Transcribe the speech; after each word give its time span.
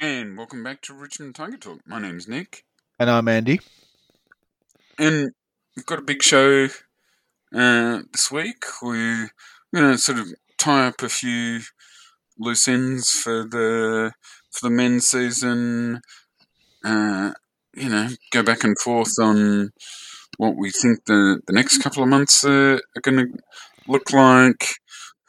And 0.00 0.36
welcome 0.36 0.62
back 0.62 0.82
to 0.82 0.94
Richmond 0.94 1.34
Tiger 1.34 1.56
Talk. 1.56 1.80
My 1.86 1.98
name's 2.00 2.28
Nick, 2.28 2.64
And 2.98 3.08
I'm 3.08 3.28
Andy. 3.28 3.60
and 4.98 5.30
we've 5.74 5.86
got 5.86 5.98
a 5.98 6.02
big 6.02 6.22
show 6.22 6.66
uh, 7.54 8.02
this 8.12 8.30
week. 8.30 8.64
We're 8.82 9.30
going 9.74 9.92
to 9.92 9.98
sort 9.98 10.18
of 10.18 10.26
tie 10.58 10.86
up 10.88 11.02
a 11.02 11.08
few 11.08 11.60
loose 12.38 12.68
ends 12.68 13.10
for 13.10 13.44
the 13.44 14.12
for 14.52 14.68
the 14.68 14.74
men's 14.74 15.08
season. 15.08 16.00
Uh, 16.84 17.32
you 17.74 17.88
know, 17.88 18.08
go 18.32 18.42
back 18.42 18.64
and 18.64 18.78
forth 18.78 19.12
on 19.20 19.70
what 20.38 20.56
we 20.56 20.70
think 20.70 21.04
the, 21.06 21.40
the 21.46 21.52
next 21.52 21.78
couple 21.82 22.02
of 22.02 22.08
months 22.08 22.44
are, 22.44 22.74
are 22.74 23.00
going 23.02 23.16
to 23.18 23.26
look 23.88 24.12
like. 24.12 24.74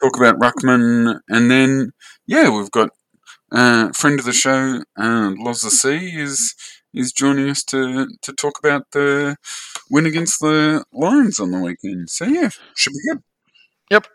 Talk 0.02 0.16
about 0.16 0.38
Ruckman, 0.38 1.20
and 1.28 1.50
then 1.50 1.90
yeah, 2.26 2.50
we've 2.50 2.70
got 2.70 2.90
uh, 3.52 3.90
friend 3.92 4.18
of 4.18 4.24
the 4.24 4.32
show, 4.32 4.82
uh, 4.96 5.32
Loz 5.38 5.60
the 5.62 5.70
Sea, 5.70 6.12
is 6.20 6.54
is 6.94 7.12
joining 7.12 7.48
us 7.48 7.62
to 7.64 8.06
to 8.22 8.32
talk 8.32 8.58
about 8.58 8.90
the 8.92 9.36
win 9.90 10.06
against 10.06 10.40
the 10.40 10.84
Lions 10.92 11.38
on 11.40 11.50
the 11.50 11.60
weekend. 11.60 12.10
So 12.10 12.24
yeah, 12.24 12.50
should 12.74 12.92
be 12.92 13.00
good. 13.10 13.22
Yep, 13.90 14.06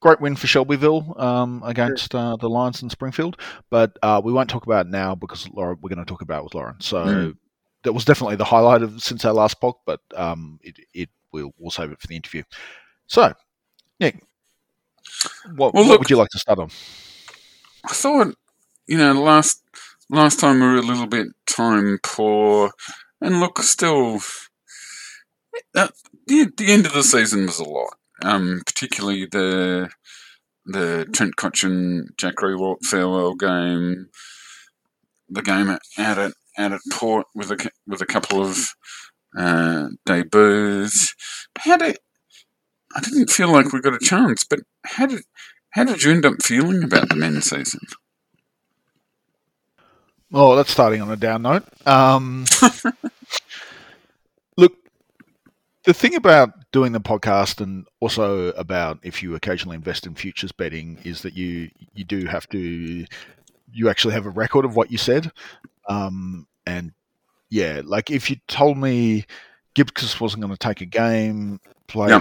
great 0.00 0.20
win 0.20 0.36
for 0.36 0.46
Shelbyville 0.46 1.14
um, 1.20 1.62
against 1.64 2.14
uh, 2.14 2.36
the 2.36 2.48
Lions 2.48 2.82
in 2.82 2.90
Springfield, 2.90 3.36
but 3.70 3.98
uh, 4.02 4.20
we 4.24 4.32
won't 4.32 4.48
talk 4.50 4.64
about 4.66 4.86
it 4.86 4.90
now 4.90 5.14
because 5.14 5.48
Laura, 5.50 5.76
we're 5.80 5.88
going 5.90 6.04
to 6.04 6.04
talk 6.04 6.22
about 6.22 6.40
it 6.40 6.44
with 6.44 6.54
Lauren. 6.54 6.80
So 6.80 7.04
Mm. 7.04 7.36
that 7.82 7.92
was 7.92 8.04
definitely 8.04 8.36
the 8.36 8.44
highlight 8.44 8.82
of 8.82 9.02
since 9.02 9.24
our 9.24 9.32
last 9.32 9.60
pod, 9.60 9.74
but 9.86 10.00
um, 10.14 10.58
it, 10.62 10.76
it 10.94 11.08
we'll, 11.32 11.52
we'll 11.58 11.70
save 11.72 11.90
it 11.90 12.00
for 12.00 12.06
the 12.06 12.16
interview. 12.16 12.42
So, 13.08 13.32
Nick, 13.98 14.22
what, 15.56 15.74
Well, 15.74 15.82
what 15.84 15.86
look- 15.86 15.98
would 16.00 16.10
you 16.10 16.16
like 16.16 16.28
to 16.30 16.38
start 16.38 16.58
on? 16.58 16.70
I 17.84 17.92
thought, 17.92 18.34
you 18.88 18.96
know, 18.96 19.12
last 19.12 19.62
last 20.10 20.40
time 20.40 20.60
we 20.60 20.66
were 20.66 20.76
a 20.76 20.82
little 20.82 21.06
bit 21.06 21.28
time 21.46 21.98
poor, 22.02 22.72
and 23.20 23.38
look, 23.38 23.58
still, 23.60 24.20
uh, 25.74 25.88
the 26.26 26.50
the 26.56 26.72
end 26.72 26.86
of 26.86 26.94
the 26.94 27.02
season 27.02 27.46
was 27.46 27.60
a 27.60 27.64
lot. 27.64 27.94
Um, 28.24 28.62
particularly 28.66 29.26
the 29.26 29.90
the 30.64 31.06
Trent 31.12 31.36
Cotchin 31.36 32.08
Jack 32.16 32.36
Riewoldt 32.36 32.84
farewell 32.84 33.34
game, 33.34 34.08
the 35.28 35.42
game 35.42 35.68
out 35.68 35.80
at 35.98 36.32
out 36.56 36.72
at 36.72 36.80
Port 36.90 37.26
with 37.34 37.50
a 37.52 37.70
with 37.86 38.00
a 38.00 38.06
couple 38.06 38.42
of 38.42 38.74
uh, 39.36 39.88
debuts. 40.06 41.14
How 41.58 41.76
did 41.76 41.98
I 42.96 43.00
didn't 43.00 43.30
feel 43.30 43.52
like 43.52 43.72
we 43.72 43.80
got 43.80 43.94
a 43.94 43.98
chance, 43.98 44.44
but 44.44 44.60
how 44.84 45.06
did 45.06 45.22
how 45.70 45.84
did 45.84 46.02
you 46.02 46.10
end 46.12 46.24
up 46.24 46.42
feeling 46.42 46.82
about 46.82 47.10
the 47.10 47.16
men's 47.16 47.50
season? 47.50 47.80
Oh, 50.32 50.56
that's 50.56 50.70
starting 50.70 51.00
on 51.00 51.10
a 51.10 51.16
down 51.16 51.42
note. 51.42 51.64
Um, 51.86 52.44
look, 54.56 54.74
the 55.84 55.94
thing 55.94 56.14
about 56.14 56.50
doing 56.70 56.92
the 56.92 57.00
podcast 57.00 57.60
and 57.62 57.86
also 58.00 58.48
about 58.52 58.98
if 59.02 59.22
you 59.22 59.34
occasionally 59.34 59.76
invest 59.76 60.06
in 60.06 60.14
futures 60.14 60.52
betting 60.52 60.98
is 61.04 61.22
that 61.22 61.34
you 61.34 61.70
you 61.94 62.04
do 62.04 62.26
have 62.26 62.46
to 62.50 63.06
you 63.72 63.88
actually 63.88 64.14
have 64.14 64.26
a 64.26 64.30
record 64.30 64.64
of 64.64 64.76
what 64.76 64.90
you 64.90 64.98
said. 64.98 65.30
Um, 65.88 66.46
and 66.66 66.92
yeah, 67.48 67.80
like 67.84 68.10
if 68.10 68.28
you 68.28 68.36
told 68.48 68.76
me 68.76 69.24
Gibcus 69.74 70.20
wasn't 70.20 70.42
going 70.42 70.54
to 70.54 70.58
take 70.58 70.82
a 70.82 70.86
game, 70.86 71.60
play, 71.86 72.20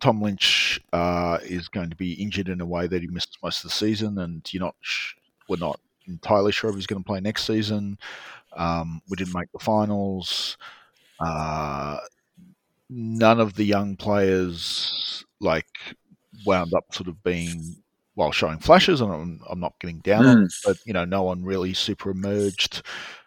Tom 0.00 0.22
Lynch 0.22 0.80
uh, 0.92 1.38
is 1.42 1.68
going 1.68 1.90
to 1.90 1.96
be 1.96 2.12
injured 2.14 2.48
in 2.48 2.60
a 2.60 2.66
way 2.66 2.86
that 2.86 3.02
he 3.02 3.08
missed 3.08 3.38
most 3.42 3.64
of 3.64 3.70
the 3.70 3.74
season, 3.74 4.18
and 4.18 4.46
you're 4.52 4.62
not, 4.62 4.76
sh- 4.80 5.14
we're 5.48 5.56
not 5.56 5.80
entirely 6.06 6.52
sure 6.52 6.70
if 6.70 6.76
he's 6.76 6.86
going 6.86 7.02
to 7.02 7.06
play 7.06 7.20
next 7.20 7.44
season. 7.44 7.98
Um, 8.56 9.00
we 9.08 9.16
didn't 9.16 9.34
make 9.34 9.50
the 9.52 9.58
finals. 9.58 10.56
Uh, 11.20 11.98
none 12.90 13.40
of 13.40 13.54
the 13.54 13.64
young 13.64 13.96
players 13.96 15.24
like 15.40 15.66
wound 16.46 16.74
up 16.74 16.84
sort 16.92 17.08
of 17.08 17.22
being 17.22 17.76
while 18.14 18.30
showing 18.32 18.58
flashes, 18.58 19.00
and 19.00 19.12
I'm, 19.12 19.40
I'm 19.50 19.60
not 19.60 19.74
getting 19.80 19.98
down 19.98 20.26
on 20.26 20.36
Mm. 20.36 20.44
it, 20.46 20.52
but 20.64 20.76
you 20.84 20.92
know, 20.92 21.04
no 21.04 21.22
one 21.24 21.42
really 21.42 21.74
super 21.74 22.10
emerged. 22.10 22.82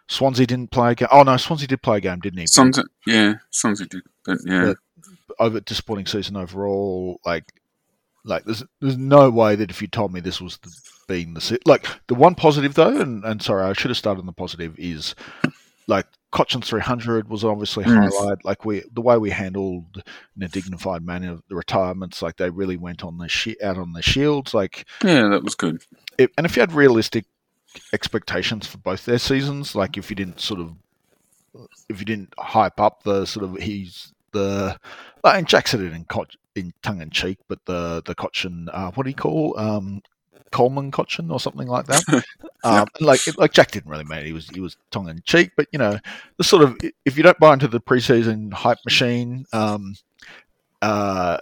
Swansea 0.08 0.46
didn't 0.46 0.70
play 0.70 0.92
a 0.92 0.94
game. 0.94 1.08
Oh 1.12 1.22
no, 1.22 1.36
Swansea 1.36 1.68
did 1.68 1.82
play 1.82 1.98
a 1.98 2.00
game, 2.00 2.20
didn't 2.20 2.38
he? 2.38 2.46
Swansea, 2.46 2.84
yeah, 3.06 3.34
Swansea 3.50 3.86
did, 3.86 4.02
but 4.24 4.38
yeah, 4.46 4.72
over 5.38 5.60
disappointing 5.60 6.06
season 6.06 6.36
overall. 6.36 7.20
Like, 7.26 7.52
like 8.24 8.44
there's 8.44 8.64
there's 8.80 8.96
no 8.96 9.28
way 9.28 9.54
that 9.56 9.70
if 9.70 9.82
you 9.82 9.88
told 9.88 10.14
me 10.14 10.20
this 10.20 10.40
was 10.40 10.56
the, 10.58 10.70
being 11.08 11.34
the 11.34 11.58
like 11.66 11.86
the 12.06 12.14
one 12.14 12.36
positive 12.36 12.74
though, 12.74 13.00
and, 13.00 13.24
and 13.24 13.42
sorry, 13.42 13.64
I 13.64 13.72
should 13.72 13.90
have 13.90 13.98
started 13.98 14.20
on 14.20 14.26
the 14.26 14.32
positive 14.32 14.78
is 14.78 15.16
like 15.88 16.06
Cotchin 16.32 16.62
300 16.62 17.28
was 17.28 17.42
obviously 17.42 17.82
highlight. 17.84 18.44
Like 18.44 18.64
we 18.64 18.84
the 18.92 19.00
way 19.00 19.16
we 19.16 19.30
handled 19.30 20.02
in 20.36 20.42
a 20.42 20.48
dignified 20.48 21.02
manner 21.02 21.38
the 21.48 21.56
retirements, 21.56 22.22
like 22.22 22.36
they 22.36 22.50
really 22.50 22.76
went 22.76 23.02
on 23.02 23.18
the 23.18 23.28
shi 23.28 23.60
out 23.62 23.78
on 23.78 23.94
the 23.94 24.02
shields. 24.02 24.54
Like, 24.54 24.86
yeah, 25.02 25.28
that 25.28 25.42
was 25.42 25.54
good. 25.54 25.82
it, 26.18 26.30
and 26.36 26.46
if 26.46 26.54
you 26.54 26.60
had 26.60 26.72
realistic 26.72 27.24
expectations 27.92 28.66
for 28.66 28.78
both 28.78 29.06
their 29.06 29.18
seasons, 29.18 29.74
like 29.74 29.96
if 29.96 30.10
you 30.10 30.16
didn't 30.16 30.40
sort 30.40 30.60
of 30.60 30.74
if 31.88 31.98
you 31.98 32.04
didn't 32.04 32.34
hype 32.38 32.78
up 32.78 33.02
the 33.02 33.24
sort 33.24 33.44
of 33.44 33.56
he's 33.56 34.12
the 34.32 34.78
and 35.24 35.48
Jack 35.48 35.66
said 35.66 35.80
it 35.80 35.92
in 35.92 36.06
in 36.54 36.72
tongue 36.82 37.00
in 37.00 37.08
cheek, 37.08 37.38
but 37.48 37.64
the 37.64 38.02
the 38.04 38.14
Cotchin 38.14 38.68
uh, 38.72 38.90
what 38.90 39.04
do 39.04 39.10
you 39.10 39.16
call 39.16 39.58
um, 39.58 40.02
Coleman 40.50 40.90
Cotchin 40.90 41.30
or 41.30 41.40
something 41.40 41.68
like 41.68 41.86
that. 41.86 42.02
um, 42.64 42.86
like 43.00 43.20
like 43.36 43.52
Jack 43.52 43.70
didn't 43.70 43.90
really 43.90 44.04
mean 44.04 44.20
it. 44.20 44.26
he 44.26 44.32
was 44.32 44.48
he 44.50 44.60
was 44.60 44.76
tongue 44.90 45.08
in 45.08 45.20
cheek, 45.24 45.52
but 45.56 45.66
you 45.72 45.78
know 45.78 45.98
the 46.36 46.44
sort 46.44 46.62
of 46.62 46.76
if 47.04 47.16
you 47.16 47.22
don't 47.22 47.38
buy 47.38 47.52
into 47.52 47.68
the 47.68 47.80
preseason 47.80 48.52
hype 48.52 48.78
machine, 48.84 49.44
um, 49.52 49.94
uh, 50.82 51.38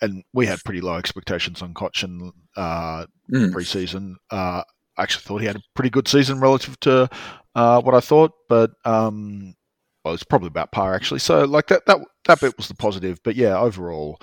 and 0.00 0.22
we 0.32 0.46
had 0.46 0.62
pretty 0.64 0.80
low 0.80 0.96
expectations 0.96 1.62
on 1.62 1.74
Cotchin 1.74 2.32
uh, 2.56 3.06
Mm. 3.30 3.52
preseason. 3.52 4.14
Uh, 4.30 4.62
I 4.96 5.02
actually 5.02 5.22
thought 5.22 5.40
he 5.42 5.46
had 5.46 5.56
a 5.56 5.62
pretty 5.74 5.90
good 5.90 6.08
season 6.08 6.40
relative 6.40 6.80
to 6.80 7.08
uh, 7.54 7.80
what 7.82 7.94
I 7.94 8.00
thought, 8.00 8.32
but 8.48 8.70
um, 8.86 9.54
well, 10.02 10.14
it's 10.14 10.24
probably 10.24 10.48
about 10.48 10.72
par 10.72 10.94
actually. 10.94 11.20
So 11.20 11.44
like 11.44 11.66
that 11.68 11.84
that 11.86 11.98
that 12.26 12.40
bit 12.40 12.56
was 12.56 12.68
the 12.68 12.74
positive, 12.74 13.20
but 13.22 13.36
yeah, 13.36 13.58
overall, 13.58 14.18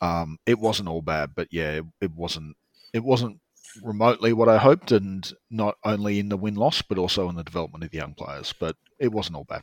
um, 0.00 0.38
it 0.46 0.58
wasn't 0.58 0.88
all 0.88 1.02
bad. 1.02 1.30
But 1.34 1.48
yeah, 1.50 1.72
it, 1.72 1.84
it 2.00 2.12
wasn't 2.12 2.56
it 2.94 3.04
wasn't 3.04 3.38
remotely 3.82 4.32
what 4.32 4.48
I 4.48 4.58
hoped, 4.58 4.92
and 4.92 5.30
not 5.50 5.76
only 5.84 6.18
in 6.18 6.28
the 6.28 6.36
win 6.36 6.54
loss, 6.54 6.82
but 6.82 6.98
also 6.98 7.28
in 7.28 7.36
the 7.36 7.44
development 7.44 7.84
of 7.84 7.90
the 7.90 7.98
young 7.98 8.14
players. 8.14 8.54
But 8.58 8.76
it 8.98 9.12
wasn't 9.12 9.36
all 9.36 9.44
bad. 9.44 9.62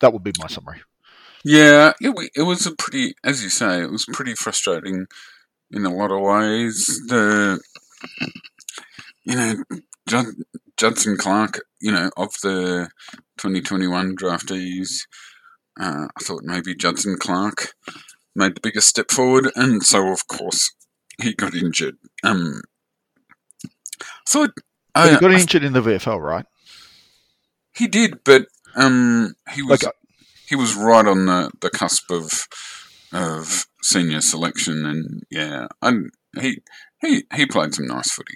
That 0.00 0.12
would 0.12 0.22
be 0.22 0.32
my 0.38 0.46
summary. 0.46 0.82
Yeah, 1.44 1.92
it, 2.00 2.30
it 2.34 2.42
was 2.42 2.66
a 2.66 2.74
pretty, 2.74 3.14
as 3.24 3.42
you 3.42 3.48
say, 3.48 3.82
it 3.82 3.90
was 3.90 4.06
pretty 4.12 4.34
frustrating 4.34 5.06
in 5.70 5.84
a 5.84 5.94
lot 5.94 6.10
of 6.10 6.20
ways. 6.20 6.86
The, 7.08 7.60
you 9.24 9.36
know, 9.36 9.54
Jud, 10.08 10.26
Judson 10.76 11.16
Clark, 11.16 11.60
you 11.80 11.92
know, 11.92 12.10
of 12.16 12.32
the 12.42 12.88
2021 13.38 14.16
draftees, 14.16 15.02
uh, 15.78 16.08
I 16.16 16.24
thought 16.24 16.42
maybe 16.42 16.74
Judson 16.74 17.16
Clark 17.18 17.74
made 18.34 18.56
the 18.56 18.60
biggest 18.60 18.88
step 18.88 19.10
forward, 19.10 19.50
and 19.54 19.82
so 19.82 20.10
of 20.12 20.26
course 20.26 20.72
he 21.20 21.34
got 21.34 21.54
injured. 21.54 21.96
Um, 22.22 22.62
But 24.94 25.12
he 25.12 25.18
got 25.18 25.32
injured 25.32 25.64
in 25.64 25.72
the 25.72 25.80
VFL, 25.80 26.20
right? 26.20 26.46
he 27.74 27.86
did, 27.86 28.24
but 28.24 28.46
um, 28.74 29.34
he 29.54 29.62
was 29.62 29.82
Like 29.84 29.94
he 30.48 30.56
was 30.56 30.74
right 30.74 31.06
on 31.06 31.26
the, 31.26 31.50
the 31.60 31.70
cusp 31.70 32.10
of 32.10 32.48
of 33.12 33.66
senior 33.82 34.20
selection, 34.20 34.84
and 34.84 35.22
yeah, 35.30 35.68
and 35.82 36.10
he 36.40 36.58
he 37.00 37.24
he 37.34 37.46
played 37.46 37.74
some 37.74 37.86
nice 37.86 38.10
footy. 38.10 38.34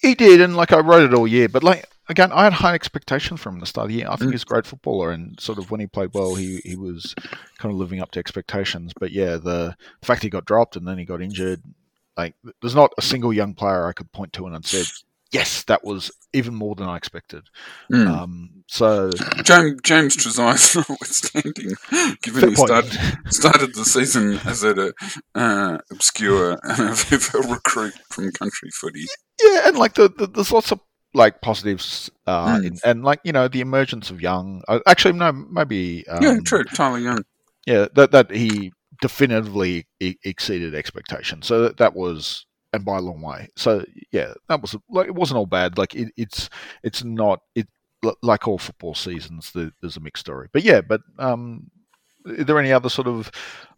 He 0.00 0.14
did, 0.14 0.40
and 0.40 0.56
like 0.56 0.72
I 0.72 0.80
wrote 0.80 1.04
it 1.04 1.14
all 1.14 1.26
year. 1.26 1.48
But 1.48 1.62
like 1.62 1.86
again, 2.08 2.32
I 2.32 2.44
had 2.44 2.54
high 2.54 2.74
expectations 2.74 3.40
from 3.40 3.54
him 3.54 3.60
the 3.60 3.66
start 3.66 3.86
of 3.86 3.88
the 3.90 3.96
year. 3.96 4.08
I 4.08 4.16
think 4.16 4.30
Mm. 4.30 4.34
he's 4.34 4.42
a 4.42 4.46
great 4.46 4.66
footballer, 4.66 5.10
and 5.10 5.38
sort 5.40 5.58
of 5.58 5.70
when 5.70 5.80
he 5.80 5.86
played 5.86 6.10
well, 6.14 6.34
he 6.34 6.60
he 6.64 6.76
was 6.76 7.14
kind 7.58 7.72
of 7.72 7.78
living 7.78 8.00
up 8.00 8.10
to 8.12 8.18
expectations. 8.18 8.92
But 8.98 9.12
yeah, 9.12 9.32
the, 9.36 9.76
the 10.00 10.06
fact 10.06 10.22
he 10.22 10.30
got 10.30 10.44
dropped 10.44 10.76
and 10.76 10.86
then 10.86 10.98
he 10.98 11.04
got 11.04 11.22
injured, 11.22 11.62
like 12.16 12.34
there's 12.60 12.74
not 12.74 12.92
a 12.98 13.02
single 13.02 13.32
young 13.32 13.54
player 13.54 13.86
I 13.86 13.92
could 13.92 14.10
point 14.12 14.32
to 14.34 14.46
and 14.46 14.64
said, 14.64 14.86
yes, 15.32 15.64
that 15.64 15.84
was 15.84 16.10
even 16.32 16.54
more 16.54 16.74
than 16.74 16.88
I 16.88 16.96
expected. 16.96 17.44
Mm. 17.92 18.06
Um, 18.08 18.50
so 18.68 19.10
James 19.42 19.80
James 19.82 20.16
Trezise 20.16 20.76
notwithstanding, 20.88 21.74
given 22.22 22.50
he 22.50 22.54
started 22.56 22.92
started 23.30 23.74
the 23.74 23.84
season 23.84 24.38
as 24.44 24.62
a 24.64 24.92
uh, 25.34 25.78
obscure 25.90 26.56
VFL 26.64 27.50
recruit 27.52 27.94
from 28.10 28.30
country 28.32 28.70
footy. 28.72 29.04
yeah, 29.42 29.68
and 29.68 29.76
like 29.76 29.94
the, 29.94 30.08
the 30.08 30.26
there's 30.26 30.52
lots 30.52 30.72
of 30.72 30.80
like 31.16 31.40
positives, 31.42 32.10
uh, 32.26 32.56
Mm. 32.58 32.66
in, 32.66 32.78
and 32.84 33.04
like 33.04 33.20
you 33.24 33.32
know 33.32 33.46
the 33.48 33.60
emergence 33.60 34.10
of 34.10 34.20
young. 34.20 34.62
Uh, 34.66 34.80
actually, 34.86 35.14
no, 35.14 35.30
maybe 35.32 36.04
um, 36.08 36.22
yeah, 36.22 36.38
true. 36.44 36.64
Tyler 36.64 36.98
Young. 36.98 37.24
yeah, 37.66 37.86
that 37.94 38.10
that 38.10 38.30
he 38.32 38.72
definitively 39.00 39.86
e- 40.00 40.16
exceeded 40.24 40.74
expectations. 40.74 41.46
So 41.46 41.62
that, 41.62 41.76
that 41.78 41.94
was 41.94 42.46
and 42.74 42.84
by 42.84 42.98
a 42.98 43.00
long 43.00 43.20
way. 43.20 43.48
So 43.56 43.84
yeah, 44.10 44.34
that 44.48 44.60
was 44.60 44.76
like 44.90 45.06
it 45.06 45.14
wasn't 45.14 45.38
all 45.38 45.46
bad. 45.46 45.78
Like 45.78 45.94
it, 45.94 46.12
it's 46.16 46.50
it's 46.82 47.04
not 47.04 47.40
it 47.54 47.68
like 48.22 48.46
all 48.46 48.58
football 48.58 48.94
seasons. 48.94 49.52
There's 49.54 49.96
a 49.96 50.00
mixed 50.00 50.22
story, 50.22 50.48
but 50.52 50.64
yeah. 50.64 50.80
But 50.80 51.02
um, 51.18 51.70
are 52.26 52.44
there 52.44 52.58
any 52.58 52.72
other 52.72 52.88
sort 52.88 53.06
of 53.06 53.30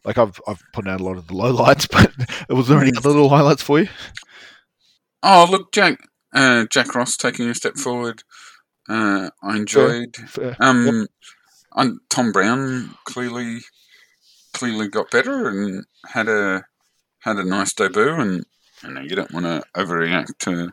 like 0.05 0.19
I've 0.19 0.41
I've 0.49 0.63
put 0.73 0.89
out 0.89 1.01
a 1.01 1.05
lot 1.05 1.19
of 1.19 1.27
the 1.27 1.35
lowlights, 1.35 1.89
but 2.49 2.57
was 2.57 2.69
there 2.69 2.81
any 2.81 2.97
other 2.97 3.11
little 3.11 3.29
highlights 3.29 3.63
for 3.63 3.81
you? 3.81 3.89
Oh 5.23 5.47
look, 5.51 5.73
Jack 5.73 5.99
uh, 6.33 6.65
Jack 6.71 6.95
Ross 6.95 7.17
taking 7.17 7.49
a 7.49 7.55
step 7.55 7.77
forward. 7.77 8.23
Uh, 8.89 9.31
I 9.43 9.57
enjoyed. 9.57 10.17
Fair, 10.17 10.55
fair. 10.55 10.57
Um, 10.61 10.87
yep. 10.87 11.09
and 11.75 11.99
Tom 12.09 12.33
Brown 12.33 12.95
clearly 13.05 13.59
clearly 14.57 14.89
got 14.89 15.11
better 15.11 15.49
and 15.49 15.85
had 16.07 16.29
a 16.29 16.65
had 17.21 17.37
a 17.37 17.45
nice 17.45 17.75
debut. 17.75 18.15
And 18.15 18.47
you 18.83 18.91
know 18.91 19.03
you 19.03 19.15
don't 19.15 19.33
want 19.33 19.47
to 19.47 19.63
overreact 19.77 20.39
to 20.41 20.73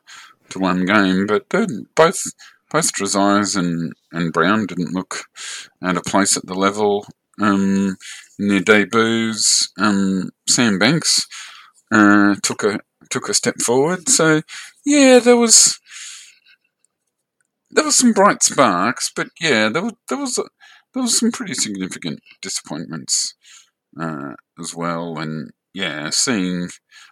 to 0.50 0.60
one 0.60 0.86
game, 0.86 1.28
but 1.28 1.50
both 1.50 2.24
both 2.72 2.94
Trezise 2.94 3.58
and 3.58 3.94
and 4.12 4.34
Brown 4.34 4.66
didn't 4.66 4.94
look 4.94 5.26
out 5.82 5.98
of 5.98 6.06
place 6.06 6.38
at 6.38 6.46
the 6.46 6.56
level 6.56 7.06
um, 7.42 7.98
in 8.40 8.48
their 8.48 8.62
debuts. 8.62 9.70
Um, 9.78 10.30
Sam 10.48 10.80
Banks 10.80 11.28
uh, 11.92 12.36
took 12.42 12.64
a 12.64 12.80
took 13.10 13.28
a 13.28 13.34
step 13.34 13.56
forward. 13.62 14.08
So 14.08 14.42
yeah, 14.86 15.20
there 15.20 15.38
was 15.38 15.80
there 17.70 17.84
was 17.84 17.98
some 17.98 18.14
bright 18.14 18.44
sparks, 18.44 19.12
but 19.14 19.28
yeah, 19.42 19.68
there 19.68 19.84
was 19.84 19.94
there 20.08 20.18
was 20.18 20.36
there 20.36 21.04
was 21.04 21.18
some 21.18 21.32
pretty 21.32 21.54
significant 21.54 22.22
disappointments 22.42 23.34
uh, 24.00 24.34
as 24.60 24.76
well. 24.76 25.18
And 25.18 25.52
yeah, 25.74 26.10
seeing 26.10 26.70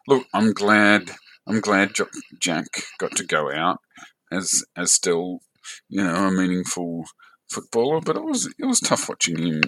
look, 0.07 0.25
I'm 0.33 0.53
glad 0.53 1.11
I'm 1.47 1.59
glad 1.59 1.95
Jack 2.39 2.65
got 2.99 3.15
to 3.17 3.25
go 3.25 3.51
out 3.51 3.79
as 4.31 4.63
as 4.75 4.91
still 4.91 5.39
you 5.89 6.03
know 6.03 6.27
a 6.27 6.31
meaningful 6.31 7.05
footballer, 7.49 8.01
but 8.01 8.15
it 8.15 8.23
was 8.23 8.53
it 8.57 8.65
was 8.65 8.79
tough 8.79 9.09
watching 9.09 9.37
him 9.37 9.61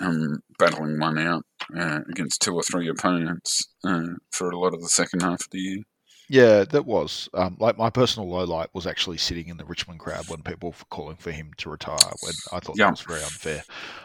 um, 0.00 0.40
battling 0.58 0.98
one 0.98 1.18
out 1.18 1.44
uh, 1.76 2.00
against 2.10 2.42
two 2.42 2.54
or 2.54 2.62
three 2.62 2.88
opponents 2.88 3.68
uh, 3.84 4.14
for 4.30 4.50
a 4.50 4.58
lot 4.58 4.74
of 4.74 4.80
the 4.80 4.88
second 4.88 5.22
half 5.22 5.42
of 5.42 5.50
the 5.50 5.58
year. 5.58 5.82
Yeah, 6.28 6.64
that 6.64 6.86
was 6.86 7.28
um, 7.34 7.56
like 7.60 7.76
my 7.76 7.90
personal 7.90 8.30
low 8.30 8.44
light 8.44 8.70
was 8.72 8.86
actually 8.86 9.18
sitting 9.18 9.48
in 9.48 9.58
the 9.58 9.64
Richmond 9.64 10.00
crowd 10.00 10.28
when 10.28 10.42
people 10.42 10.70
were 10.70 10.76
calling 10.90 11.16
for 11.16 11.30
him 11.30 11.50
to 11.58 11.70
retire. 11.70 11.96
When 12.22 12.32
I 12.52 12.60
thought 12.60 12.76
that 12.76 12.90
was 12.90 13.02
very 13.02 13.22
unfair. 13.22 13.62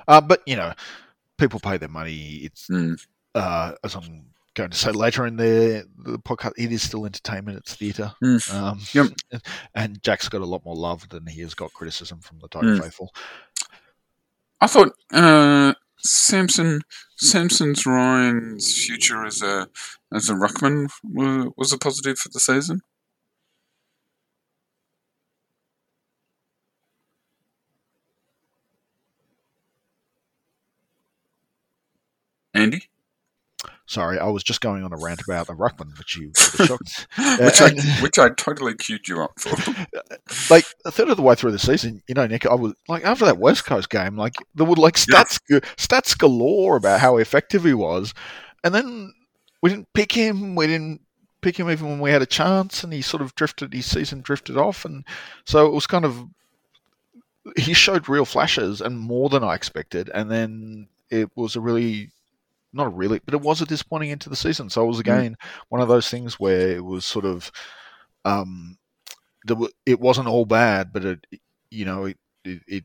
Uh, 0.07 0.19
but 0.19 0.41
you 0.45 0.57
know, 0.57 0.73
people 1.39 1.59
pay 1.59 1.77
their 1.77 1.89
money. 1.89 2.41
It's 2.43 2.67
mm. 2.67 2.99
uh, 3.35 3.73
as 3.83 3.95
I'm 3.95 4.25
going 4.53 4.69
to 4.69 4.77
say 4.77 4.91
later 4.91 5.25
in 5.25 5.37
the, 5.37 5.85
the 5.97 6.19
podcast, 6.19 6.53
it 6.57 6.71
is 6.71 6.81
still 6.81 7.05
entertainment. 7.05 7.57
It's 7.57 7.75
theatre. 7.75 8.13
Mm. 8.23 8.53
Um, 8.53 8.79
yep. 8.93 9.41
And 9.75 10.01
Jack's 10.03 10.29
got 10.29 10.41
a 10.41 10.45
lot 10.45 10.65
more 10.65 10.75
love 10.75 11.07
than 11.09 11.25
he 11.25 11.41
has 11.41 11.53
got 11.53 11.73
criticism 11.73 12.19
from 12.19 12.39
the 12.39 12.47
Tiger 12.47 12.75
mm. 12.75 12.81
faithful. 12.81 13.13
I 14.61 14.67
thought 14.67 14.91
uh, 15.13 15.73
Samson 15.99 16.81
Samson's 17.17 17.85
Ryan's 17.85 18.85
future 18.85 19.25
as 19.25 19.41
a 19.41 19.69
as 20.13 20.29
a 20.29 20.33
ruckman 20.33 20.89
was 21.03 21.71
a 21.71 21.77
positive 21.77 22.17
for 22.17 22.29
the 22.29 22.39
season. 22.39 22.81
Andy. 32.53 32.89
Sorry, 33.89 34.19
I 34.19 34.27
was 34.27 34.43
just 34.43 34.61
going 34.61 34.83
on 34.83 34.93
a 34.93 34.97
rant 34.97 35.19
about 35.23 35.49
a 35.49 35.53
ruckman, 35.53 35.97
which 35.97 36.15
you 36.15 36.31
shocked. 36.37 37.07
which, 37.17 37.59
uh, 37.59 37.71
I, 37.75 37.99
which 38.03 38.19
I 38.19 38.29
totally 38.29 38.75
queued 38.75 39.07
you 39.07 39.23
up 39.23 39.31
for. 39.39 39.49
like 40.53 40.65
a 40.85 40.91
third 40.91 41.09
of 41.09 41.17
the 41.17 41.23
way 41.23 41.33
through 41.33 41.53
the 41.53 41.57
season, 41.57 42.03
you 42.07 42.13
know, 42.13 42.27
Nick, 42.27 42.45
I 42.45 42.53
was 42.53 42.75
like 42.87 43.03
after 43.03 43.25
that 43.25 43.39
West 43.39 43.65
Coast 43.65 43.89
game, 43.89 44.15
like 44.15 44.35
there 44.53 44.67
were 44.67 44.75
like 44.75 44.93
stats 44.93 45.39
yeah. 45.49 45.61
stats 45.75 46.15
galore 46.15 46.75
about 46.75 46.99
how 46.99 47.17
effective 47.17 47.63
he 47.63 47.73
was, 47.73 48.13
and 48.63 48.75
then 48.75 49.11
we 49.63 49.71
didn't 49.71 49.91
pick 49.95 50.11
him. 50.11 50.53
We 50.53 50.67
didn't 50.67 51.01
pick 51.41 51.57
him 51.57 51.71
even 51.71 51.89
when 51.89 51.99
we 51.99 52.11
had 52.11 52.21
a 52.21 52.27
chance, 52.27 52.83
and 52.83 52.93
he 52.93 53.01
sort 53.01 53.23
of 53.23 53.33
drifted. 53.33 53.73
His 53.73 53.87
season 53.87 54.21
drifted 54.21 54.55
off, 54.55 54.85
and 54.85 55.03
so 55.45 55.65
it 55.65 55.73
was 55.73 55.87
kind 55.87 56.05
of 56.05 56.27
he 57.57 57.73
showed 57.73 58.07
real 58.07 58.25
flashes 58.25 58.81
and 58.81 58.99
more 58.99 59.29
than 59.29 59.43
I 59.43 59.55
expected, 59.55 60.11
and 60.13 60.29
then 60.29 60.89
it 61.09 61.31
was 61.35 61.55
a 61.55 61.61
really 61.61 62.11
not 62.73 62.95
really, 62.95 63.19
but 63.25 63.33
it 63.33 63.41
was 63.41 63.61
a 63.61 63.65
disappointing 63.65 64.11
end 64.11 64.21
to 64.21 64.29
the 64.29 64.35
season. 64.35 64.69
So 64.69 64.83
it 64.83 64.87
was 64.87 64.97
mm. 64.97 65.01
again 65.01 65.31
mm. 65.31 65.49
one 65.69 65.81
of 65.81 65.87
those 65.87 66.09
things 66.09 66.39
where 66.39 66.69
it 66.69 66.83
was 66.83 67.05
sort 67.05 67.25
of, 67.25 67.51
um, 68.25 68.77
there 69.45 69.57
it 69.85 69.99
wasn't 69.99 70.27
all 70.27 70.45
bad, 70.45 70.91
but 70.93 71.05
it, 71.05 71.25
you 71.71 71.85
know, 71.85 72.05
it, 72.05 72.17
it, 72.43 72.61
it 72.67 72.83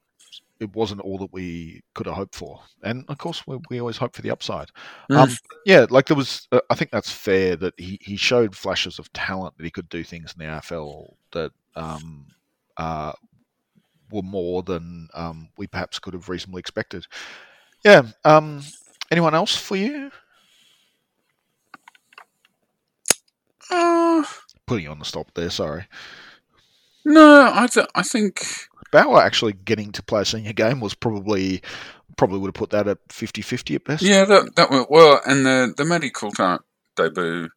it 0.60 0.75
wasn't 0.75 1.00
all 1.00 1.19
that 1.19 1.32
we 1.32 1.82
could 1.94 2.06
have 2.06 2.14
hoped 2.14 2.34
for. 2.34 2.60
And 2.82 3.04
of 3.08 3.19
course, 3.19 3.46
we, 3.46 3.58
we 3.70 3.81
always 3.81 3.96
hope 3.96 4.14
for 4.14 4.22
the 4.22 4.31
upside. 4.31 4.70
Mm. 5.10 5.16
Um, 5.16 5.31
yeah, 5.66 5.86
like 5.90 6.06
there 6.06 6.16
was, 6.16 6.46
uh, 6.52 6.60
I 6.70 6.75
think 6.75 6.90
that's 6.90 7.10
fair 7.10 7.56
that 7.56 7.75
he, 7.76 7.98
he 8.00 8.16
showed 8.16 8.56
flashes 8.56 8.98
of 8.98 9.12
talent 9.12 9.56
that 9.56 9.64
he 9.64 9.70
could 9.70 9.88
do 9.88 10.04
things 10.04 10.32
in 10.32 10.44
the 10.44 10.52
AFL 10.52 11.14
that 11.32 11.50
um, 11.75 12.26
uh, 12.76 13.12
were 14.10 14.22
more 14.22 14.62
than 14.62 15.08
um, 15.14 15.48
we 15.58 15.66
perhaps 15.66 15.98
could 15.98 16.14
have 16.14 16.28
reasonably 16.28 16.60
expected. 16.60 17.06
Yeah, 17.84 18.02
um, 18.25 18.62
Anyone 19.10 19.34
else 19.34 19.54
for 19.56 19.76
you? 19.76 20.10
Uh, 23.70 24.22
Putting 24.66 24.84
you 24.84 24.90
on 24.90 24.98
the 24.98 25.04
stop 25.04 25.32
there. 25.34 25.50
Sorry. 25.50 25.86
No, 27.04 27.50
I 27.52 27.66
th- 27.66 27.86
I 27.94 28.02
think 28.02 28.40
Bauer 28.90 29.20
actually 29.20 29.52
getting 29.52 29.92
to 29.92 30.02
play 30.02 30.22
a 30.22 30.24
senior 30.24 30.52
game 30.52 30.80
was 30.80 30.94
probably 30.94 31.62
probably 32.16 32.38
would 32.38 32.48
have 32.48 32.54
put 32.54 32.70
that 32.70 32.86
at 32.86 33.06
50-50 33.08 33.74
at 33.74 33.84
best. 33.84 34.02
Yeah, 34.02 34.24
that 34.24 34.54
that 34.56 34.70
was, 34.70 34.86
well, 34.88 35.20
and 35.26 35.44
the 35.44 35.74
the 35.76 35.84
Matty 35.84 36.10
Coulthard 36.10 36.60
debut, 36.96 37.48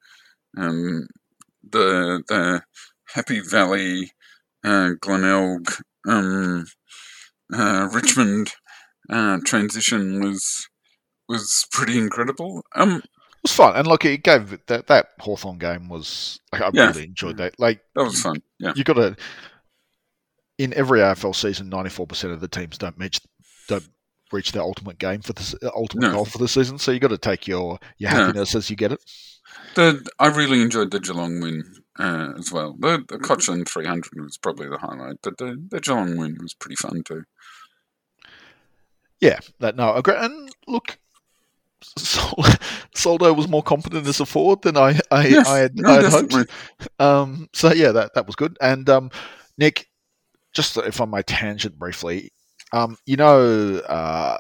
um, 0.58 1.08
the 1.70 2.24
the 2.28 2.62
Happy 3.14 3.40
Valley, 3.40 4.12
uh, 4.66 4.92
Glenelg, 5.00 5.72
um, 6.08 6.66
uh, 7.54 7.88
Richmond 7.94 8.52
uh, 9.10 9.38
transition 9.46 10.20
was 10.20 10.68
was 11.28 11.66
pretty 11.72 11.98
incredible. 11.98 12.64
Um, 12.76 12.98
it 12.98 13.04
was 13.44 13.52
fun, 13.52 13.76
and 13.76 13.88
look, 13.88 14.06
it 14.06 14.24
gave 14.24 14.58
that 14.68 14.88
that 14.88 15.10
Hawthorn 15.20 15.58
game 15.58 15.90
was 15.90 16.40
like 16.52 16.62
I 16.62 16.70
yeah. 16.74 16.88
really 16.88 17.06
enjoyed 17.06 17.38
that. 17.38 17.60
Like 17.60 17.82
that 17.96 18.04
was 18.04 18.22
fun. 18.22 18.42
Yeah, 18.60 18.74
you 18.76 18.84
got 18.84 18.94
to 18.94 19.16
in 20.58 20.74
every 20.74 21.00
AFL 21.00 21.36
season, 21.36 21.70
ninety 21.70 21.90
four 21.90 22.08
percent 22.08 22.34
of 22.34 22.42
the 22.42 22.48
teams 22.48 22.78
don't 22.78 22.98
match 22.98 23.20
don't 23.68 23.88
reach 24.32 24.52
their 24.52 24.64
ultimate 24.64 25.00
game 25.00 25.22
for 25.22 25.34
the 25.34 25.72
ultimate 25.76 26.08
no. 26.08 26.12
goal 26.14 26.26
for 26.26 26.38
the 26.38 26.48
season. 26.48 26.78
So 26.78 26.92
you 26.92 27.00
got 27.00 27.10
to 27.10 27.18
take 27.18 27.48
your 27.48 27.80
your 27.98 28.10
happiness 28.10 28.54
no. 28.54 28.58
as 28.60 28.70
you 28.70 28.76
get 28.76 28.92
it. 28.92 29.00
The 29.76 30.06
I 30.20 30.28
really 30.28 30.62
enjoyed 30.62 30.92
the 30.92 31.00
Geelong 31.00 31.40
win 31.40 31.64
uh, 32.00 32.34
as 32.38 32.52
well. 32.52 32.76
The, 32.80 33.04
the 33.08 33.20
Cochrane 33.20 33.66
three 33.66 33.86
hundred 33.86 34.20
was 34.20 34.38
probably 34.38 34.68
the 34.68 34.78
highlight, 34.78 35.18
but 35.22 35.38
the 35.38 35.64
the 35.70 35.80
Geelong 35.80 36.18
win 36.18 36.38
was 36.42 36.54
pretty 36.54 36.76
fun 36.76 37.04
too. 37.04 37.24
Yeah, 39.20 39.40
that 39.60 39.76
no, 39.76 39.94
agree. 39.96 40.16
And 40.16 40.50
look, 40.68 40.97
Soldo 43.08 43.32
was 43.32 43.48
more 43.48 43.64
competent 43.64 44.06
as 44.06 44.20
a 44.20 44.26
forward 44.26 44.64
than 44.64 44.76
I 44.76 45.00
I, 45.10 45.28
yes, 45.28 45.48
I 45.48 45.60
had, 45.60 45.78
no, 45.78 45.90
I 45.90 46.04
had 46.04 46.12
hoped. 46.12 46.52
Um, 47.00 47.48
so 47.54 47.72
yeah, 47.72 47.94
that 47.94 48.14
that 48.16 48.28
was 48.28 48.36
good. 48.36 48.58
And 48.60 48.90
um, 48.90 49.12
Nick, 49.58 49.88
just 50.54 50.76
if 50.76 51.00
I 51.00 51.06
may 51.06 51.22
tangent 51.22 51.80
briefly, 51.80 52.34
um, 52.74 52.98
you 53.06 53.16
know, 53.16 53.78
uh, 53.78 54.40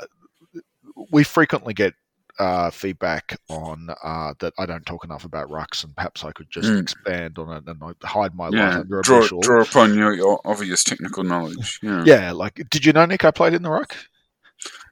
we 1.13 1.23
frequently 1.23 1.73
get 1.73 1.93
uh, 2.39 2.69
feedback 2.69 3.39
on 3.47 3.89
uh, 4.03 4.33
that 4.39 4.51
I 4.59 4.65
don't 4.65 4.85
talk 4.85 5.05
enough 5.05 5.23
about 5.23 5.49
rucks, 5.49 5.85
and 5.85 5.95
perhaps 5.95 6.25
I 6.25 6.33
could 6.33 6.51
just 6.51 6.67
mm. 6.67 6.81
expand 6.81 7.39
on 7.39 7.55
it 7.55 7.63
and 7.67 7.81
hide 8.03 8.35
my 8.35 8.49
yeah, 8.49 8.67
light 8.67 8.79
under 8.79 8.99
a 8.99 9.01
draw, 9.01 9.21
bushel. 9.21 9.39
Draw 9.39 9.61
upon 9.61 9.97
your, 9.97 10.13
your 10.13 10.41
obvious 10.43 10.83
technical 10.83 11.23
knowledge. 11.23 11.79
Yeah. 11.81 12.03
yeah, 12.05 12.31
like 12.33 12.61
did 12.69 12.85
you 12.85 12.91
know 12.91 13.05
Nick? 13.05 13.23
I 13.23 13.31
played 13.31 13.53
in 13.53 13.61
the 13.61 13.69
ruck. 13.69 13.95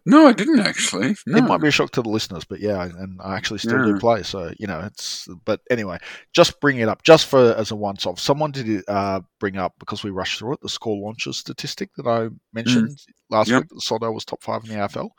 No, 0.05 0.27
I 0.27 0.33
didn't 0.33 0.59
actually. 0.59 1.15
No. 1.25 1.37
It 1.37 1.41
might 1.41 1.61
be 1.61 1.67
a 1.67 1.71
shock 1.71 1.89
to 1.91 2.01
the 2.01 2.09
listeners, 2.09 2.43
but 2.45 2.59
yeah, 2.59 2.83
and 2.83 3.19
I 3.23 3.35
actually 3.35 3.59
still 3.59 3.79
yeah. 3.79 3.93
do 3.93 3.99
play. 3.99 4.21
So 4.21 4.53
you 4.59 4.67
know, 4.67 4.81
it's. 4.81 5.27
But 5.45 5.61
anyway, 5.71 5.97
just 6.31 6.59
bring 6.59 6.77
it 6.77 6.87
up, 6.87 7.03
just 7.03 7.25
for 7.25 7.55
as 7.55 7.71
a 7.71 7.75
once-off. 7.75 8.19
Someone 8.19 8.51
did 8.51 8.83
uh, 8.87 9.21
bring 9.39 9.57
up 9.57 9.73
because 9.79 10.03
we 10.03 10.11
rushed 10.11 10.37
through 10.37 10.53
it 10.53 10.61
the 10.61 10.69
score 10.69 10.97
launches 10.97 11.37
statistic 11.37 11.89
that 11.97 12.07
I 12.07 12.29
mentioned 12.53 12.89
mm. 12.89 13.05
last 13.31 13.49
yep. 13.49 13.63
week. 13.63 13.69
That 13.69 13.81
Soldo 13.81 14.11
was 14.11 14.25
top 14.25 14.43
five 14.43 14.63
in 14.63 14.69
the 14.69 14.75
AFL. 14.75 15.09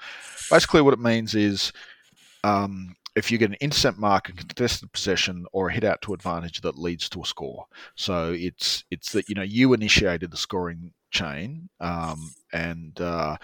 Basically, 0.51 0.83
what 0.83 0.95
it 0.95 1.01
means 1.01 1.35
is. 1.35 1.73
Um, 2.45 2.95
if 3.17 3.31
you 3.33 3.39
get 3.39 3.49
an 3.49 3.57
intercept 3.63 3.97
mark, 3.97 4.29
a 4.29 4.33
contested 4.33 4.93
possession, 4.93 5.47
or 5.53 5.69
a 5.69 5.73
hit 5.73 5.85
out 5.85 6.03
to 6.03 6.13
advantage 6.13 6.61
that 6.61 6.79
leads 6.79 7.09
to 7.09 7.23
a 7.23 7.25
score, 7.25 7.65
so 7.95 8.33
it's 8.33 8.85
it's 8.91 9.13
that 9.13 9.29
you 9.29 9.35
know 9.35 9.43
you 9.43 9.73
initiated 9.73 10.31
the 10.31 10.37
scoring 10.37 10.93
chain, 11.11 11.71
um, 11.81 12.35
and 12.53 13.01
uh, 13.01 13.37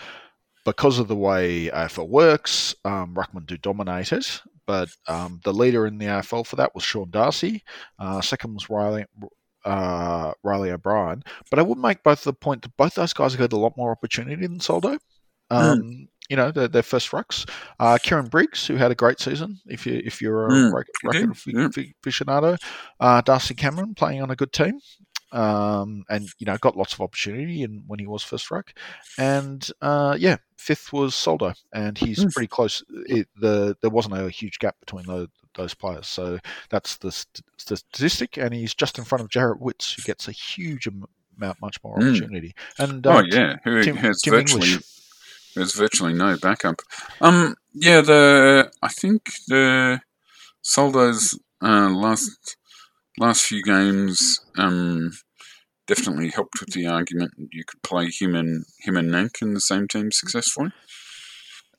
because 0.64 0.98
of 0.98 1.08
the 1.08 1.16
way 1.16 1.68
AFL 1.68 2.08
works, 2.08 2.74
um, 2.84 3.14
Ruckman 3.14 3.46
do 3.46 3.56
dominate 3.56 4.12
it, 4.12 4.42
but 4.66 4.90
um, 5.08 5.40
the 5.44 5.52
leader 5.52 5.86
in 5.86 5.98
the 5.98 6.06
AFL 6.06 6.46
for 6.46 6.56
that 6.56 6.74
was 6.74 6.84
Sean 6.84 7.10
Darcy. 7.10 7.62
Uh, 7.98 8.20
second 8.20 8.54
was 8.54 8.70
Riley. 8.70 9.04
Uh, 9.64 10.32
Riley 10.42 10.72
O'Brien, 10.72 11.22
but 11.48 11.60
I 11.60 11.62
would 11.62 11.78
make 11.78 12.02
both 12.02 12.24
the 12.24 12.32
point 12.32 12.62
that 12.62 12.76
both 12.76 12.94
those 12.96 13.12
guys 13.12 13.30
have 13.30 13.40
had 13.40 13.52
a 13.52 13.56
lot 13.56 13.76
more 13.76 13.92
opportunity 13.92 14.44
than 14.44 14.58
Soldo. 14.58 14.98
Um, 15.50 15.82
mm 15.82 16.08
you 16.32 16.36
know, 16.36 16.50
their, 16.50 16.66
their 16.66 16.82
first 16.82 17.10
rucks. 17.10 17.46
Uh, 17.78 17.98
Kieran 18.02 18.28
Briggs, 18.28 18.66
who 18.66 18.76
had 18.76 18.90
a 18.90 18.94
great 18.94 19.20
season, 19.20 19.60
if 19.66 19.86
you 19.86 20.00
if 20.02 20.22
you're 20.22 20.46
a 20.46 20.50
mm, 20.50 20.72
record 20.72 21.36
aficionado. 22.02 22.58
Uh, 22.98 23.20
Darcy 23.20 23.54
Cameron 23.54 23.94
playing 23.94 24.22
on 24.22 24.30
a 24.30 24.36
good 24.36 24.50
team. 24.50 24.80
Um, 25.32 26.04
and 26.10 26.28
you 26.38 26.44
know 26.44 26.56
got 26.58 26.76
lots 26.76 26.92
of 26.92 27.00
opportunity 27.00 27.62
in, 27.62 27.84
when 27.86 27.98
he 27.98 28.06
was 28.06 28.22
first 28.22 28.50
ruck, 28.50 28.74
and 29.18 29.66
uh, 29.80 30.16
yeah, 30.18 30.36
fifth 30.58 30.92
was 30.92 31.14
Soldo, 31.14 31.54
and 31.72 31.96
he's 31.96 32.24
mm. 32.24 32.32
pretty 32.32 32.48
close. 32.48 32.82
It, 33.06 33.28
the 33.36 33.76
there 33.80 33.90
wasn't 33.90 34.18
a 34.18 34.28
huge 34.28 34.58
gap 34.58 34.76
between 34.80 35.06
the, 35.06 35.28
those 35.54 35.74
players, 35.74 36.06
so 36.06 36.38
that's 36.70 36.98
the, 36.98 37.12
st- 37.12 37.42
the, 37.66 37.76
statistic, 37.76 38.36
and 38.36 38.52
he's 38.54 38.74
just 38.74 38.98
in 38.98 39.04
front 39.04 39.22
of 39.22 39.28
Jarrod 39.28 39.60
Witts, 39.60 39.94
who 39.94 40.02
gets 40.02 40.28
a 40.28 40.32
huge 40.32 40.86
amount, 40.86 41.60
much 41.60 41.82
more 41.82 41.96
hmm. 41.96 42.08
opportunity. 42.08 42.54
Mm. 42.78 42.84
And 42.84 43.06
uh, 43.06 43.16
oh 43.16 43.22
yeah, 43.26 43.56
who 43.64 43.82
Tim, 43.82 43.96
has 43.96 44.20
Tim 44.22 44.34
virtually 44.34 44.68
English. 44.68 44.88
There's 45.54 45.74
virtually 45.74 46.14
no 46.14 46.36
backup. 46.38 46.80
Um, 47.20 47.56
yeah, 47.74 48.00
the 48.00 48.70
I 48.82 48.88
think 48.88 49.22
the 49.48 50.00
Soldo's 50.62 51.38
uh, 51.62 51.90
last 51.90 52.56
last 53.22 53.44
few 53.44 53.62
games 53.62 54.40
um, 54.58 55.12
definitely 55.86 56.28
helped 56.28 56.60
with 56.60 56.74
the 56.74 56.86
argument 56.86 57.32
you 57.52 57.64
could 57.64 57.82
play 57.82 58.10
him 58.10 58.34
and 58.34 58.64
him 58.80 58.96
and 58.96 59.10
Nank 59.10 59.40
in 59.40 59.54
the 59.54 59.60
same 59.60 59.86
team 59.86 60.10
successfully. 60.10 60.72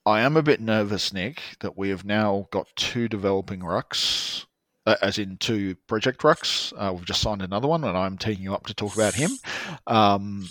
I 0.05 0.21
am 0.21 0.37
a 0.37 0.41
bit 0.41 0.61
nervous, 0.61 1.13
Nick, 1.13 1.41
that 1.59 1.77
we 1.77 1.89
have 1.89 2.05
now 2.05 2.47
got 2.51 2.67
two 2.75 3.07
developing 3.07 3.59
rucks, 3.59 4.45
uh, 4.85 4.95
as 5.01 5.17
in 5.17 5.37
two 5.37 5.75
project 5.87 6.21
rucks. 6.21 6.73
Uh, 6.77 6.93
we've 6.93 7.05
just 7.05 7.21
signed 7.21 7.41
another 7.41 7.67
one, 7.67 7.83
and 7.83 7.97
I'm 7.97 8.17
taking 8.17 8.43
you 8.43 8.53
up 8.53 8.65
to 8.67 8.73
talk 8.73 8.95
about 8.95 9.13
him. 9.13 9.31
Um, 9.87 10.49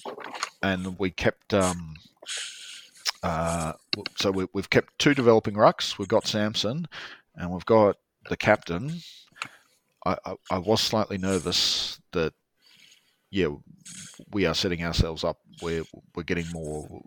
and 0.63 0.99
we 0.99 1.11
kept 1.11 1.53
um, 1.53 1.95
uh, 3.23 3.73
so 4.17 4.31
we, 4.31 4.47
have 4.57 4.71
kept 4.71 4.99
two 4.99 5.15
developing 5.15 5.55
rucks. 5.55 5.99
We've 5.99 6.09
got 6.09 6.27
Samson, 6.27 6.87
and 7.35 7.51
we've 7.51 7.67
got 7.67 7.97
the 8.29 8.37
captain. 8.37 9.01
I, 10.05 10.17
I, 10.51 10.59
was 10.59 10.81
slightly 10.81 11.17
nervous 11.17 12.01
that, 12.13 12.33
yeah, 13.31 13.49
we 14.33 14.47
are 14.47 14.55
setting 14.55 14.85
ourselves 14.85 15.23
up 15.25 15.39
where 15.61 15.83
we're 16.15 16.25
getting 16.25 16.47
more 16.53 17.03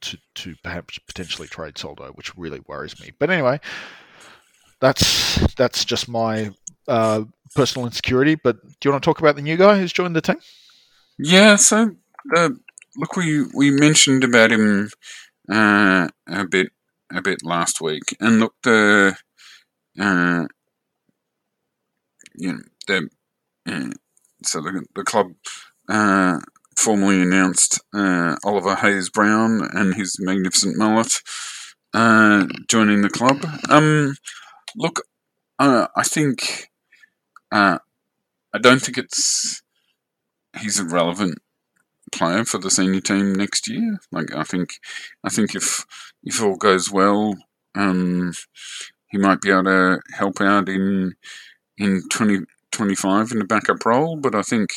to 0.00 0.18
to 0.34 0.54
perhaps 0.62 0.98
potentially 0.98 1.48
trade 1.48 1.78
Soldo, 1.78 2.08
which 2.14 2.36
really 2.36 2.60
worries 2.66 3.00
me. 3.00 3.12
But 3.18 3.30
anyway, 3.30 3.60
that's 4.80 5.54
that's 5.54 5.84
just 5.84 6.08
my 6.08 6.50
uh, 6.88 7.24
personal 7.54 7.86
insecurity. 7.86 8.34
But 8.34 8.62
do 8.62 8.88
you 8.88 8.90
want 8.90 9.02
to 9.02 9.06
talk 9.06 9.20
about 9.20 9.36
the 9.36 9.42
new 9.42 9.56
guy 9.56 9.78
who's 9.78 9.92
joined 9.92 10.16
the 10.16 10.20
team? 10.20 10.40
Yeah, 11.18 11.56
so 11.56 11.92
the 12.24 12.58
look, 12.96 13.16
we 13.16 13.46
we 13.54 13.70
mentioned 13.70 14.24
about 14.24 14.52
him 14.52 14.90
uh, 15.50 16.08
a 16.28 16.44
bit 16.46 16.72
a 17.12 17.22
bit 17.22 17.44
last 17.44 17.80
week, 17.80 18.16
and 18.20 18.40
look, 18.40 18.54
the 18.62 19.16
uh, 20.00 20.46
you 22.36 22.52
know 22.52 22.60
the 22.86 23.08
uh, 23.68 23.90
so 24.44 24.60
the 24.60 24.84
the 24.94 25.04
club 25.04 25.32
uh, 25.88 26.38
formally 26.76 27.22
announced 27.22 27.80
uh, 27.94 28.36
Oliver 28.44 28.76
Hayes 28.76 29.10
Brown 29.10 29.68
and 29.72 29.94
his 29.94 30.16
magnificent 30.20 30.76
mullet 30.76 31.12
uh, 31.94 32.46
joining 32.68 33.02
the 33.02 33.10
club. 33.10 33.44
Um, 33.68 34.16
look, 34.76 35.02
I 35.58 36.02
think 36.02 36.70
I 38.54 38.58
don't 38.60 38.82
think 38.82 38.98
it's 38.98 39.62
he's 40.60 40.80
irrelevant 40.80 41.38
player 42.12 42.44
for 42.44 42.58
the 42.58 42.70
senior 42.70 43.00
team 43.00 43.32
next 43.32 43.68
year. 43.68 43.98
Like 44.10 44.34
I 44.34 44.44
think, 44.44 44.74
I 45.24 45.30
think 45.30 45.54
if 45.54 45.84
if 46.22 46.42
all 46.42 46.56
goes 46.56 46.90
well, 46.90 47.34
um, 47.74 48.32
he 49.10 49.18
might 49.18 49.40
be 49.40 49.50
able 49.50 49.64
to 49.64 50.00
help 50.12 50.40
out 50.40 50.68
in 50.68 51.14
in 51.78 52.02
2025 52.10 53.32
in 53.32 53.42
a 53.42 53.44
backup 53.44 53.84
role. 53.84 54.16
But 54.16 54.34
I 54.34 54.42
think 54.42 54.70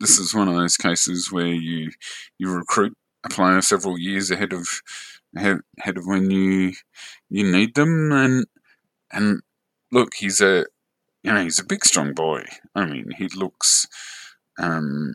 this 0.00 0.18
is 0.18 0.34
one 0.34 0.48
of 0.48 0.54
those 0.54 0.76
cases 0.76 1.32
where 1.32 1.46
you 1.46 1.90
you 2.38 2.50
recruit 2.50 2.96
a 3.24 3.28
player 3.28 3.62
several 3.62 3.98
years 3.98 4.30
ahead 4.30 4.52
of 4.52 4.66
ahead 5.36 5.96
of 5.96 6.06
when 6.06 6.30
you 6.30 6.72
you 7.30 7.50
need 7.50 7.74
them 7.74 8.12
and 8.12 8.46
and 9.12 9.40
look 9.90 10.14
he's 10.14 10.40
a 10.40 10.64
you 11.22 11.32
know 11.32 11.42
he's 11.42 11.58
a 11.58 11.64
big 11.64 11.84
strong 11.84 12.12
boy 12.14 12.44
i 12.76 12.84
mean 12.84 13.10
he 13.16 13.28
looks 13.34 13.86
um 14.58 15.14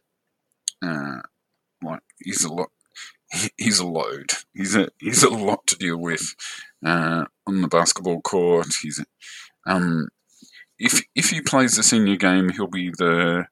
uh, 0.83 1.21
like 1.83 2.01
he's 2.23 2.43
a 2.43 2.53
lot. 2.53 2.69
He's 3.57 3.79
a 3.79 3.85
load. 3.85 4.31
He's 4.53 4.75
a 4.75 4.89
he's 4.99 5.21
a 5.23 5.29
lot 5.29 5.67
to 5.67 5.75
deal 5.75 5.97
with 5.97 6.33
uh, 6.83 7.25
on 7.45 7.61
the 7.61 7.67
basketball 7.67 8.21
court. 8.21 8.67
He's 8.81 9.03
um, 9.67 10.09
if 10.79 11.03
if 11.15 11.29
he 11.29 11.41
plays 11.41 11.75
the 11.75 11.83
senior 11.83 12.15
game, 12.15 12.49
he'll 12.49 12.67
be 12.67 12.89
the 12.89 13.45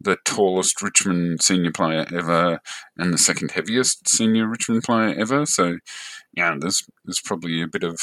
the 0.00 0.16
tallest 0.24 0.80
Richmond 0.80 1.42
senior 1.42 1.72
player 1.72 2.06
ever 2.14 2.60
and 2.96 3.12
the 3.12 3.18
second 3.18 3.50
heaviest 3.50 4.08
senior 4.08 4.46
Richmond 4.46 4.84
player 4.84 5.14
ever. 5.18 5.44
So, 5.44 5.78
yeah, 6.32 6.54
there's 6.58 6.84
there's 7.04 7.20
probably 7.24 7.62
a 7.62 7.66
bit 7.66 7.82
of 7.82 8.00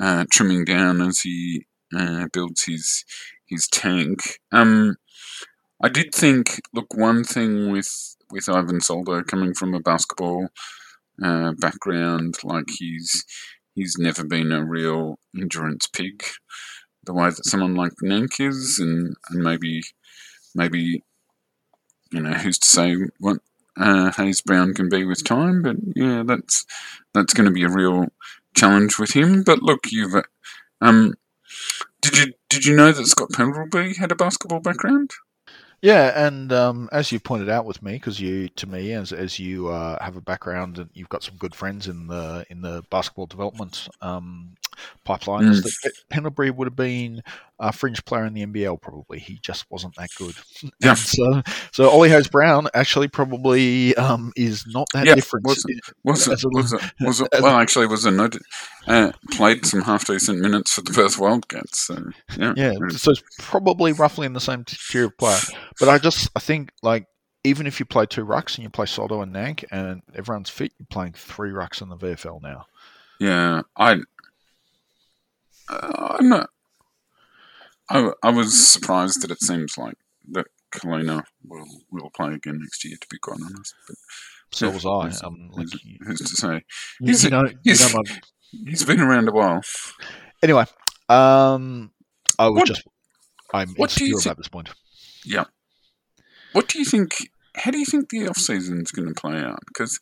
uh, 0.00 0.24
trimming 0.30 0.64
down 0.64 1.02
as 1.02 1.20
he 1.20 1.66
uh, 1.94 2.28
builds 2.32 2.64
his 2.64 3.04
his 3.46 3.68
tank. 3.68 4.38
Um, 4.50 4.96
I 5.82 5.88
did 5.88 6.14
think, 6.14 6.60
look, 6.72 6.94
one 6.94 7.24
thing 7.24 7.70
with 7.70 8.16
with 8.30 8.48
Ivan 8.48 8.80
Soldo 8.80 9.22
coming 9.22 9.52
from 9.52 9.74
a 9.74 9.80
basketball 9.80 10.48
uh, 11.22 11.52
background, 11.58 12.36
like 12.42 12.68
he's 12.78 13.24
he's 13.74 13.96
never 13.98 14.24
been 14.24 14.52
a 14.52 14.64
real 14.64 15.18
endurance 15.36 15.86
pig, 15.86 16.24
the 17.04 17.12
way 17.12 17.30
that 17.30 17.46
someone 17.46 17.74
like 17.74 17.92
Nank 18.02 18.40
is, 18.40 18.78
and, 18.78 19.16
and 19.30 19.42
maybe 19.42 19.82
maybe 20.54 21.02
you 22.10 22.20
know 22.20 22.32
who's 22.32 22.58
to 22.58 22.68
say 22.68 22.96
what 23.18 23.38
uh, 23.76 24.12
Hayes 24.12 24.40
Brown 24.40 24.74
can 24.74 24.88
be 24.88 25.04
with 25.04 25.24
time, 25.24 25.62
but 25.62 25.76
yeah, 25.94 26.22
that's 26.26 26.64
that's 27.14 27.34
going 27.34 27.46
to 27.46 27.52
be 27.52 27.64
a 27.64 27.68
real 27.68 28.06
challenge 28.54 28.98
with 28.98 29.12
him. 29.12 29.42
But 29.42 29.62
look, 29.62 29.90
you've 29.90 30.14
um, 30.80 31.14
did 32.00 32.18
you 32.18 32.32
did 32.48 32.64
you 32.64 32.76
know 32.76 32.92
that 32.92 33.06
Scott 33.06 33.30
Pendlebury 33.32 33.94
had 33.94 34.12
a 34.12 34.16
basketball 34.16 34.60
background? 34.60 35.10
Yeah, 35.80 36.26
and 36.26 36.52
um, 36.52 36.88
as 36.92 37.10
you 37.10 37.18
pointed 37.18 37.48
out 37.48 37.64
with 37.64 37.82
me, 37.82 37.94
because 37.94 38.20
you, 38.20 38.48
to 38.50 38.68
me, 38.68 38.92
as 38.92 39.12
as 39.12 39.40
you 39.40 39.68
uh, 39.68 40.02
have 40.02 40.16
a 40.16 40.20
background 40.20 40.78
and 40.78 40.90
you've 40.94 41.08
got 41.08 41.24
some 41.24 41.36
good 41.36 41.56
friends 41.56 41.88
in 41.88 42.06
the 42.06 42.46
in 42.50 42.62
the 42.62 42.84
basketball 42.88 43.26
development 43.26 43.88
um, 44.00 44.54
pipeline, 45.04 45.44
mm. 45.44 45.62
that 45.62 45.92
Pendlebury 46.10 46.50
would 46.50 46.66
have 46.66 46.76
been 46.76 47.22
a 47.58 47.72
fringe 47.72 48.04
player 48.04 48.24
in 48.24 48.34
the 48.34 48.44
NBL. 48.44 48.80
Probably 48.80 49.18
he 49.18 49.38
just 49.42 49.64
wasn't 49.70 49.94
that 49.96 50.10
good. 50.16 50.34
Yeah. 50.80 50.94
so 50.94 51.42
so 51.70 51.88
Ollie 51.88 52.08
Hayes 52.08 52.26
Brown 52.26 52.68
actually 52.74 53.08
probably 53.08 53.94
um, 53.96 54.32
is 54.36 54.64
not 54.66 54.86
that 54.94 55.06
yeah, 55.06 55.14
different. 55.14 55.46
Was 55.46 55.64
it, 55.68 55.80
was 56.02 56.26
it, 56.26 56.38
was 56.50 56.72
it, 56.72 56.80
was 57.00 57.20
it, 57.20 57.28
well, 57.40 57.56
actually, 57.56 57.86
was 57.86 58.04
a 58.04 58.10
noted, 58.10 58.42
uh, 58.88 59.12
played 59.30 59.64
some 59.64 59.82
half 59.82 60.06
decent 60.06 60.40
minutes 60.40 60.72
for 60.72 60.82
the 60.82 60.92
Perth 60.92 61.18
Wildcats. 61.18 61.86
So 61.86 62.10
yeah, 62.36 62.54
yeah. 62.56 62.72
So 62.90 63.12
it's 63.12 63.22
probably 63.38 63.92
roughly 63.92 64.26
in 64.26 64.32
the 64.32 64.40
same 64.40 64.64
tier 64.64 65.06
of 65.06 65.18
player. 65.18 65.38
But 65.78 65.88
I 65.88 65.98
just 65.98 66.30
I 66.34 66.40
think 66.40 66.72
like 66.82 67.06
even 67.44 67.66
if 67.66 67.80
you 67.80 67.86
play 67.86 68.06
two 68.06 68.24
rucks 68.24 68.56
and 68.56 68.64
you 68.64 68.70
play 68.70 68.86
Soldo 68.86 69.20
and 69.20 69.34
Nank 69.34 69.64
and 69.70 70.02
everyone's 70.14 70.50
fit, 70.50 70.72
you're 70.78 70.86
playing 70.90 71.12
three 71.12 71.50
rucks 71.50 71.82
in 71.82 71.88
the 71.88 71.96
VFL 71.96 72.40
now. 72.42 72.66
Yeah, 73.18 73.62
I 73.76 74.00
uh, 75.72 76.16
I'm 76.18 76.28
not. 76.28 76.50
I, 77.90 78.10
I 78.22 78.30
was 78.30 78.68
surprised 78.68 79.22
that 79.22 79.30
it 79.30 79.42
seems 79.42 79.76
like 79.76 79.96
that 80.30 80.46
Colina 80.74 81.24
will 81.44 81.66
will 81.90 82.10
play 82.10 82.34
again 82.34 82.58
next 82.60 82.84
year. 82.84 82.96
To 83.00 83.06
be 83.10 83.18
quite 83.18 83.40
honest, 83.44 83.74
but 83.86 83.96
so 84.50 84.70
was 84.70 84.86
I. 84.86 85.08
Who's, 85.08 85.22
um, 85.22 85.50
like, 85.52 85.68
who's, 85.70 85.82
who's 86.06 86.20
to 86.20 86.36
say? 86.36 86.62
He's, 87.00 87.24
you 87.24 87.30
know, 87.30 87.44
he's, 87.64 87.92
you 87.92 87.94
know 87.94 88.02
he's 88.66 88.84
been 88.84 89.00
around 89.00 89.28
a 89.28 89.32
while. 89.32 89.60
Anyway, 90.42 90.64
um, 91.08 91.90
I 92.38 92.48
was 92.48 92.58
what, 92.58 92.66
just 92.66 92.82
I'm 93.52 93.74
insecure 93.76 94.18
about 94.20 94.36
this 94.36 94.48
point. 94.48 94.70
Yeah. 95.24 95.44
What 96.52 96.68
do 96.68 96.78
you 96.78 96.84
think? 96.84 97.30
How 97.56 97.70
do 97.70 97.78
you 97.78 97.84
think 97.84 98.08
the 98.08 98.28
off 98.28 98.38
season 98.38 98.80
is 98.80 98.92
going 98.92 99.08
to 99.08 99.20
play 99.20 99.38
out? 99.38 99.60
Because 99.66 99.98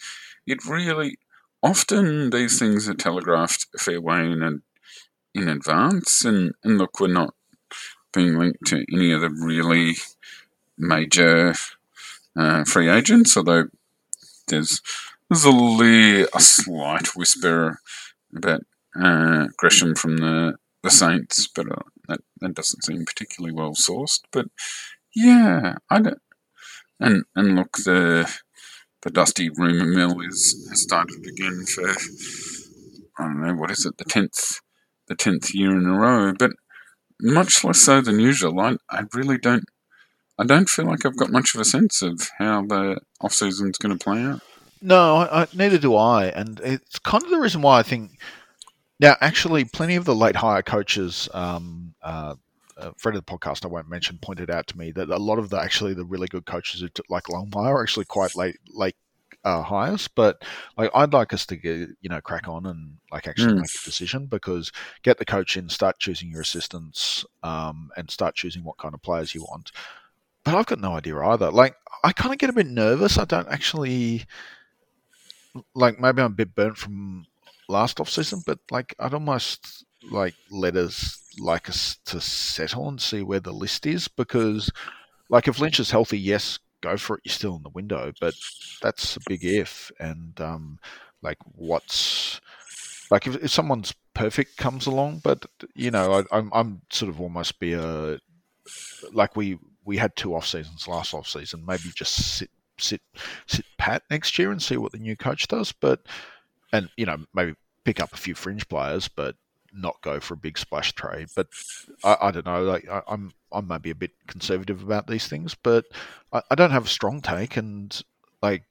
it 0.47 0.65
really 0.65 1.17
often 1.63 2.31
these 2.31 2.59
things 2.59 2.89
are 2.89 2.95
telegraphed 2.95 3.67
a 3.75 3.79
fair 3.79 4.01
way 4.01 4.31
in 4.31 4.43
in 5.35 5.49
advance, 5.49 6.25
and 6.25 6.53
and 6.65 6.79
look, 6.79 7.01
we're 7.01 7.09
not 7.09 7.35
being 8.13 8.39
linked 8.39 8.67
to 8.67 8.85
any 8.93 9.13
of 9.13 9.21
the 9.21 9.31
really 9.31 9.95
major 10.77 11.55
uh, 12.37 12.65
free 12.65 12.89
agents, 12.89 13.37
although 13.37 13.67
there's 14.49 14.81
there's 15.29 15.45
a, 15.45 16.27
a 16.35 16.41
slight 16.41 17.15
whisper 17.17 17.79
about 18.35 18.63
uh, 19.01 19.47
Gresham 19.57 19.95
from 19.95 20.17
the 20.19 20.57
the 20.83 20.91
Saints, 20.91 21.47
but 21.47 21.71
uh, 21.71 21.83
that 22.09 22.21
that 22.41 22.55
doesn't 22.55 22.85
seem 22.85 23.05
particularly 23.05 23.55
well 23.55 23.75
sourced. 23.75 24.21
But 24.33 24.47
yeah, 25.15 25.77
I 25.89 26.01
don't. 26.01 26.23
And 26.99 27.25
and 27.37 27.57
look, 27.57 27.77
the 27.85 28.31
the 29.03 29.11
dusty 29.11 29.51
rumor 29.51 29.87
mill 29.87 30.21
is 30.21 30.67
has 30.71 30.83
started 30.83 31.27
again 31.27 31.65
for 31.67 31.89
I 33.19 33.25
don't 33.25 33.43
know 33.43 33.55
what 33.55 33.71
is 33.71 33.87
it 33.87 33.97
the 33.99 34.05
tenth 34.05 34.61
the 35.11 35.17
tenth 35.17 35.53
year 35.53 35.77
in 35.77 35.85
a 35.85 35.93
row, 35.93 36.33
but 36.33 36.53
much 37.21 37.63
less 37.65 37.83
so 37.83 38.01
than 38.01 38.19
usual. 38.19 38.59
I 38.61 38.77
I 38.89 39.03
really 39.13 39.37
don't 39.37 39.65
I 40.39 40.45
don't 40.45 40.71
feel 40.71 40.87
like 40.87 41.05
I've 41.05 41.19
got 41.19 41.31
much 41.31 41.55
of 41.55 41.61
a 41.61 41.65
sense 41.67 42.01
of 42.01 42.31
how 42.39 42.65
the 42.65 42.99
off 43.21 43.35
season's 43.35 43.77
going 43.77 43.97
to 43.97 44.03
play 44.03 44.23
out. 44.23 44.41
No, 44.81 45.17
I, 45.17 45.47
neither 45.53 45.77
do 45.77 45.95
I, 45.95 46.29
and 46.29 46.59
it's 46.61 46.99
kind 47.01 47.23
of 47.23 47.29
the 47.29 47.39
reason 47.39 47.61
why 47.61 47.81
I 47.81 47.83
think 47.83 48.19
now 48.99 49.17
actually 49.21 49.65
plenty 49.65 49.97
of 49.97 50.07
the 50.07 50.15
late 50.15 50.37
hire 50.37 50.63
coaches. 50.63 51.29
Um, 51.35 51.95
uh, 52.03 52.37
friend 52.97 53.19
of 53.19 53.27
the 53.27 53.31
podcast 53.31 53.67
I 53.67 53.69
won't 53.69 53.91
mention 53.91 54.17
pointed 54.23 54.49
out 54.49 54.67
to 54.69 54.79
me 54.79 54.91
that 54.93 55.11
a 55.11 55.19
lot 55.19 55.39
of 55.39 55.51
the 55.51 55.61
actually 55.61 55.93
the 55.93 56.05
really 56.05 56.29
good 56.29 56.47
coaches 56.47 56.83
like 57.11 57.25
Longmire 57.25 57.73
are 57.73 57.83
actually 57.83 58.07
quite 58.07 58.35
late 58.35 58.57
late 58.69 58.97
uh, 59.45 59.63
hires, 59.63 60.09
but 60.09 60.43
like 60.77 60.91
I'd 60.95 61.13
like 61.13 61.33
us 61.33 61.47
to 61.47 61.57
get 61.57 61.89
you 62.01 62.09
know 62.09 62.21
crack 62.21 62.49
on 62.49 62.67
and 62.67 62.99
like 63.11 63.27
actually 63.27 63.55
Mm. 63.55 63.61
make 63.61 63.75
a 63.75 63.85
decision 63.85 64.27
because 64.27 64.71
get 65.03 65.19
the 65.19 65.25
coach 65.25 65.57
in, 65.57 65.69
start 65.69 65.99
choosing 65.99 66.31
your 66.31 66.43
assistants, 66.43 67.25
um, 67.43 67.91
and 67.97 68.11
start 68.11 68.35
choosing 68.35 68.65
what 68.65 68.79
kind 68.79 68.95
of 68.95 69.03
players 69.03 69.35
you 69.35 69.43
want. 69.43 69.71
But 70.45 70.55
I've 70.55 70.67
got 70.67 70.81
no 70.81 70.95
idea 70.95 71.19
either. 71.19 71.51
Like 71.51 71.77
I 72.05 72.13
kind 72.13 72.33
of 72.33 72.39
get 72.39 72.51
a 72.51 72.55
bit 72.55 72.67
nervous. 72.67 73.19
I 73.19 73.25
don't 73.25 73.49
actually 73.49 74.25
like 75.75 75.99
maybe 75.99 76.23
I'm 76.23 76.33
a 76.33 76.35
bit 76.35 76.55
burnt 76.55 76.77
from 76.77 77.27
last 77.69 78.01
off 78.01 78.09
season, 78.11 78.43
but 78.47 78.59
like 78.71 78.95
I'd 78.99 79.15
almost 79.15 79.85
like 80.11 80.35
let 80.51 80.77
us 80.77 81.19
like 81.39 81.69
us 81.69 81.99
to 82.07 82.21
settle 82.21 82.89
and 82.89 83.01
see 83.01 83.23
where 83.23 83.41
the 83.41 83.53
list 83.53 83.87
is 83.87 84.09
because 84.09 84.71
like 85.29 85.49
if 85.49 85.59
Lynch 85.61 85.81
is 85.81 85.91
healthy, 85.91 86.19
yes, 86.19 86.59
go 86.81 86.97
for 86.97 87.17
it. 87.17 87.23
You're 87.25 87.33
still 87.33 87.57
in 87.57 87.63
the 87.63 87.71
window, 87.71 88.13
but 88.21 88.35
that's 88.83 89.17
a 89.17 89.21
big 89.27 89.45
if. 89.45 89.91
And 89.99 90.41
um, 90.41 90.79
like 91.23 91.39
what's 91.55 92.41
like 93.11 93.27
if, 93.27 93.37
if 93.37 93.51
someone's 93.51 93.95
perfect 94.15 94.57
comes 94.57 94.87
along, 94.87 95.21
but 95.23 95.47
you 95.75 95.91
know 95.91 96.13
I, 96.13 96.37
I'm 96.37 96.51
I'm 96.53 96.83
sort 96.91 97.11
of 97.11 97.21
almost 97.21 97.59
be 97.59 97.73
a 97.73 98.19
like 99.13 99.37
we 99.37 99.59
we 99.85 99.97
had 99.97 100.15
two 100.17 100.35
off 100.35 100.47
seasons 100.47 100.89
last 100.89 101.15
off 101.15 101.29
season. 101.29 101.65
Maybe 101.67 101.91
just 101.95 102.37
sit 102.37 102.51
sit 102.79 103.03
sit 103.47 103.65
pat 103.79 104.03
next 104.11 104.39
year 104.39 104.51
and 104.51 104.63
see 104.63 104.77
what 104.77 104.93
the 104.93 104.99
new 104.99 105.17
coach 105.17 105.49
does. 105.49 105.73
But 105.73 106.01
and 106.73 106.89
you 106.97 107.07
know 107.07 107.19
maybe 107.35 107.55
pick 107.85 108.01
up 108.01 108.13
a 108.13 108.19
few 108.19 108.35
fringe 108.35 108.69
players, 108.69 109.09
but 109.09 109.37
not 109.73 110.01
go 110.03 110.21
for 110.21 110.35
a 110.35 110.39
big 110.39 110.59
splash 110.59 110.93
trade. 110.93 111.29
But 111.35 111.49
I, 112.05 112.17
I 112.23 112.31
don't 112.31 112.47
know. 112.47 112.63
Like 112.63 112.89
I, 112.89 113.03
I'm 113.53 113.59
I'm 113.59 113.69
maybe 113.69 113.91
a 113.91 113.95
bit 113.95 114.13
conservative 114.27 114.83
about 114.83 115.07
these 115.07 115.29
things, 115.29 115.55
but 115.55 115.87
I, 116.33 116.43
I 116.51 116.55
don't 116.55 116.71
have 116.71 116.87
a 116.87 116.89
strong 116.89 117.21
take, 117.21 117.57
and 117.57 118.01
like 118.43 118.65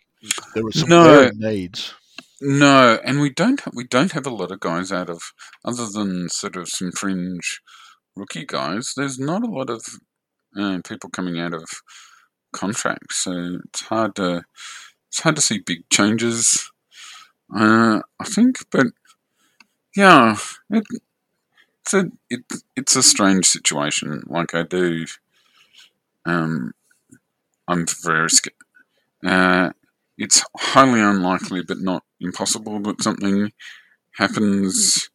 there 0.53 0.65
are 0.65 0.71
some 0.71 0.89
No. 0.89 1.29
needs. 1.33 1.93
No, 2.41 2.99
and 3.03 3.19
we 3.19 3.29
don't 3.31 3.61
we 3.75 3.83
don't 3.85 4.13
have 4.13 4.25
a 4.25 4.29
lot 4.33 4.51
of 4.51 4.59
guys 4.61 4.91
out 4.91 5.09
of 5.09 5.21
other 5.65 5.87
than 5.87 6.29
sort 6.29 6.55
of 6.55 6.69
some 6.69 6.91
fringe 6.91 7.61
rookie 8.15 8.45
guys. 8.45 8.93
There's 8.95 9.19
not 9.19 9.43
a 9.43 9.51
lot 9.51 9.69
of 9.69 9.81
uh, 10.57 10.79
people 10.87 11.09
coming 11.09 11.39
out 11.39 11.53
of 11.53 11.65
contracts, 12.53 13.23
so 13.23 13.59
it's 13.67 13.81
hard 13.83 14.15
to 14.15 14.43
it's 15.09 15.21
hard 15.21 15.35
to 15.35 15.41
see 15.41 15.59
big 15.59 15.89
changes. 15.89 16.71
Uh, 17.55 18.01
I 18.19 18.23
think, 18.25 18.57
but 18.71 18.87
yeah, 19.95 20.37
it, 20.69 20.83
it's 21.89 21.93
a 21.93 22.11
it, 22.29 22.41
it's 22.75 22.95
a 22.95 23.03
strange 23.03 23.45
situation. 23.45 24.23
Like 24.27 24.53
I 24.53 24.63
do, 24.63 25.05
um, 26.25 26.73
I'm 27.67 27.85
very 28.03 28.29
scared. 28.29 28.53
Uh, 29.25 29.71
it's 30.17 30.43
highly 30.57 31.01
unlikely, 31.01 31.63
but 31.63 31.79
not 31.79 32.03
impossible, 32.19 32.79
that 32.81 33.01
something 33.01 33.51
happens 34.17 35.09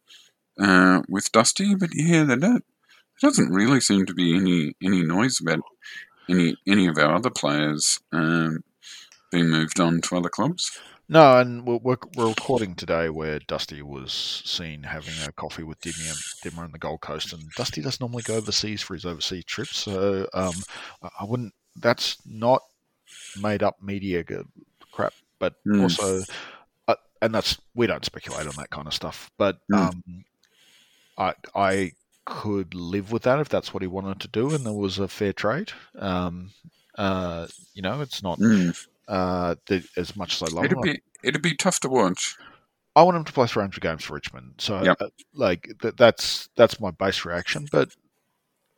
uh, 0.59 1.01
with 1.07 1.31
Dusty. 1.31 1.75
But 1.75 1.91
yeah, 1.93 2.23
there, 2.23 2.37
don't, 2.37 2.65
there 3.21 3.29
doesn't 3.29 3.53
really 3.53 3.79
seem 3.79 4.05
to 4.05 4.13
be 4.13 4.35
any 4.35 4.75
any 4.83 5.01
noise 5.03 5.39
about 5.39 5.61
any 6.29 6.57
any 6.67 6.87
of 6.87 6.97
our 6.97 7.15
other 7.15 7.29
players 7.29 7.99
um, 8.11 8.63
being 9.31 9.49
moved 9.49 9.79
on 9.79 10.01
to 10.01 10.17
other 10.17 10.29
clubs. 10.29 10.77
No, 11.07 11.37
and 11.37 11.65
we're, 11.65 11.77
we're, 11.77 11.97
we're 12.15 12.29
recording 12.29 12.73
today 12.73 13.09
where 13.09 13.39
Dusty 13.39 13.81
was 13.83 14.11
seen 14.43 14.81
having 14.81 15.19
a 15.19 15.31
coffee 15.31 15.63
with 15.63 15.79
Dimma, 15.81 16.17
Dimma 16.43 16.59
on 16.59 16.71
the 16.71 16.79
Gold 16.79 17.01
Coast, 17.01 17.31
and 17.31 17.53
Dusty 17.53 17.81
doesn't 17.81 18.01
normally 18.01 18.23
go 18.23 18.35
overseas 18.35 18.81
for 18.81 18.95
his 18.95 19.05
overseas 19.05 19.45
trips, 19.45 19.77
so 19.77 20.27
um, 20.33 20.63
I- 21.03 21.23
wouldn't. 21.25 21.53
That's 21.77 22.17
not 22.25 22.61
made 23.35 23.61
up 23.61 23.75
media 23.83 24.23
crap, 24.91 25.13
but 25.39 25.53
Hmm. 25.65 25.81
also, 25.81 26.25
uh, 26.87 26.95
and 27.21 27.35
that's 27.35 27.57
we 27.75 27.85
don't 27.85 28.05
speculate 28.05 28.47
on 28.47 28.55
that 28.55 28.69
kind 28.71 28.87
of 28.87 28.93
stuff. 28.93 29.29
But 29.37 29.57
Hmm. 29.69 29.75
um, 29.77 30.03
I 31.17 31.33
I 31.53 31.91
could 32.25 32.73
live 32.73 33.11
with 33.11 33.23
that 33.23 33.39
if 33.39 33.49
that's 33.49 33.73
what 33.73 33.83
he 33.83 33.87
wanted 33.87 34.21
to 34.21 34.27
do, 34.29 34.53
and 34.55 34.65
there 34.65 34.73
was 34.73 34.97
a 34.99 35.07
fair 35.07 35.33
trade. 35.33 35.71
Um, 35.99 36.51
uh, 36.97 37.47
you 37.73 37.81
know, 37.81 38.01
it's 38.01 38.23
not 38.23 38.39
Mm. 38.39 38.73
Uh, 39.07 39.55
the, 39.67 39.87
as 39.97 40.15
much 40.15 40.41
as 40.41 40.51
I 40.51 40.55
love. 40.55 40.65
It'd 40.65 40.81
be 40.81 40.99
it'd 41.23 41.41
be 41.41 41.55
tough 41.55 41.79
to 41.81 41.89
watch. 41.89 42.35
I 42.95 43.03
want 43.03 43.17
him 43.17 43.25
to 43.25 43.33
play 43.33 43.45
300 43.45 43.81
games 43.81 44.03
for 44.05 44.13
Richmond. 44.13 44.53
So, 44.57 44.81
Yep. 44.81 44.97
uh, 45.01 45.07
like, 45.33 45.69
th- 45.81 45.95
that's 45.97 46.49
that's 46.55 46.79
my 46.79 46.91
base 46.91 47.25
reaction. 47.25 47.67
But 47.71 47.89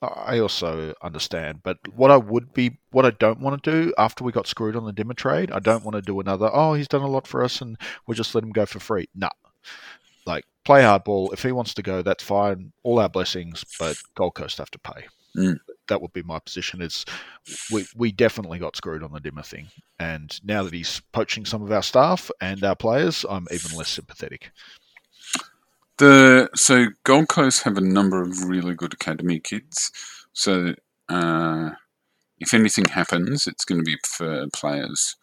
I 0.01 0.39
also 0.39 0.93
understand. 1.03 1.61
But 1.63 1.77
what 1.95 2.11
I 2.11 2.17
would 2.17 2.53
be, 2.53 2.77
what 2.91 3.05
I 3.05 3.11
don't 3.11 3.39
want 3.39 3.63
to 3.63 3.71
do 3.71 3.93
after 3.97 4.23
we 4.23 4.31
got 4.31 4.47
screwed 4.47 4.75
on 4.75 4.85
the 4.85 4.93
Dimma 4.93 5.15
trade, 5.15 5.51
I 5.51 5.59
don't 5.59 5.83
want 5.83 5.95
to 5.95 6.01
do 6.01 6.19
another. 6.19 6.49
Oh, 6.51 6.73
he's 6.73 6.87
done 6.87 7.01
a 7.03 7.07
lot 7.07 7.27
for 7.27 7.43
us, 7.43 7.61
and 7.61 7.77
we'll 8.05 8.15
just 8.15 8.33
let 8.35 8.43
him 8.43 8.51
go 8.51 8.65
for 8.65 8.79
free. 8.79 9.07
No, 9.15 9.29
like 10.25 10.45
play 10.65 10.81
hardball. 10.81 11.31
If 11.33 11.43
he 11.43 11.51
wants 11.51 11.73
to 11.75 11.83
go, 11.83 12.01
that's 12.01 12.23
fine. 12.23 12.73
All 12.83 12.99
our 12.99 13.09
blessings, 13.09 13.63
but 13.79 13.97
Gold 14.15 14.35
Coast 14.35 14.57
have 14.57 14.71
to 14.71 14.79
pay. 14.79 15.07
Mm. 15.38 15.60
That 15.88 16.02
would 16.02 16.13
be 16.13 16.23
my 16.23 16.39
position. 16.39 16.82
Is 16.82 17.06
we 17.71 17.86
we 17.95 18.12
definitely 18.12 18.60
got 18.60 18.76
screwed 18.76 19.04
on 19.04 19.12
the 19.13 19.21
Dimma 19.21 19.45
thing, 19.45 19.67
and 20.00 20.39
now 20.43 20.63
that 20.63 20.73
he's 20.73 21.02
poaching 21.13 21.45
some 21.45 21.62
of 21.63 21.71
our 21.71 21.84
staff 21.84 22.32
and 22.41 22.63
our 22.63 22.76
players, 22.76 23.26
I'm 23.30 23.47
even 23.52 23.78
less 23.78 23.89
sympathetic. 23.89 24.52
The 25.97 26.50
so 26.56 26.88
Gold 27.04 27.30
Coast 27.30 27.63
have 27.63 27.78
a 27.78 27.82
number 27.82 28.21
of 28.21 28.43
really 28.45 28.76
good 28.76 28.93
academy 28.93 29.39
kids. 29.39 29.91
So 30.34 30.76
uh, 31.10 31.71
if 32.39 32.54
anything 32.54 32.86
happens, 32.86 33.47
it's 33.47 33.65
going 33.65 33.80
to 33.80 33.86
be 33.86 33.97
for 34.08 34.47
players, 34.54 35.15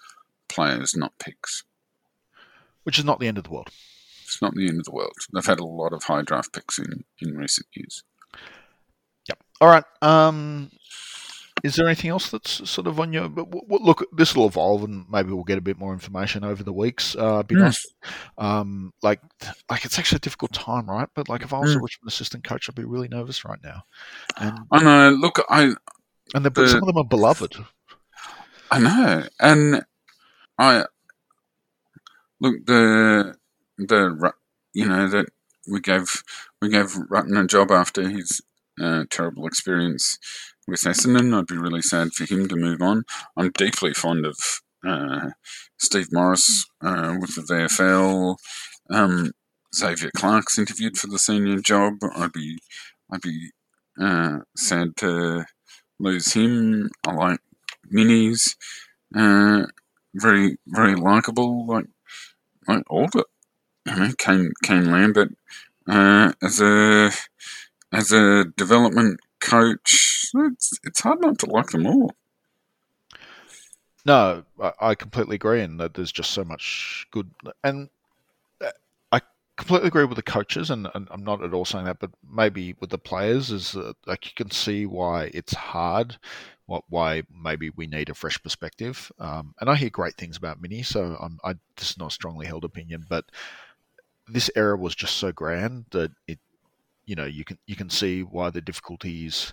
players, 0.48 0.96
not 0.96 1.18
picks. 1.18 1.64
which 2.84 2.98
is 2.98 3.04
not 3.04 3.20
the 3.20 3.28
end 3.28 3.38
of 3.38 3.44
the 3.44 3.50
world. 3.50 3.70
It's 4.24 4.40
not 4.40 4.54
the 4.54 4.68
end 4.68 4.78
of 4.78 4.84
the 4.84 4.92
world. 4.92 5.12
They've 5.32 5.44
had 5.44 5.60
a 5.60 5.64
lot 5.66 5.92
of 5.92 6.04
high 6.04 6.22
draft 6.22 6.52
picks 6.52 6.78
in, 6.78 7.04
in 7.20 7.36
recent 7.36 7.66
years. 7.74 8.02
All 9.60 9.68
right. 9.68 9.84
Um, 10.02 10.70
is 11.62 11.76
there 11.76 11.86
anything 11.86 12.10
else 12.10 12.30
that's 12.30 12.68
sort 12.68 12.86
of 12.86 13.00
on 13.00 13.12
your? 13.12 13.28
but 13.28 13.44
w- 13.46 13.64
w- 13.66 13.84
Look, 13.86 14.06
this 14.14 14.36
will 14.36 14.46
evolve, 14.46 14.82
and 14.84 15.06
maybe 15.08 15.32
we'll 15.32 15.44
get 15.44 15.56
a 15.56 15.62
bit 15.62 15.78
more 15.78 15.92
information 15.94 16.44
over 16.44 16.62
the 16.62 16.72
weeks. 16.72 17.16
Uh, 17.16 17.42
be 17.42 17.54
Hmm. 17.54 17.62
nice. 17.62 17.86
Um, 18.36 18.92
like, 19.02 19.20
like 19.70 19.84
it's 19.86 19.98
actually 19.98 20.16
a 20.16 20.20
difficult 20.20 20.52
time, 20.52 20.90
right? 20.90 21.08
But 21.14 21.28
like, 21.30 21.42
if 21.42 21.54
I 21.54 21.58
was 21.60 21.74
a 21.74 21.78
Hmm. 21.78 21.84
Richmond 21.84 22.08
assistant 22.08 22.44
coach, 22.44 22.68
I'd 22.68 22.74
be 22.74 22.84
really 22.84 23.08
nervous 23.08 23.44
right 23.44 23.60
now. 23.62 23.84
And 24.36 24.58
I 24.70 24.82
know. 24.82 25.10
Look, 25.10 25.40
I 25.48 25.72
and 26.34 26.44
they're, 26.44 26.50
The- 26.50 26.68
some 26.68 26.82
of 26.82 26.86
them 26.88 26.98
are 26.98 27.04
beloved. 27.08 27.56
I 28.70 28.78
know, 28.80 29.26
and 29.40 29.84
I 30.58 30.84
look 32.40 32.66
the 32.66 33.36
the 33.78 34.32
you 34.72 34.86
know 34.86 35.08
that 35.08 35.26
we 35.70 35.80
gave 35.80 36.12
we 36.60 36.68
gave 36.68 36.86
Rutten 37.08 37.38
a 37.42 37.46
job 37.46 37.70
after 37.70 38.08
his 38.08 38.40
uh, 38.80 39.04
terrible 39.10 39.46
experience 39.46 40.18
with 40.66 40.80
Essendon. 40.80 41.36
I'd 41.36 41.46
be 41.46 41.56
really 41.56 41.82
sad 41.82 42.12
for 42.12 42.24
him 42.24 42.48
to 42.48 42.56
move 42.56 42.80
on. 42.82 43.04
I'm 43.36 43.50
deeply 43.50 43.94
fond 43.94 44.26
of 44.26 44.36
uh, 44.86 45.30
Steve 45.78 46.12
Morris 46.12 46.66
uh, 46.80 47.16
with 47.20 47.34
the 47.34 47.42
VFL. 47.42 48.36
Um, 48.90 49.32
Xavier 49.74 50.10
Clark's 50.16 50.58
interviewed 50.58 50.96
for 50.96 51.08
the 51.08 51.18
senior 51.18 51.60
job. 51.60 51.94
I'd 52.16 52.32
be 52.32 52.58
I'd 53.10 53.20
be 53.20 53.50
uh, 54.00 54.38
sad 54.56 54.96
to 54.98 55.44
lose 55.98 56.32
him. 56.32 56.90
I 57.06 57.12
like 57.12 57.40
minis. 57.92 58.56
Uh, 59.14 59.66
very 60.14 60.58
very 60.66 60.94
likable. 60.94 61.66
Like 61.66 61.86
like 62.68 62.84
all 62.88 63.08
the 63.12 63.24
you 63.86 63.96
know 63.96 64.12
Kane 64.18 64.52
Kane 64.62 64.90
Lambert 64.90 65.32
uh, 65.88 66.32
as 66.42 66.60
a 66.60 67.10
as 67.94 68.12
a 68.12 68.44
development 68.56 69.20
coach. 69.40 70.30
It's 70.34 70.78
it's 70.82 71.00
hard 71.00 71.20
not 71.20 71.38
to 71.40 71.46
like 71.46 71.68
them 71.68 71.86
all. 71.86 72.12
No, 74.06 74.44
I, 74.80 74.94
completely 74.94 75.36
agree, 75.36 75.62
and 75.62 75.80
that 75.80 75.94
there's 75.94 76.12
just 76.12 76.32
so 76.32 76.44
much 76.44 77.06
good. 77.10 77.30
And 77.62 77.88
uh, 78.60 78.70
I 79.12 79.22
completely 79.56 79.88
agree 79.88 80.04
with 80.04 80.16
the 80.16 80.22
coaches, 80.22 80.68
and, 80.68 80.88
and, 80.94 81.08
I'm 81.10 81.24
not 81.24 81.42
at 81.42 81.54
all 81.54 81.64
saying 81.64 81.86
that, 81.86 82.00
but 82.00 82.10
maybe 82.30 82.74
with 82.80 82.90
the 82.90 82.98
players 82.98 83.50
is 83.50 83.74
uh, 83.74 83.94
like 84.06 84.26
you 84.26 84.32
can 84.36 84.50
see 84.50 84.84
why 84.84 85.30
it's 85.32 85.54
hard, 85.54 86.18
what 86.66 86.84
why 86.90 87.22
maybe 87.32 87.70
we 87.70 87.86
need 87.86 88.10
a 88.10 88.14
fresh 88.14 88.42
perspective. 88.42 89.10
Um, 89.18 89.54
and 89.58 89.70
I 89.70 89.76
hear 89.76 89.88
great 89.88 90.16
things 90.16 90.36
about 90.36 90.60
Mini, 90.60 90.82
so 90.82 91.16
I'm 91.18 91.38
I 91.42 91.54
just 91.76 91.98
not 91.98 92.08
a 92.08 92.14
strongly 92.14 92.44
held 92.44 92.64
opinion, 92.64 93.06
but 93.08 93.24
this 94.28 94.50
era 94.54 94.76
was 94.76 94.94
just 94.94 95.16
so 95.16 95.32
grand 95.32 95.86
that 95.90 96.10
it, 96.28 96.38
you 97.06 97.14
know, 97.14 97.24
you 97.24 97.44
can 97.44 97.58
you 97.66 97.76
can 97.76 97.90
see 97.90 98.22
why 98.22 98.50
the 98.50 98.60
difficulties 98.60 99.52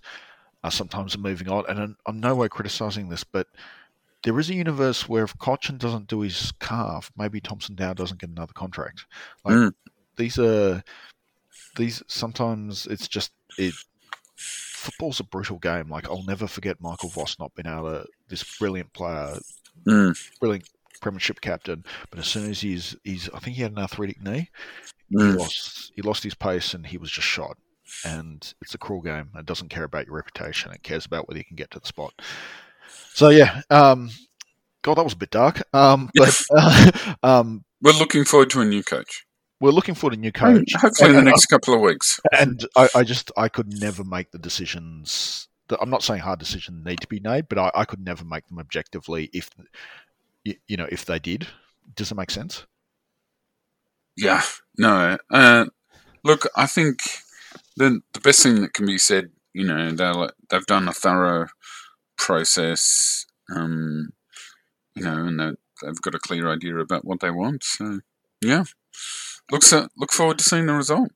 are 0.63 0.71
sometimes 0.71 1.17
moving 1.17 1.49
on. 1.49 1.65
And 1.67 1.79
I'm, 1.79 1.97
I'm 2.05 2.19
no 2.19 2.35
way 2.35 2.49
criticizing 2.49 3.09
this, 3.09 3.23
but 3.23 3.47
there 4.23 4.39
is 4.39 4.49
a 4.49 4.55
universe 4.55 5.09
where 5.09 5.23
if 5.23 5.37
Cotchin 5.37 5.77
doesn't 5.77 6.07
do 6.07 6.21
his 6.21 6.53
calf, 6.59 7.11
maybe 7.17 7.41
Thompson 7.41 7.75
Dow 7.75 7.93
doesn't 7.93 8.19
get 8.19 8.29
another 8.29 8.53
contract. 8.53 9.05
Like 9.43 9.55
mm. 9.55 9.73
these 10.15 10.37
are 10.37 10.83
these 11.75 12.03
sometimes 12.07 12.85
it's 12.87 13.07
just 13.07 13.31
it 13.57 13.73
football's 14.35 15.19
a 15.19 15.23
brutal 15.23 15.57
game. 15.57 15.89
Like 15.89 16.09
I'll 16.09 16.23
never 16.23 16.47
forget 16.47 16.81
Michael 16.81 17.09
Voss 17.09 17.37
not 17.39 17.53
being 17.55 17.67
able 17.67 17.91
to 17.91 18.05
this 18.27 18.57
brilliant 18.57 18.93
player, 18.93 19.37
mm. 19.85 20.29
brilliant 20.39 20.69
premiership 21.01 21.41
captain, 21.41 21.83
but 22.09 22.19
as 22.19 22.27
soon 22.27 22.49
as 22.49 22.61
he's 22.61 22.95
he's 23.03 23.29
I 23.33 23.39
think 23.39 23.57
he 23.57 23.63
had 23.63 23.73
an 23.73 23.79
arthritic 23.79 24.21
knee, 24.21 24.49
mm. 25.13 25.31
he 25.31 25.37
lost 25.37 25.91
he 25.95 26.01
lost 26.01 26.23
his 26.23 26.35
pace 26.35 26.73
and 26.73 26.85
he 26.85 26.97
was 26.97 27.11
just 27.11 27.27
shot. 27.27 27.57
And 28.05 28.53
it's 28.61 28.73
a 28.73 28.77
cruel 28.77 29.01
game. 29.01 29.31
It 29.35 29.45
doesn't 29.45 29.67
care 29.67 29.83
about 29.83 30.05
your 30.05 30.15
reputation. 30.15 30.71
It 30.71 30.81
cares 30.81 31.05
about 31.05 31.27
whether 31.27 31.37
you 31.37 31.43
can 31.43 31.57
get 31.57 31.71
to 31.71 31.79
the 31.79 31.87
spot. 31.87 32.13
So 33.13 33.29
yeah, 33.29 33.61
um, 33.69 34.09
God, 34.81 34.95
that 34.95 35.03
was 35.03 35.13
a 35.13 35.17
bit 35.17 35.31
dark. 35.31 35.61
Um, 35.73 36.09
but 36.15 36.41
uh, 36.55 36.91
um, 37.23 37.63
we're 37.81 37.91
looking 37.93 38.25
forward 38.25 38.49
to 38.51 38.61
a 38.61 38.65
new 38.65 38.83
coach. 38.83 39.25
We're 39.59 39.71
looking 39.71 39.93
forward 39.95 40.15
to 40.15 40.19
a 40.19 40.21
new 40.21 40.31
coach. 40.31 40.73
Hopefully, 40.75 41.11
in 41.11 41.15
the 41.17 41.21
next 41.21 41.45
couple 41.45 41.75
of 41.75 41.81
weeks. 41.81 42.19
And 42.31 42.65
I, 42.75 42.89
I, 42.95 43.03
just, 43.03 43.31
I 43.37 43.47
could 43.47 43.79
never 43.79 44.03
make 44.03 44.31
the 44.31 44.39
decisions. 44.39 45.47
I'm 45.79 45.91
not 45.91 46.01
saying 46.01 46.21
hard 46.21 46.39
decisions 46.39 46.83
need 46.83 46.99
to 47.01 47.07
be 47.07 47.19
made, 47.19 47.47
but 47.47 47.59
I, 47.59 47.71
I 47.75 47.85
could 47.85 48.03
never 48.03 48.25
make 48.25 48.47
them 48.47 48.57
objectively 48.57 49.29
if, 49.33 49.51
you 50.43 50.77
know, 50.77 50.88
if 50.91 51.06
they 51.06 51.19
did. 51.19 51.47
Does 51.95 52.12
it 52.12 52.15
make 52.15 52.32
sense? 52.32 52.65
Yeah. 54.17 54.41
No. 54.77 55.17
Uh, 55.30 55.65
look, 56.23 56.47
I 56.56 56.65
think 56.65 56.99
the 57.77 58.01
the 58.13 58.19
best 58.19 58.43
thing 58.43 58.62
that 58.62 58.73
can 58.73 58.86
be 58.86 58.97
said, 58.97 59.32
you 59.54 59.65
know, 59.65 59.91
they 59.91 60.30
they've 60.49 60.65
done 60.65 60.88
a 60.88 60.93
thorough 60.93 61.47
process, 62.17 63.25
um, 63.56 64.12
you 64.95 65.04
know, 65.04 65.25
and 65.25 65.39
they've 65.39 66.01
got 66.01 66.15
a 66.15 66.19
clear 66.19 66.51
idea 66.51 66.77
about 66.77 67.06
what 67.06 67.19
they 67.19 67.32
want. 67.32 67.63
So, 67.63 67.99
yeah, 68.41 68.63
looks 69.51 69.73
uh, 69.73 69.88
look 69.97 70.12
forward 70.12 70.38
to 70.39 70.43
seeing 70.43 70.67
the 70.67 70.73
result. 70.73 71.12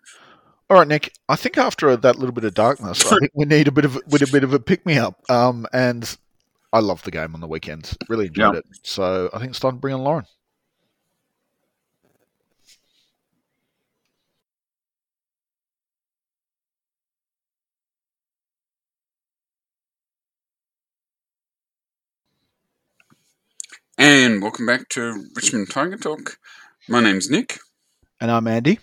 All 0.69 0.77
right, 0.77 0.87
Nick. 0.87 1.13
I 1.29 1.35
think 1.35 1.57
after 1.57 1.95
that 1.95 2.17
little 2.17 2.33
bit 2.33 2.43
of 2.43 2.55
darkness, 2.55 3.05
I 3.05 3.19
think 3.19 3.31
we 3.35 3.45
need 3.45 3.67
a 3.67 3.71
bit 3.71 3.85
of 3.85 3.99
with 4.07 4.23
a 4.23 4.31
bit 4.31 4.43
of 4.43 4.53
a 4.53 4.59
pick 4.59 4.85
me 4.85 4.97
up. 4.97 5.21
Um, 5.29 5.67
and 5.71 6.17
I 6.75 6.79
love 6.79 7.01
the 7.03 7.11
game 7.11 7.33
on 7.33 7.39
the 7.39 7.47
weekend. 7.47 7.95
Really 8.09 8.25
enjoyed 8.27 8.55
it. 8.55 8.65
So 8.83 9.29
I 9.33 9.39
think 9.39 9.51
it's 9.51 9.61
time 9.61 9.75
to 9.75 9.79
bring 9.79 9.93
on 9.93 10.03
Lauren. 10.03 10.25
And 23.97 24.41
welcome 24.41 24.65
back 24.65 24.89
to 24.89 25.29
Richmond 25.33 25.69
Tiger 25.69 25.95
Talk. 25.95 26.37
My 26.89 26.99
name's 26.99 27.29
Nick. 27.29 27.57
And 28.19 28.29
I'm 28.29 28.47
Andy. 28.47 28.79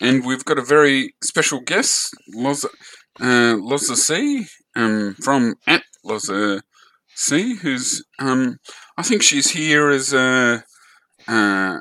And 0.00 0.24
we've 0.24 0.46
got 0.46 0.56
a 0.56 0.64
very 0.64 1.14
special 1.22 1.60
guest, 1.60 2.16
Loza, 2.34 2.70
uh, 3.20 3.56
Loza 3.60 3.96
C, 3.96 4.46
um, 4.74 5.14
from 5.20 5.56
at 5.66 5.82
Loza 6.02 6.62
C, 7.16 7.56
who's, 7.56 8.04
um, 8.18 8.58
I 8.98 9.02
think 9.02 9.22
she's 9.22 9.50
here 9.50 9.88
as 9.88 10.12
a 10.12 10.62
uh, 11.26 11.78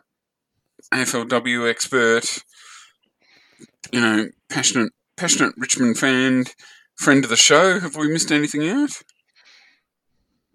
AFLW 0.93 1.69
expert, 1.69 2.39
you 3.91 3.99
know, 3.99 4.27
passionate, 4.49 4.93
passionate 5.17 5.53
Richmond 5.57 5.97
fan, 5.97 6.45
friend 6.95 7.23
of 7.23 7.29
the 7.29 7.35
show. 7.35 7.79
Have 7.81 7.97
we 7.97 8.07
missed 8.07 8.31
anything 8.31 8.67
out? 8.67 8.91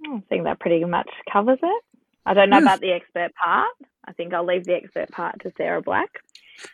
I 0.07 0.23
think 0.31 0.45
that 0.45 0.61
pretty 0.61 0.85
much 0.85 1.11
covers 1.31 1.59
it. 1.63 1.85
I 2.25 2.33
don't 2.33 2.49
know 2.49 2.57
yes. 2.57 2.65
about 2.65 2.81
the 2.81 2.93
expert 2.93 3.33
part. 3.35 3.69
I 4.07 4.13
think 4.13 4.33
I'll 4.33 4.47
leave 4.47 4.65
the 4.65 4.75
expert 4.75 5.11
part 5.11 5.41
to 5.43 5.53
Sarah 5.59 5.83
Black. 5.83 6.09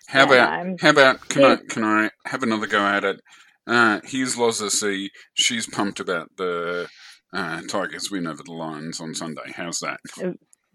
How 0.07 0.25
about 0.25 0.61
um, 0.61 0.77
how 0.81 0.91
about 0.91 1.29
can 1.29 1.43
yeah. 1.43 1.49
I 1.49 1.57
can 1.69 1.85
I 1.85 2.11
have 2.25 2.43
another 2.43 2.67
go 2.67 2.81
at 2.81 3.05
it? 3.05 3.21
Uh, 3.67 4.01
here's 4.05 4.37
Loza 4.37 4.71
C. 4.71 5.11
She's 5.35 5.69
pumped 5.69 6.01
about 6.01 6.31
the 6.37 6.89
uh, 7.37 7.61
Tigers 7.69 8.11
win 8.11 8.27
over 8.27 8.43
the 8.43 8.53
Lions 8.53 9.01
on 9.01 9.15
Sunday. 9.15 9.53
How's 9.55 9.81
that? 9.81 10.01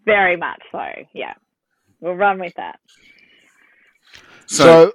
Very 0.06 0.38
much 0.38 0.62
so. 0.72 0.86
Yeah, 1.14 1.34
we'll 2.00 2.14
run 2.14 2.40
with 2.40 2.54
that. 2.56 2.80
So, 4.46 4.64
so 4.64 4.94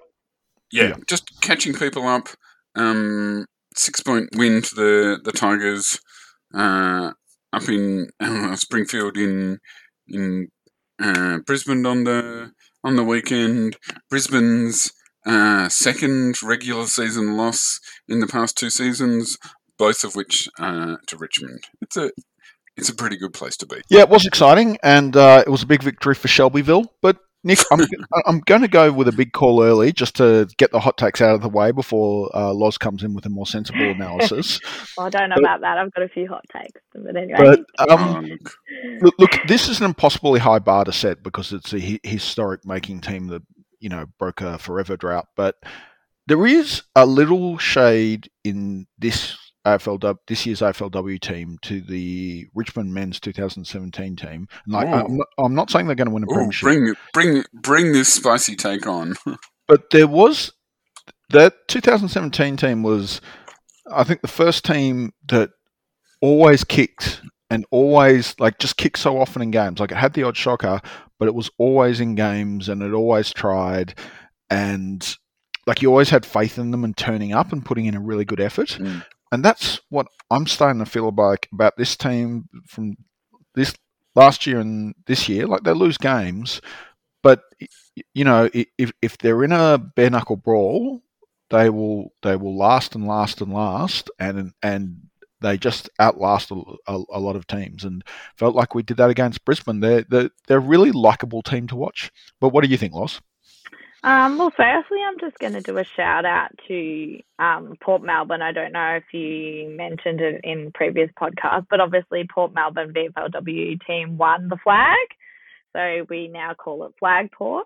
yeah, 0.71 0.89
yeah, 0.89 0.95
just 1.07 1.41
catching 1.41 1.75
people 1.75 2.07
up. 2.07 2.29
Um, 2.77 3.47
six 3.75 4.01
point 4.01 4.29
win 4.37 4.63
to 4.63 4.75
the 4.75 5.21
the 5.25 5.33
Tigers. 5.33 5.99
Uh, 6.55 7.13
up 7.53 7.69
in 7.69 8.11
uh, 8.21 8.55
Springfield 8.55 9.17
in 9.17 9.59
in 10.09 10.49
uh, 11.03 11.39
Brisbane 11.39 11.85
on 11.85 12.05
the 12.05 12.53
on 12.85 12.97
the 12.97 13.05
weekend. 13.05 13.77
Brisbane's 14.09 14.93
uh, 15.27 15.69
second 15.69 16.37
regular 16.43 16.87
season 16.87 17.37
loss 17.37 17.81
in 18.09 18.21
the 18.21 18.27
past 18.27 18.57
two 18.57 18.71
seasons, 18.71 19.37
both 19.79 20.05
of 20.05 20.17
which 20.17 20.49
uh, 20.59 20.97
to 21.07 21.17
Richmond. 21.17 21.61
It's 21.83 21.97
a 21.97 22.11
it's 22.77 22.89
a 22.89 22.95
pretty 22.95 23.17
good 23.17 23.33
place 23.33 23.57
to 23.59 23.67
be. 23.67 23.77
Yeah, 23.89 24.01
it 24.01 24.09
was 24.09 24.27
exciting, 24.27 24.79
and 24.83 25.17
uh, 25.17 25.43
it 25.47 25.51
was 25.51 25.63
a 25.63 25.67
big 25.67 25.83
victory 25.83 26.15
for 26.15 26.29
Shelbyville. 26.29 26.93
But 27.01 27.17
Nick, 27.43 27.61
I'm, 27.71 27.81
I'm 28.27 28.41
going 28.41 28.63
to 28.63 28.69
go 28.69 28.93
with 28.93 29.09
a 29.09 29.13
big 29.13 29.33
call 29.33 29.63
early 29.63 29.93
just 29.93 30.17
to 30.17 30.49
get 30.59 30.73
the 30.73 30.81
hot 30.81 30.99
takes 30.99 31.23
out 31.23 31.37
of 31.37 31.43
the 31.43 31.49
way 31.49 31.71
before 31.71 32.29
uh, 32.35 32.53
Loz 32.53 32.77
comes 32.77 33.03
in 33.03 33.15
with 33.15 33.25
a 33.25 33.31
more 33.31 33.47
sensible 33.47 33.91
analysis. 33.91 34.61
well, 34.99 35.07
I 35.07 35.11
don't 35.11 35.29
know 35.31 35.37
but, 35.37 35.45
about 35.45 35.61
that. 35.61 35.79
I've 35.79 35.93
got 35.93 36.03
a 36.03 36.09
few 36.09 36.27
hot 36.29 36.45
takes. 36.53 36.81
But 36.93 37.17
anyway. 37.17 37.57
But, 37.79 37.91
um, 37.91 38.39
look, 39.01 39.15
look, 39.19 39.31
this 39.47 39.69
is 39.69 39.79
an 39.79 39.87
impossibly 39.87 40.41
high 40.41 40.59
bar 40.59 40.85
to 40.85 40.93
set 40.93 41.23
because 41.23 41.53
it's 41.53 41.73
a 41.73 41.99
historic 42.03 42.67
making 42.67 43.01
team 43.01 43.29
that, 43.29 43.43
you 43.79 43.89
know, 43.89 44.07
broke 44.19 44.41
a 44.41 44.59
forever 44.59 44.97
drought. 44.97 45.29
But 45.37 45.55
there 46.27 46.47
is 46.47 46.83
a 46.95 47.07
little 47.07 47.59
shade 47.59 48.29
in 48.43 48.87
this 48.99 49.39
AFLW 49.67 50.17
this 50.29 50.47
year's 50.47 50.61
AFLW 50.61 51.21
team 51.21 51.59
to 51.63 51.81
the 51.81 52.47
Richmond 52.55 52.95
men's 52.95 53.19
2017 53.19 54.17
team. 54.17 54.47
And 54.65 54.73
like, 54.75 54.87
I'm, 54.87 55.17
not, 55.17 55.27
I'm, 55.39 55.55
not, 55.55 55.71
saying 55.71 55.87
they're 55.87 55.97
going 55.97 56.09
to 56.09 56.15
win 56.15 56.23
a 56.23 56.27
premiership. 56.27 56.63
Bring 56.63 56.95
bring 57.13 57.45
bring 57.53 57.93
this 57.93 58.13
spicy 58.13 58.55
take 58.55 58.87
on. 58.87 59.17
but 59.69 59.91
there 59.91 60.07
was 60.07 60.53
that 61.31 61.67
2017 61.69 62.57
team 62.57 62.83
was, 62.85 63.21
I 63.91 64.05
think, 64.05 64.23
the 64.23 64.29
first 64.29 64.65
team 64.65 65.13
that 65.29 65.51
always 66.21 66.63
kicked 66.63 67.21
and 67.51 67.67
always 67.73 68.39
like 68.39 68.59
just 68.59 68.77
kicked 68.77 68.99
so 68.99 69.21
often 69.21 69.43
in 69.43 69.51
games. 69.51 69.81
Like 69.81 69.91
it 69.91 69.97
had 69.97 70.15
the 70.15 70.23
odd 70.23 70.37
shocker, 70.37 70.81
but 71.19 71.27
it 71.27 71.35
was 71.35 71.51
always 71.59 72.01
in 72.01 72.15
games 72.15 72.69
and 72.69 72.83
it 72.83 72.93
always 72.93 73.33
tried 73.33 73.95
and 74.49 75.17
like 75.67 75.83
you 75.83 75.91
always 75.91 76.11
had 76.11 76.25
faith 76.25 76.59
in 76.59 76.71
them 76.71 76.85
and 76.85 76.97
turning 76.97 77.33
up 77.33 77.53
and 77.53 77.65
putting 77.65 77.87
in 77.87 77.97
a 77.97 78.01
really 78.01 78.25
good 78.25 78.41
effort. 78.41 78.69
Mm 78.69 79.03
and 79.33 79.45
that's 79.45 79.81
what 79.89 80.07
I'm 80.31 80.47
starting 80.47 80.81
to 80.81 80.91
feel 80.91 81.11
like 81.11 81.49
about 81.53 81.77
this 81.77 81.97
team 81.97 82.49
from 82.67 82.97
this 83.55 83.75
last 84.15 84.47
year 84.47 84.61
and 84.61 84.95
this 85.07 85.29
year. 85.29 85.47
Like 85.47 85.63
they 85.63 85.73
lose 85.73 85.99
games, 85.99 86.61
but 87.23 87.43
you 88.15 88.25
know, 88.25 88.49
if 88.53 88.93
if 89.03 89.19
they're 89.19 89.45
in 89.45 89.53
a 89.53 89.79
bare 89.79 90.11
knuckle 90.11 90.37
brawl, 90.37 91.03
they 91.51 91.71
will 91.71 92.13
they 92.23 92.37
will 92.37 92.57
last 92.57 92.95
and 92.95 93.07
last 93.07 93.41
and 93.41 93.53
last, 93.53 94.11
and 94.19 94.53
and 94.63 94.99
they 95.41 95.59
just 95.59 95.91
outlast 96.01 96.51
a, 96.51 96.63
a, 96.87 97.03
a 97.11 97.21
lot 97.21 97.37
of 97.37 97.47
teams. 97.47 97.85
And 97.85 98.03
felt 98.37 98.55
like 98.55 98.75
we 98.75 98.83
did 98.83 98.97
that 98.99 99.11
against 99.11 99.45
Brisbane. 99.45 99.81
They're 99.81 100.05
they're, 100.09 100.31
they're 100.47 100.59
a 100.59 100.61
really 100.61 100.93
likable 100.93 101.43
team 101.43 101.67
to 101.69 101.77
watch. 101.77 102.11
But 102.41 102.51
what 102.51 102.65
do 102.65 102.71
you 102.71 102.77
think, 102.77 102.95
Loz? 102.95 103.21
Um, 104.03 104.39
well, 104.39 104.53
firstly, 104.57 104.99
I'm 105.05 105.19
just 105.19 105.39
going 105.39 105.55
to 105.55 105.61
do 105.61 105.79
a 105.79 105.85
shout 105.85 106.25
out 106.25 106.51
to 106.69 107.21
um, 107.39 107.75
Port 107.83 108.03
Melbourne. 108.03 108.43
I 108.43 108.53
don't 108.53 108.73
know 108.73 109.01
if 109.01 109.05
you 109.13 109.71
mentioned 109.71 110.21
it 110.21 110.43
in 110.45 110.71
previous 110.73 111.11
podcasts, 111.21 111.67
but 111.69 111.81
obviously, 111.81 112.29
Port 112.33 112.55
Melbourne 112.55 112.93
VFLW 112.93 113.81
team 113.87 114.17
won 114.17 114.49
the 114.49 114.59
flag. 114.63 115.09
So 115.75 116.07
we 116.09 116.29
now 116.29 116.55
call 116.55 116.85
it 116.85 116.93
Flagport. 117.03 117.65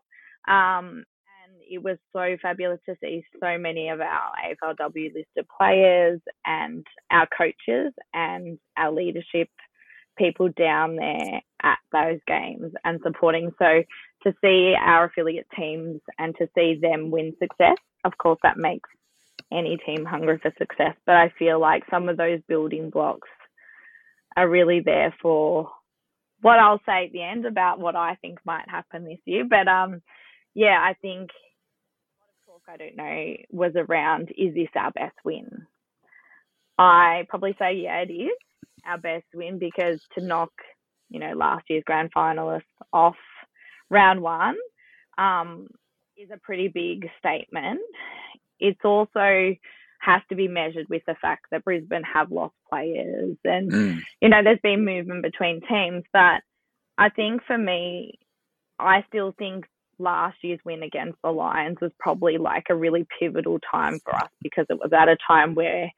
Um, 0.48 1.04
and 1.44 1.60
it 1.68 1.82
was 1.82 1.98
so 2.12 2.36
fabulous 2.40 2.80
to 2.86 2.96
see 3.02 3.24
so 3.38 3.58
many 3.58 3.88
of 3.88 4.00
our 4.00 4.32
AFLW 4.62 5.14
listed 5.14 5.46
players 5.56 6.20
and 6.44 6.86
our 7.10 7.28
coaches 7.36 7.92
and 8.14 8.58
our 8.76 8.92
leadership 8.92 9.48
people 10.16 10.48
down 10.56 10.96
there 10.96 11.40
at 11.62 11.78
those 11.92 12.18
games 12.26 12.72
and 12.84 13.00
supporting. 13.02 13.52
So 13.58 13.82
to 14.22 14.34
see 14.42 14.74
our 14.80 15.04
affiliate 15.06 15.46
teams 15.56 16.00
and 16.18 16.34
to 16.36 16.48
see 16.54 16.78
them 16.80 17.10
win 17.10 17.34
success, 17.38 17.76
of 18.04 18.16
course, 18.18 18.38
that 18.42 18.56
makes 18.56 18.88
any 19.52 19.78
team 19.78 20.04
hungry 20.04 20.38
for 20.40 20.52
success. 20.58 20.96
But 21.06 21.16
I 21.16 21.32
feel 21.38 21.60
like 21.60 21.82
some 21.90 22.08
of 22.08 22.16
those 22.16 22.40
building 22.48 22.90
blocks 22.90 23.28
are 24.36 24.48
really 24.48 24.80
there 24.80 25.14
for 25.20 25.70
what 26.40 26.58
I'll 26.58 26.80
say 26.86 27.06
at 27.06 27.12
the 27.12 27.22
end 27.22 27.46
about 27.46 27.80
what 27.80 27.96
I 27.96 28.16
think 28.16 28.38
might 28.44 28.68
happen 28.68 29.04
this 29.04 29.18
year. 29.24 29.44
But 29.48 29.68
um, 29.68 30.02
yeah, 30.54 30.78
I 30.80 30.94
think 31.00 31.30
a 32.10 32.20
lot 32.20 32.30
of 32.30 32.46
talk 32.46 32.62
I 32.68 32.76
don't 32.76 32.96
know 32.96 33.36
was 33.50 33.72
around 33.76 34.30
is 34.36 34.54
this 34.54 34.68
our 34.74 34.92
best 34.92 35.16
win? 35.24 35.66
I 36.78 37.26
probably 37.28 37.54
say 37.58 37.74
yeah, 37.74 37.98
it 37.98 38.12
is 38.12 38.30
our 38.86 38.98
best 38.98 39.26
win 39.34 39.58
because 39.58 40.00
to 40.16 40.24
knock 40.24 40.52
you 41.10 41.20
know 41.20 41.32
last 41.34 41.64
year's 41.68 41.84
grand 41.84 42.12
finalists 42.14 42.62
off 42.92 43.16
round 43.90 44.20
one 44.20 44.56
um, 45.18 45.68
is 46.16 46.30
a 46.32 46.38
pretty 46.38 46.68
big 46.68 47.08
statement. 47.18 47.80
It's 48.58 48.80
also 48.84 49.54
has 50.00 50.22
to 50.28 50.34
be 50.34 50.48
measured 50.48 50.86
with 50.88 51.02
the 51.06 51.14
fact 51.20 51.46
that 51.50 51.64
Brisbane 51.64 52.02
have 52.02 52.30
lost 52.30 52.54
players 52.68 53.36
and 53.44 53.70
mm. 53.70 54.00
you 54.20 54.28
know 54.28 54.42
there's 54.42 54.58
been 54.62 54.84
movement 54.84 55.22
between 55.22 55.60
teams 55.68 56.04
but 56.12 56.40
I 56.96 57.10
think 57.10 57.42
for 57.46 57.58
me 57.58 58.18
I 58.78 59.04
still 59.08 59.34
think 59.38 59.66
last 59.98 60.38
year's 60.42 60.60
win 60.64 60.82
against 60.82 61.18
the 61.22 61.30
Lions 61.30 61.76
was 61.82 61.92
probably 61.98 62.38
like 62.38 62.64
a 62.70 62.74
really 62.74 63.06
pivotal 63.18 63.58
time 63.70 63.98
for 64.00 64.14
us 64.14 64.30
because 64.42 64.66
it 64.70 64.78
was 64.78 64.90
at 64.92 65.08
a 65.08 65.18
time 65.26 65.54
where 65.54 65.90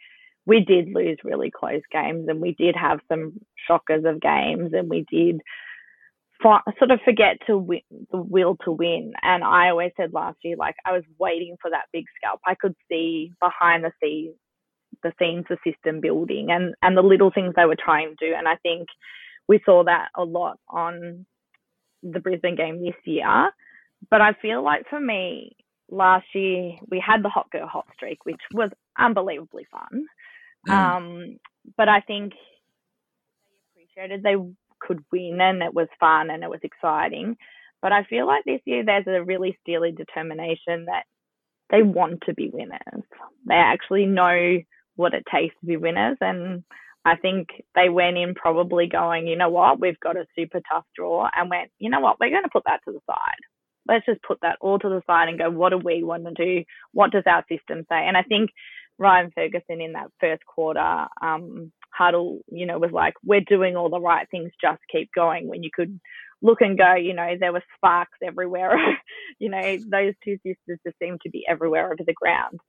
we 0.45 0.61
did 0.65 0.93
lose 0.93 1.19
really 1.23 1.53
close 1.53 1.83
games 1.93 2.27
and 2.29 2.41
we 2.41 2.55
did 2.55 2.75
have 2.75 2.99
some 3.09 3.41
shockers 3.69 4.05
of 4.05 4.21
games 4.21 4.73
and 4.73 4.91
we 4.91 5.07
did 5.11 5.41
sort 6.43 6.91
of 6.91 7.01
forget 7.05 7.39
to 7.47 7.57
win, 7.59 7.81
the 8.11 8.19
will 8.19 8.57
to 8.65 8.73
win. 8.73 9.13
And 9.23 9.45
I 9.45 9.71
always 9.71 9.93
said 9.97 10.13
last 10.13 10.39
year, 10.43 10.57
like 10.57 10.77
I 10.85 10.93
was 10.93 11.05
waiting 11.19 11.57
for 11.61 11.71
that 11.71 11.87
big 11.93 12.05
scalp. 12.17 12.41
I 12.47 12.55
could 12.55 12.75
see 12.89 13.33
behind 13.41 13.85
the 13.85 13.93
scenes, 14.03 14.35
the 15.03 15.13
scenes, 15.19 15.47
the 15.49 15.57
system 15.65 16.01
building, 16.01 16.49
and 16.51 16.75
and 16.83 16.97
the 16.97 17.03
little 17.03 17.31
things 17.31 17.55
they 17.57 17.65
were 17.65 17.77
trying 17.77 18.15
to 18.17 18.27
do. 18.29 18.35
And 18.37 18.47
I 18.49 18.57
think 18.57 18.89
we 19.49 19.61
saw 19.65 19.85
that 19.85 20.09
a 20.17 20.25
lot 20.25 20.59
on 20.69 21.27
the 22.03 22.21
Brisbane 22.21 22.57
game 22.57 22.83
this 22.83 22.95
year. 23.05 23.51
But 24.11 24.21
I 24.21 24.33
feel 24.41 24.63
like 24.65 24.89
for 24.91 25.01
me, 25.01 25.57
last 25.91 26.27
year 26.35 26.73
we 26.91 27.03
had 27.05 27.23
the 27.23 27.29
hot 27.29 27.51
girl 27.51 27.69
hot 27.69 27.87
streak, 27.95 28.25
which 28.25 28.41
was 28.53 28.71
unbelievably 28.99 29.67
fun. 29.71 30.07
Mm. 30.69 30.73
Um, 30.73 31.39
but 31.77 31.89
I 31.89 32.01
think 32.01 32.33
they 33.75 33.83
appreciated 33.83 34.23
they 34.23 34.37
could 34.87 35.05
win 35.13 35.39
and 35.41 35.63
it 35.63 35.75
was 35.75 35.89
fun 36.01 36.31
and 36.31 36.43
it 36.43 36.51
was 36.51 36.61
exciting. 36.63 37.37
But 37.81 37.93
I 37.93 38.05
feel 38.05 38.27
like 38.27 38.45
this 38.45 38.61
year 38.65 38.85
there's 38.85 39.07
a 39.07 39.25
really 39.25 39.59
steely 39.63 39.93
determination 39.93 40.87
that 40.87 41.05
they 41.71 41.83
want 41.83 42.23
to 42.27 42.35
be 42.35 42.51
winners. 42.53 43.05
They 43.47 43.55
actually 43.55 44.07
know 44.07 44.59
what 44.97 45.15
it 45.15 45.25
takes 45.33 45.55
to 45.61 45.67
be 45.67 45.77
winners. 45.77 46.19
And 46.21 46.63
I 47.05 47.17
think 47.17 47.49
they 47.75 47.89
went 47.89 48.19
in 48.19 48.35
probably 48.35 48.87
going, 48.87 49.27
you 49.27 49.37
know 49.37 49.49
what, 49.49 49.81
we've 49.81 49.99
got 50.01 50.17
a 50.17 50.27
super 50.37 50.61
tough 50.71 50.85
draw 50.95 51.29
and 51.35 51.51
went, 51.51 51.71
you 51.79 51.91
know 51.91 52.01
what, 52.01 52.21
we're 52.21 52.31
going 52.31 52.45
to 52.45 52.51
put 52.53 52.65
that 52.67 52.81
to 52.85 52.93
the 52.93 53.01
side. 53.07 53.41
Let's 53.89 54.07
just 54.07 54.23
put 54.23 54.39
that 54.43 54.59
all 54.61 54.79
to 54.79 54.89
the 54.89 55.03
side 55.07 55.29
and 55.29 55.39
go, 55.39 55.51
what 55.51 55.71
do 55.71 55.79
we 55.79 56.05
want 56.05 56.25
to 56.25 56.33
do? 56.33 56.65
What 56.93 57.11
does 57.11 57.25
our 57.27 57.45
system 57.49 57.85
say? 57.89 58.07
And 58.07 58.17
I 58.17 58.23
think 58.23 58.51
Ryan 58.99 59.33
Ferguson 59.35 59.81
in 59.81 59.93
that 59.95 60.13
first 60.21 60.47
quarter 60.47 61.07
um, 61.21 61.73
huddle, 61.93 62.41
you 62.49 62.67
know, 62.67 62.79
was 62.79 62.93
like, 62.93 63.15
we're 63.25 63.41
doing 63.41 63.77
all 63.77 63.91
the 63.91 64.01
right 64.01 64.29
things, 64.31 64.51
just 64.61 64.81
keep 64.91 65.11
going. 65.15 65.49
When 65.49 65.63
you 65.63 65.71
could 65.75 65.99
look 66.41 66.61
and 66.61 66.79
go, 66.79 66.95
you 66.95 67.15
know, 67.15 67.37
there 67.39 67.53
were 67.53 67.63
sparks 67.77 68.19
everywhere. 68.23 68.77
you 69.39 69.49
know, 69.49 69.77
those 69.91 70.15
two 70.25 70.37
sisters 70.45 70.79
just 70.85 70.99
seemed 70.99 71.21
to 71.23 71.31
be 71.31 71.45
everywhere 71.49 71.87
over 71.87 72.03
the 72.05 72.15
ground. 72.15 72.61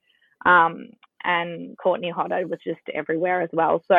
Um, 0.45 0.89
and 1.23 1.77
Courtney 1.81 2.09
Hodder 2.09 2.45
was 2.47 2.59
just 2.65 2.81
everywhere 2.93 3.41
as 3.41 3.49
well. 3.53 3.81
So. 3.87 3.95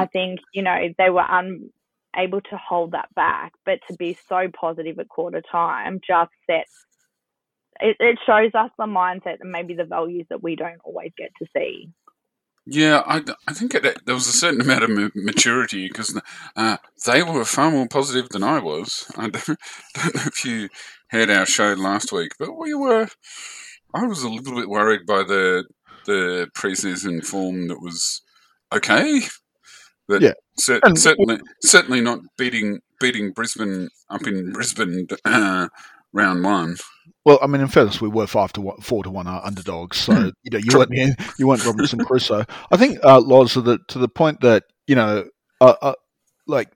I 0.00 0.06
think, 0.06 0.40
you 0.52 0.62
know, 0.62 0.76
they 0.98 1.10
were 1.10 1.26
unable 1.28 2.40
to 2.40 2.56
hold 2.56 2.92
that 2.92 3.12
back, 3.14 3.52
but 3.64 3.80
to 3.88 3.96
be 3.96 4.16
so 4.28 4.48
positive 4.58 4.98
at 4.98 5.08
quarter 5.08 5.42
time 5.50 6.00
just 6.06 6.30
sets 6.48 6.86
it, 7.80 7.96
it 8.00 8.18
shows 8.26 8.52
us 8.54 8.70
the 8.78 8.84
mindset 8.84 9.38
and 9.40 9.50
maybe 9.50 9.74
the 9.74 9.84
values 9.84 10.26
that 10.30 10.42
we 10.42 10.56
don't 10.56 10.80
always 10.84 11.12
get 11.16 11.30
to 11.38 11.46
see. 11.56 11.90
Yeah, 12.68 13.02
I, 13.06 13.22
I 13.46 13.52
think 13.52 13.74
it, 13.74 14.04
there 14.04 14.14
was 14.14 14.26
a 14.26 14.32
certain 14.32 14.60
amount 14.60 14.82
of 14.82 15.12
maturity 15.14 15.86
because 15.86 16.18
uh, 16.56 16.76
they 17.06 17.22
were 17.22 17.44
far 17.44 17.70
more 17.70 17.86
positive 17.86 18.28
than 18.30 18.42
I 18.42 18.58
was. 18.58 19.10
I 19.16 19.28
don't, 19.28 19.46
don't, 19.94 20.14
know 20.16 20.22
if 20.26 20.44
you 20.44 20.68
heard 21.08 21.30
our 21.30 21.46
show 21.46 21.74
last 21.74 22.10
week, 22.10 22.32
but 22.40 22.56
we 22.58 22.74
were. 22.74 23.06
I 23.94 24.06
was 24.06 24.24
a 24.24 24.28
little 24.28 24.56
bit 24.56 24.68
worried 24.68 25.06
by 25.06 25.22
the 25.22 25.64
the 26.06 26.48
preseason 26.56 27.24
form 27.24 27.68
that 27.68 27.80
was 27.80 28.22
okay, 28.72 29.20
but 30.08 30.22
yeah. 30.22 30.32
cer- 30.58 30.80
certainly 30.96 31.38
certainly 31.62 32.00
not 32.00 32.18
beating 32.36 32.80
beating 32.98 33.30
Brisbane 33.30 33.90
up 34.10 34.26
in 34.26 34.52
Brisbane 34.52 35.06
uh, 35.24 35.68
round 36.16 36.42
one. 36.42 36.76
Well, 37.24 37.38
I 37.42 37.46
mean, 37.46 37.60
in 37.60 37.68
fairness, 37.68 38.00
we 38.00 38.08
were 38.08 38.26
five 38.26 38.52
to 38.54 38.60
one, 38.60 38.80
four 38.80 39.02
to 39.02 39.10
one 39.10 39.26
underdogs, 39.26 39.98
so 39.98 40.14
hmm. 40.14 40.28
you 40.42 40.50
know 40.50 40.58
you 40.58 40.78
weren't 40.78 40.92
you 41.38 41.46
weren't 41.46 41.64
Robinson 41.64 42.04
Crusoe. 42.04 42.44
I 42.70 42.76
think 42.76 42.98
uh, 43.04 43.20
Loz 43.20 43.54
to 43.54 43.60
the 43.60 43.78
to 43.88 43.98
the 43.98 44.08
point 44.08 44.40
that 44.40 44.64
you 44.86 44.94
know, 44.94 45.24
uh, 45.60 45.74
uh, 45.82 45.94
like 46.46 46.68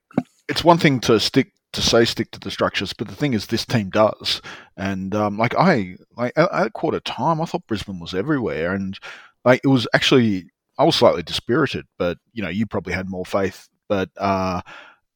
it's 0.48 0.64
one 0.64 0.79
thing 0.79 1.00
to 1.00 1.20
stick 1.20 1.53
to 1.72 1.81
say 1.81 2.05
stick 2.05 2.33
to 2.33 2.40
the 2.40 2.50
structures, 2.50 2.92
but 2.92 3.07
the 3.07 3.14
thing 3.14 3.33
is, 3.33 3.46
this 3.46 3.64
team 3.64 3.90
does, 3.90 4.42
and 4.76 5.14
um, 5.14 5.38
like 5.38 5.55
I 5.57 5.96
like 6.16 6.33
at, 6.37 6.53
at 6.53 6.72
quarter 6.72 7.00
time, 7.00 7.40
I 7.40 7.44
thought 7.44 7.66
Brisbane 7.66 8.00
was 8.00 8.14
everywhere, 8.14 8.74
and 8.74 8.98
like 9.44 9.61
it 9.62 9.68
was 9.68 9.87
actually 9.94 10.50
I 10.79 10.85
was 10.85 10.96
slightly 10.96 11.22
dispirited, 11.22 11.87
but 11.96 12.18
you 12.33 12.42
know 12.42 12.48
you 12.48 12.66
probably 12.66 12.92
had 12.92 13.09
more 13.09 13.24
faith, 13.24 13.68
but 13.88 14.11
uh, 14.16 14.62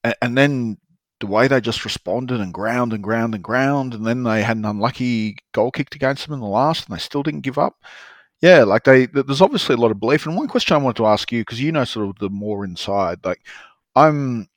and, 0.05 0.15
and 0.23 0.39
then 0.39 0.79
the 1.21 1.27
way 1.27 1.49
they 1.49 1.61
just 1.61 1.85
responded 1.85 2.41
and 2.41 2.53
ground 2.53 2.93
and 2.93 3.03
ground 3.03 3.35
and 3.35 3.45
ground, 3.45 3.95
and 3.95 4.07
then 4.07 4.23
they 4.25 4.43
had 4.43 4.57
an 4.57 4.65
unlucky 4.65 5.37
goal 5.53 5.71
kicked 5.71 5.95
against 5.95 6.25
them 6.25 6.35
in 6.35 6.41
the 6.41 6.47
last, 6.47 6.87
and 6.87 6.97
they 6.97 7.01
still 7.01 7.23
didn't 7.23 7.43
give 7.43 7.59
up. 7.59 7.77
Yeah, 8.41 8.65
like 8.65 8.85
they, 8.85 9.07
there's 9.07 9.41
obviously 9.41 9.75
a 9.75 9.79
lot 9.79 9.91
of 9.91 10.01
belief. 10.01 10.27
And 10.27 10.37
one 10.37 10.49
question 10.49 10.75
I 10.75 10.79
wanted 10.79 10.97
to 10.99 11.07
ask 11.07 11.31
you, 11.33 11.41
because 11.41 11.61
you 11.61 11.73
know 11.73 11.85
sort 11.85 12.09
of 12.09 12.19
the 12.19 12.31
more 12.31 12.65
inside, 12.65 13.25
like 13.25 13.41
I'm, 13.95 14.49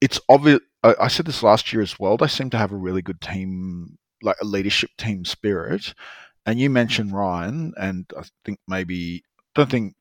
it's 0.00 0.20
obvious. 0.28 0.60
I, 0.82 0.94
I 1.00 1.08
said 1.08 1.26
this 1.26 1.42
last 1.42 1.72
year 1.72 1.82
as 1.82 1.98
well. 1.98 2.16
They 2.16 2.28
seem 2.28 2.50
to 2.50 2.58
have 2.58 2.72
a 2.72 2.76
really 2.76 3.02
good 3.02 3.20
team, 3.20 3.98
like 4.22 4.36
a 4.40 4.44
leadership 4.44 4.90
team 4.98 5.24
spirit. 5.24 5.94
And 6.46 6.60
you 6.60 6.68
mm-hmm. 6.68 6.74
mentioned 6.74 7.12
Ryan, 7.12 7.72
and 7.76 8.04
I 8.16 8.22
think 8.44 8.60
maybe 8.68 9.24
don't 9.54 9.70
think 9.70 9.94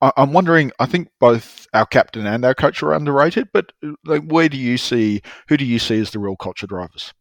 I'm 0.00 0.32
wondering. 0.32 0.72
I 0.78 0.86
think 0.86 1.08
both 1.20 1.66
our 1.72 1.86
captain 1.86 2.26
and 2.26 2.44
our 2.44 2.54
coach 2.54 2.82
are 2.82 2.92
underrated, 2.92 3.48
but 3.52 3.72
like, 4.04 4.24
where 4.24 4.48
do 4.48 4.56
you 4.56 4.76
see? 4.76 5.22
Who 5.48 5.56
do 5.56 5.64
you 5.64 5.78
see 5.78 6.00
as 6.00 6.10
the 6.10 6.18
real 6.18 6.36
culture 6.36 6.66
drivers? 6.66 7.12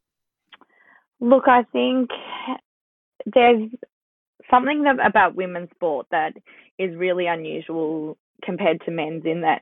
Look, 1.19 1.47
I 1.47 1.63
think 1.71 2.09
there's 3.25 3.69
something 4.49 4.85
about 5.03 5.35
women's 5.35 5.69
sport 5.71 6.07
that 6.11 6.33
is 6.79 6.95
really 6.95 7.27
unusual 7.27 8.17
compared 8.43 8.81
to 8.85 8.91
men's 8.91 9.23
in 9.25 9.41
that 9.41 9.61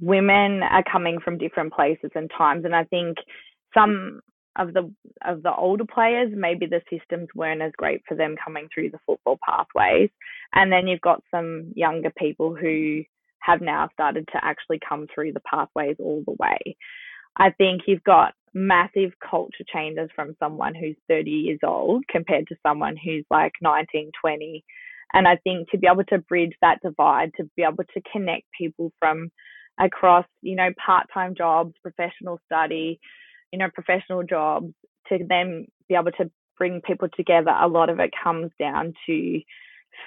women 0.00 0.62
are 0.62 0.84
coming 0.90 1.18
from 1.20 1.38
different 1.38 1.72
places 1.72 2.10
and 2.14 2.30
times, 2.36 2.64
and 2.64 2.74
I 2.74 2.84
think 2.84 3.18
some 3.74 4.20
of 4.56 4.72
the 4.72 4.92
of 5.26 5.42
the 5.42 5.54
older 5.54 5.84
players, 5.84 6.32
maybe 6.34 6.66
the 6.66 6.82
systems 6.90 7.28
weren't 7.34 7.62
as 7.62 7.72
great 7.76 8.02
for 8.08 8.16
them 8.16 8.34
coming 8.42 8.68
through 8.72 8.90
the 8.90 8.98
football 9.06 9.38
pathways. 9.46 10.10
And 10.52 10.72
then 10.72 10.88
you've 10.88 11.00
got 11.00 11.22
some 11.30 11.72
younger 11.74 12.12
people 12.16 12.54
who 12.54 13.02
have 13.40 13.60
now 13.60 13.88
started 13.92 14.28
to 14.32 14.44
actually 14.44 14.80
come 14.86 15.06
through 15.14 15.32
the 15.32 15.40
pathways 15.40 15.96
all 15.98 16.22
the 16.26 16.36
way. 16.38 16.76
I 17.36 17.50
think 17.50 17.82
you've 17.86 18.04
got 18.04 18.34
massive 18.52 19.12
culture 19.28 19.64
changes 19.72 20.10
from 20.14 20.36
someone 20.40 20.74
who's 20.74 20.96
30 21.08 21.30
years 21.30 21.60
old 21.64 22.04
compared 22.10 22.48
to 22.48 22.56
someone 22.66 22.96
who's 23.02 23.24
like 23.30 23.52
19, 23.62 24.10
20. 24.20 24.64
And 25.12 25.26
I 25.26 25.36
think 25.36 25.70
to 25.70 25.78
be 25.78 25.86
able 25.90 26.04
to 26.04 26.18
bridge 26.18 26.54
that 26.60 26.78
divide, 26.82 27.32
to 27.36 27.48
be 27.56 27.62
able 27.62 27.84
to 27.94 28.02
connect 28.12 28.44
people 28.56 28.92
from 28.98 29.30
across, 29.78 30.26
you 30.42 30.56
know, 30.56 30.70
part 30.84 31.06
time 31.12 31.34
jobs, 31.34 31.74
professional 31.82 32.40
study, 32.46 33.00
you 33.52 33.58
know, 33.58 33.68
professional 33.72 34.22
jobs 34.22 34.72
to 35.08 35.18
then 35.28 35.66
be 35.88 35.94
able 35.94 36.12
to 36.12 36.30
bring 36.58 36.80
people 36.82 37.08
together, 37.16 37.50
a 37.50 37.68
lot 37.68 37.88
of 37.88 38.00
it 38.00 38.10
comes 38.22 38.50
down 38.58 38.94
to 39.06 39.40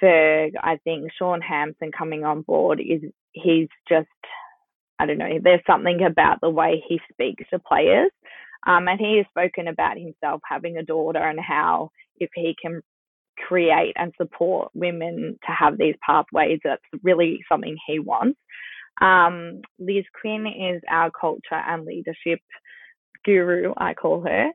Ferg. 0.00 0.52
I 0.62 0.78
think 0.84 1.10
Sean 1.18 1.40
Hampson 1.40 1.90
coming 1.96 2.24
on 2.24 2.42
board 2.42 2.80
is 2.80 3.02
he's 3.32 3.68
just 3.88 4.08
I 4.98 5.06
don't 5.06 5.18
know, 5.18 5.38
there's 5.42 5.60
something 5.66 6.02
about 6.04 6.40
the 6.40 6.50
way 6.50 6.82
he 6.88 7.00
speaks 7.12 7.44
to 7.50 7.58
players. 7.58 8.10
Um, 8.66 8.88
and 8.88 8.98
he 8.98 9.18
has 9.18 9.26
spoken 9.28 9.68
about 9.68 9.98
himself 9.98 10.40
having 10.48 10.76
a 10.76 10.84
daughter 10.84 11.18
and 11.18 11.38
how 11.40 11.90
if 12.18 12.30
he 12.34 12.54
can 12.60 12.80
create 13.36 13.94
and 13.96 14.12
support 14.16 14.70
women 14.74 15.38
to 15.44 15.52
have 15.52 15.76
these 15.76 15.96
pathways, 16.06 16.60
that's 16.64 16.82
really 17.02 17.40
something 17.48 17.76
he 17.86 17.98
wants. 17.98 18.38
Um, 19.00 19.60
Liz 19.78 20.04
Quinn 20.18 20.46
is 20.46 20.80
our 20.88 21.10
culture 21.10 21.42
and 21.52 21.84
leadership 21.84 22.40
guru, 23.24 23.72
I 23.76 23.94
call 23.94 24.22
her. 24.22 24.50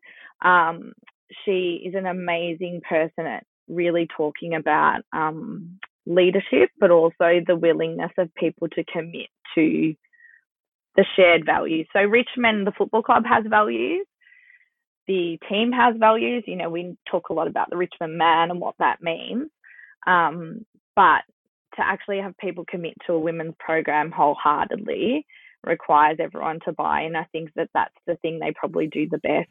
Um, 0.48 0.94
she 1.46 1.82
is 1.86 1.96
an 1.96 2.06
amazing 2.06 2.82
person 2.88 3.26
at 3.26 3.44
really 3.68 4.08
talking 4.16 4.56
about 4.56 5.02
um, 5.14 5.80
leadership, 6.06 6.72
but 6.80 6.92
also 6.92 7.42
the 7.46 7.56
willingness 7.56 8.12
of 8.18 8.34
people 8.36 8.68
to 8.70 8.84
commit 8.84 9.28
to 9.56 9.94
the 10.96 11.06
shared 11.16 11.46
values. 11.46 11.88
So 11.94 12.00
Richmond, 12.00 12.66
the 12.66 12.74
football 12.78 13.04
club, 13.04 13.24
has 13.30 13.46
values. 13.48 14.06
The 15.08 15.40
team 15.50 15.72
has 15.72 15.96
values. 15.98 16.44
You 16.48 16.56
know, 16.56 16.70
we 16.70 16.98
talk 17.10 17.30
a 17.30 17.34
lot 17.34 17.48
about 17.48 17.70
the 17.70 17.78
Richmond 17.78 18.18
man 18.18 18.52
and 18.52 18.60
what 18.60 18.76
that 18.80 19.02
means. 19.02 19.50
Um, 20.08 20.66
but 20.96 21.22
to 21.76 21.82
actually 21.82 22.20
have 22.20 22.38
people 22.38 22.66
commit 22.68 22.94
to 23.06 23.14
a 23.14 23.20
women's 23.20 23.56
program 23.60 24.12
wholeheartedly 24.12 25.26
requires 25.64 26.18
everyone 26.20 26.60
to 26.66 26.72
buy 26.72 27.02
And 27.02 27.18
I 27.18 27.26
think 27.32 27.54
that 27.56 27.70
that's 27.74 27.96
the 28.08 28.16
thing 28.18 28.40
they 28.40 28.52
probably 28.52 28.88
do 28.88 29.08
the 29.10 29.18
best. 29.18 29.50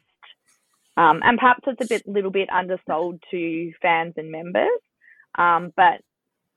Um, 0.97 1.21
and 1.23 1.37
perhaps 1.39 1.61
it's 1.67 1.81
a 1.81 1.87
bit, 1.87 2.07
little 2.07 2.31
bit 2.31 2.49
undersold 2.49 3.23
to 3.31 3.71
fans 3.81 4.15
and 4.17 4.31
members. 4.31 4.67
Um, 5.35 5.71
but 5.75 6.01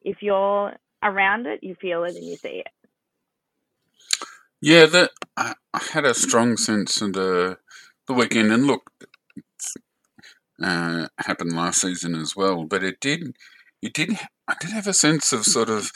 if 0.03 0.17
you're 0.21 0.73
around 1.03 1.47
it, 1.47 1.61
you 1.63 1.75
feel 1.75 2.05
it 2.05 2.17
and 2.17 2.25
you 2.25 2.37
see 2.37 2.63
it. 2.65 2.69
Yeah, 4.61 4.87
I, 5.37 5.55
had 5.93 6.05
a 6.05 6.15
strong 6.15 6.57
sense 6.57 7.01
the 7.13 7.59
the 8.07 8.13
weekend, 8.13 8.53
and 8.53 8.65
look, 8.65 8.93
uh, 10.63 11.09
happened 11.19 11.53
last 11.53 11.81
season 11.81 12.15
as 12.15 12.37
well. 12.37 12.65
But 12.65 12.85
it 12.85 13.01
did, 13.01 13.35
it 13.83 13.93
did. 13.93 14.17
I 14.47 14.55
did 14.61 14.71
have 14.71 14.87
a 14.87 14.95
sense 14.95 15.33
of 15.33 15.45
sort 15.45 15.69
of 15.69 15.91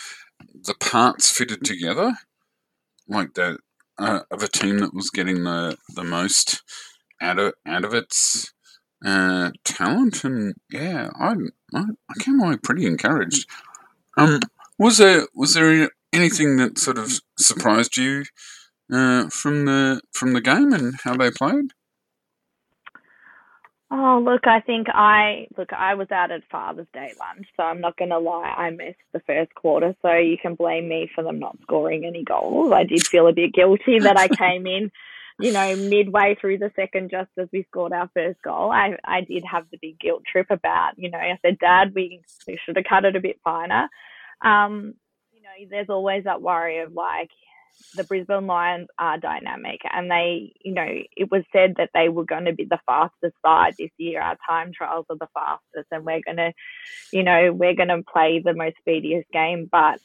the 0.55 0.75
parts 0.75 1.31
fitted 1.31 1.64
together, 1.64 2.14
like 3.09 3.35
that 3.35 3.59
uh, 3.99 4.21
of 4.31 4.42
a 4.42 4.49
team 4.49 4.79
that 4.79 4.95
was 4.95 5.11
getting 5.11 5.45
the 5.45 5.77
the 5.95 6.05
most 6.05 6.62
out 7.21 7.38
of 7.38 7.55
out 7.66 7.85
of 7.85 7.95
its 7.95 8.53
uh, 9.05 9.51
talent, 9.64 10.25
and 10.25 10.55
yeah, 10.71 11.11
I, 11.19 11.35
I 11.75 11.85
I 12.09 12.14
came 12.23 12.40
away 12.40 12.57
pretty 12.57 12.87
encouraged. 12.87 13.49
Um, 14.16 14.40
was 14.79 14.99
there 14.99 15.27
was 15.35 15.55
there 15.55 15.90
anything 16.12 16.57
that 16.57 16.79
sort 16.79 16.99
of 16.99 17.21
surprised 17.38 17.97
you 17.97 18.25
uh, 18.92 19.29
from 19.29 19.64
the 19.66 20.01
from 20.12 20.33
the 20.33 20.40
game 20.40 20.73
and 20.73 20.95
how 21.05 21.16
they 21.16 21.31
played? 21.31 21.73
Oh, 23.88 24.20
look, 24.25 24.49
I 24.49 24.61
think 24.61 24.88
I 24.92 25.46
look. 25.57 25.72
I 25.72 25.94
was 25.94 26.11
out 26.11 26.33
at 26.33 26.42
Father's 26.51 26.88
Day 26.92 27.12
lunch, 27.20 27.46
so 27.57 27.62
I'm 27.62 27.81
not 27.81 27.96
going 27.96 28.11
to 28.11 28.18
lie. 28.18 28.53
I 28.57 28.70
missed 28.70 28.99
the 29.12 29.20
first 29.20 29.55
quarter, 29.55 29.94
so 30.03 30.12
you 30.12 30.37
can 30.42 30.57
blame 30.57 30.88
me 30.88 31.09
for 31.14 31.22
them 31.22 31.38
not 31.38 31.57
scoring 31.62 32.05
any 32.05 32.25
goals. 32.25 32.72
I 32.72 32.83
did 32.83 33.07
feel 33.07 33.29
a 33.29 33.33
bit 33.33 33.53
guilty 33.55 34.01
that 34.01 34.18
I 34.18 34.27
came 34.27 34.66
in, 34.66 34.90
you 35.40 35.53
know, 35.53 35.77
midway 35.77 36.37
through 36.40 36.59
the 36.59 36.72
second, 36.75 37.12
just 37.12 37.31
as 37.38 37.46
we 37.53 37.64
scored 37.70 37.92
our 37.92 38.11
first 38.12 38.42
goal. 38.42 38.72
I 38.72 38.96
I 39.05 39.20
did 39.20 39.44
have 39.49 39.66
the 39.70 39.79
big 39.81 40.01
guilt 40.01 40.25
trip 40.31 40.49
about, 40.51 40.94
you 40.99 41.09
know, 41.09 41.18
I 41.18 41.38
said, 41.40 41.59
Dad, 41.61 41.92
we 41.94 42.22
we 42.49 42.59
should 42.66 42.77
have 42.77 42.87
cut 42.88 43.05
it 43.05 43.14
a 43.14 43.20
bit 43.20 43.38
finer. 43.44 43.88
Um, 44.44 44.94
you 45.33 45.42
know, 45.42 45.68
there's 45.70 45.90
always 45.90 46.25
that 46.25 46.42
worry 46.42 46.81
of 46.81 46.92
like, 46.92 47.31
the 47.95 48.05
Brisbane 48.05 48.47
Lions 48.47 48.89
are 48.99 49.19
dynamic 49.19 49.81
and 49.91 50.11
they, 50.11 50.53
you 50.62 50.73
know, 50.73 50.87
it 51.17 51.31
was 51.31 51.43
said 51.53 51.75
that 51.79 51.91
they 51.95 52.09
were 52.09 52.25
going 52.25 52.45
to 52.45 52.53
be 52.53 52.65
the 52.65 52.81
fastest 52.87 53.35
side 53.45 53.75
this 53.79 53.91
year. 53.97 54.21
Our 54.21 54.37
time 54.49 54.73
trials 54.73 55.07
are 55.11 55.17
the 55.17 55.29
fastest 55.35 55.89
and 55.91 56.05
we're 56.05 56.21
going 56.25 56.37
to, 56.37 56.53
you 57.12 57.23
know, 57.23 57.53
we're 57.53 57.75
going 57.75 57.89
to 57.89 58.03
play 58.03 58.41
the 58.45 58.55
most 58.55 58.77
speediest 58.81 59.31
game. 59.33 59.69
But, 59.71 60.01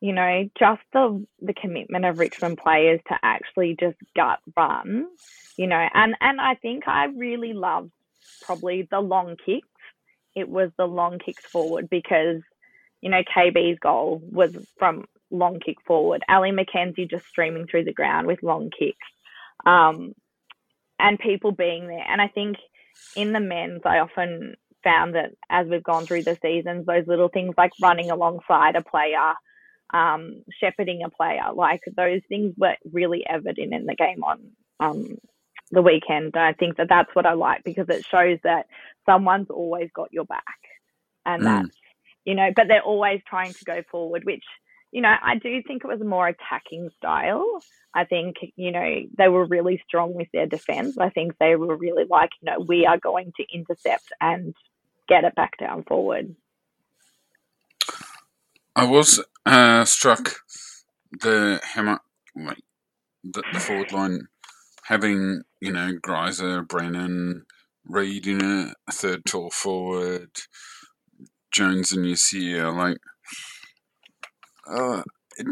you 0.00 0.12
know, 0.12 0.48
just 0.58 0.80
the, 0.92 1.24
the 1.40 1.54
commitment 1.54 2.04
of 2.04 2.18
Richmond 2.18 2.58
players 2.58 3.00
to 3.08 3.14
actually 3.22 3.76
just 3.78 3.96
gut 4.16 4.40
run, 4.56 5.06
you 5.56 5.66
know, 5.66 5.86
and, 5.94 6.14
and 6.20 6.40
I 6.40 6.54
think 6.54 6.88
I 6.88 7.06
really 7.06 7.52
loved 7.52 7.90
probably 8.42 8.88
the 8.90 9.00
long 9.00 9.36
kicks. 9.44 9.66
It 10.34 10.48
was 10.48 10.70
the 10.78 10.86
long 10.86 11.18
kicks 11.18 11.44
forward 11.44 11.90
because, 11.90 12.42
you 13.00 13.10
know, 13.10 13.22
KB's 13.36 13.78
goal 13.80 14.22
was 14.30 14.56
from 14.78 15.06
long 15.30 15.60
kick 15.60 15.76
forward. 15.86 16.22
Ali 16.28 16.50
McKenzie 16.50 17.08
just 17.08 17.26
streaming 17.26 17.66
through 17.66 17.84
the 17.84 17.92
ground 17.92 18.26
with 18.26 18.42
long 18.42 18.70
kicks. 18.76 19.06
Um, 19.66 20.14
and 20.98 21.18
people 21.18 21.52
being 21.52 21.86
there. 21.86 22.04
And 22.06 22.20
I 22.20 22.28
think 22.28 22.56
in 23.16 23.32
the 23.32 23.40
men's, 23.40 23.82
I 23.84 23.98
often 23.98 24.54
found 24.82 25.14
that 25.14 25.30
as 25.50 25.66
we've 25.66 25.82
gone 25.82 26.06
through 26.06 26.22
the 26.22 26.38
seasons, 26.40 26.86
those 26.86 27.06
little 27.06 27.28
things 27.28 27.54
like 27.56 27.72
running 27.80 28.10
alongside 28.10 28.76
a 28.76 28.82
player, 28.82 29.34
um, 29.92 30.42
shepherding 30.60 31.02
a 31.04 31.10
player, 31.10 31.52
like 31.54 31.80
those 31.96 32.20
things 32.28 32.54
were 32.56 32.76
really 32.92 33.24
evident 33.28 33.74
in 33.74 33.86
the 33.86 33.94
game 33.94 34.22
on 34.24 34.40
um, 34.80 35.18
the 35.70 35.82
weekend. 35.82 36.32
And 36.34 36.44
I 36.44 36.52
think 36.52 36.76
that 36.76 36.88
that's 36.88 37.14
what 37.14 37.26
I 37.26 37.34
like 37.34 37.64
because 37.64 37.88
it 37.88 38.04
shows 38.04 38.38
that 38.44 38.66
someone's 39.06 39.50
always 39.50 39.90
got 39.94 40.12
your 40.12 40.24
back, 40.24 40.42
and 41.24 41.42
mm. 41.42 41.44
that's 41.44 41.76
you 42.24 42.34
know, 42.34 42.50
but 42.54 42.68
they're 42.68 42.82
always 42.82 43.20
trying 43.26 43.54
to 43.54 43.64
go 43.64 43.82
forward, 43.90 44.24
which 44.24 44.44
you 44.90 45.02
know, 45.02 45.14
I 45.22 45.36
do 45.36 45.62
think 45.62 45.84
it 45.84 45.88
was 45.88 46.00
a 46.00 46.04
more 46.04 46.28
attacking 46.28 46.90
style. 46.96 47.62
I 47.94 48.04
think, 48.04 48.36
you 48.56 48.70
know, 48.70 49.00
they 49.16 49.28
were 49.28 49.46
really 49.46 49.82
strong 49.86 50.14
with 50.14 50.28
their 50.32 50.46
defense. 50.46 50.96
I 50.98 51.10
think 51.10 51.34
they 51.38 51.56
were 51.56 51.76
really 51.76 52.04
like, 52.08 52.30
you 52.40 52.50
know, 52.50 52.64
we 52.66 52.86
are 52.86 52.98
going 52.98 53.32
to 53.36 53.44
intercept 53.52 54.12
and 54.20 54.54
get 55.08 55.24
it 55.24 55.34
back 55.34 55.58
down 55.58 55.84
forward. 55.84 56.34
I 58.76 58.84
was 58.84 59.22
uh, 59.44 59.84
struck 59.84 60.36
the 61.20 61.60
hammer, 61.64 62.00
like 62.36 62.62
the, 63.24 63.42
the 63.52 63.60
forward 63.60 63.92
line 63.92 64.28
having, 64.84 65.42
you 65.60 65.72
know, 65.72 65.92
Greiser, 66.00 66.66
Brennan, 66.66 67.44
Reid 67.84 68.26
in 68.26 68.42
a, 68.42 68.74
a 68.86 68.92
third 68.92 69.24
tall 69.24 69.50
forward, 69.50 70.30
Jones 71.50 71.92
and 71.92 72.04
Yassir, 72.04 72.74
like 72.76 72.98
uh, 74.68 75.02
it, 75.36 75.46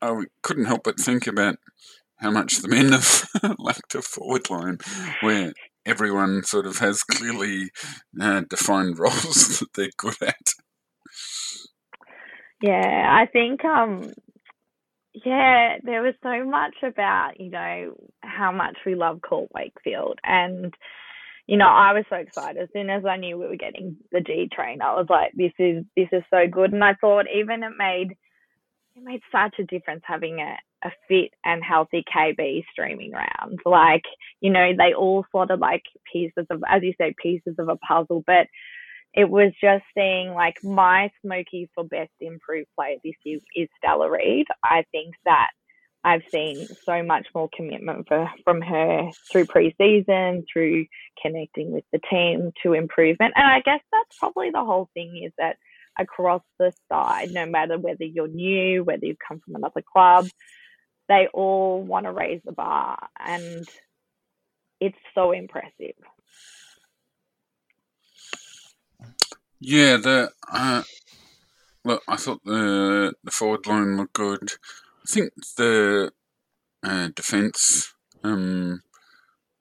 I 0.00 0.24
couldn't 0.42 0.66
help 0.66 0.82
but 0.84 0.98
think 0.98 1.26
about 1.26 1.56
how 2.16 2.30
much 2.30 2.58
the 2.58 2.68
men 2.68 2.92
have 2.92 3.28
lacked 3.58 3.94
a 3.94 4.02
forward 4.02 4.48
line 4.50 4.78
where 5.20 5.52
everyone 5.86 6.42
sort 6.44 6.66
of 6.66 6.78
has 6.78 7.02
clearly 7.02 7.70
uh, 8.20 8.42
defined 8.48 8.98
roles 8.98 9.58
that 9.60 9.72
they're 9.74 9.90
good 9.96 10.16
at. 10.22 10.54
Yeah, 12.62 13.06
I 13.10 13.26
think 13.26 13.64
um 13.64 14.10
yeah, 15.24 15.76
there 15.84 16.02
was 16.02 16.14
so 16.22 16.44
much 16.44 16.74
about, 16.82 17.38
you 17.38 17.50
know, 17.50 17.94
how 18.22 18.50
much 18.50 18.76
we 18.84 18.96
love 18.96 19.20
Colt 19.22 19.48
Wakefield 19.54 20.18
and 20.24 20.74
you 21.46 21.58
know, 21.58 21.68
I 21.68 21.92
was 21.92 22.04
so 22.08 22.16
excited 22.16 22.62
as 22.62 22.68
soon 22.72 22.88
as 22.88 23.04
I 23.04 23.16
knew 23.16 23.38
we 23.38 23.46
were 23.46 23.56
getting 23.56 23.96
the 24.12 24.20
G 24.20 24.48
train. 24.52 24.80
I 24.80 24.94
was 24.94 25.06
like, 25.10 25.32
this 25.34 25.52
is 25.58 25.84
this 25.96 26.08
is 26.12 26.22
so 26.30 26.46
good. 26.50 26.72
And 26.72 26.82
I 26.82 26.94
thought 26.94 27.26
even 27.34 27.62
it 27.62 27.72
made 27.76 28.12
it 28.96 29.02
made 29.02 29.20
such 29.30 29.56
a 29.58 29.64
difference 29.64 30.02
having 30.04 30.38
a, 30.38 30.56
a 30.86 30.90
fit 31.08 31.32
and 31.44 31.62
healthy 31.62 32.04
KB 32.14 32.62
streaming 32.72 33.12
around. 33.12 33.58
Like, 33.66 34.04
you 34.40 34.50
know, 34.50 34.72
they 34.76 34.94
all 34.94 35.26
sort 35.32 35.50
of 35.50 35.60
like 35.60 35.82
pieces 36.10 36.46
of 36.48 36.62
as 36.68 36.82
you 36.82 36.94
say, 36.98 37.14
pieces 37.22 37.56
of 37.58 37.68
a 37.68 37.76
puzzle. 37.76 38.24
But 38.26 38.46
it 39.12 39.28
was 39.28 39.52
just 39.60 39.84
seeing 39.94 40.30
like 40.30 40.56
my 40.64 41.10
Smoky 41.22 41.68
for 41.74 41.84
best 41.84 42.10
improved 42.20 42.68
player 42.74 42.96
this 43.04 43.14
year 43.22 43.38
is 43.54 43.68
Stella 43.78 44.10
Reid. 44.10 44.46
I 44.64 44.84
think 44.92 45.14
that 45.24 45.50
I've 46.04 46.22
seen 46.30 46.68
so 46.84 47.02
much 47.02 47.26
more 47.34 47.48
commitment 47.56 48.06
for, 48.06 48.30
from 48.44 48.60
her 48.60 49.10
through 49.32 49.46
preseason, 49.46 50.44
through 50.52 50.84
connecting 51.20 51.72
with 51.72 51.84
the 51.92 52.00
team 52.10 52.52
to 52.62 52.74
improvement. 52.74 53.32
And 53.36 53.46
I 53.46 53.60
guess 53.60 53.80
that's 53.90 54.18
probably 54.18 54.50
the 54.50 54.64
whole 54.64 54.90
thing 54.92 55.22
is 55.24 55.32
that 55.38 55.56
across 55.98 56.42
the 56.58 56.72
side, 56.90 57.32
no 57.32 57.46
matter 57.46 57.78
whether 57.78 58.04
you're 58.04 58.28
new, 58.28 58.84
whether 58.84 59.06
you've 59.06 59.16
come 59.26 59.40
from 59.40 59.54
another 59.54 59.82
club, 59.92 60.28
they 61.08 61.26
all 61.32 61.82
want 61.82 62.04
to 62.04 62.12
raise 62.12 62.42
the 62.44 62.52
bar. 62.52 62.98
And 63.18 63.66
it's 64.80 64.98
so 65.14 65.32
impressive. 65.32 65.94
Yeah, 69.58 69.96
the 69.96 70.30
uh, 70.52 70.82
look, 71.84 72.02
I 72.06 72.16
thought 72.16 72.44
the 72.44 73.14
the 73.24 73.30
forward 73.30 73.66
line 73.66 73.96
looked 73.96 74.12
good. 74.12 74.52
I 75.06 75.12
think 75.12 75.32
the 75.56 76.12
uh, 76.82 77.08
defence 77.14 77.94
um, 78.22 78.82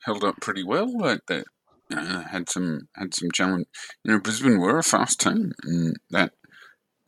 held 0.05 0.23
up 0.23 0.39
pretty 0.41 0.63
well. 0.63 0.97
Like 0.97 1.25
that 1.27 1.45
uh, 1.91 2.23
had 2.23 2.49
some 2.49 2.87
had 2.95 3.13
some 3.13 3.31
challenge. 3.31 3.67
You 4.03 4.13
know, 4.13 4.19
Brisbane 4.19 4.59
were 4.59 4.77
a 4.77 4.83
fast 4.83 5.19
team, 5.19 5.51
and 5.63 5.97
that 6.11 6.33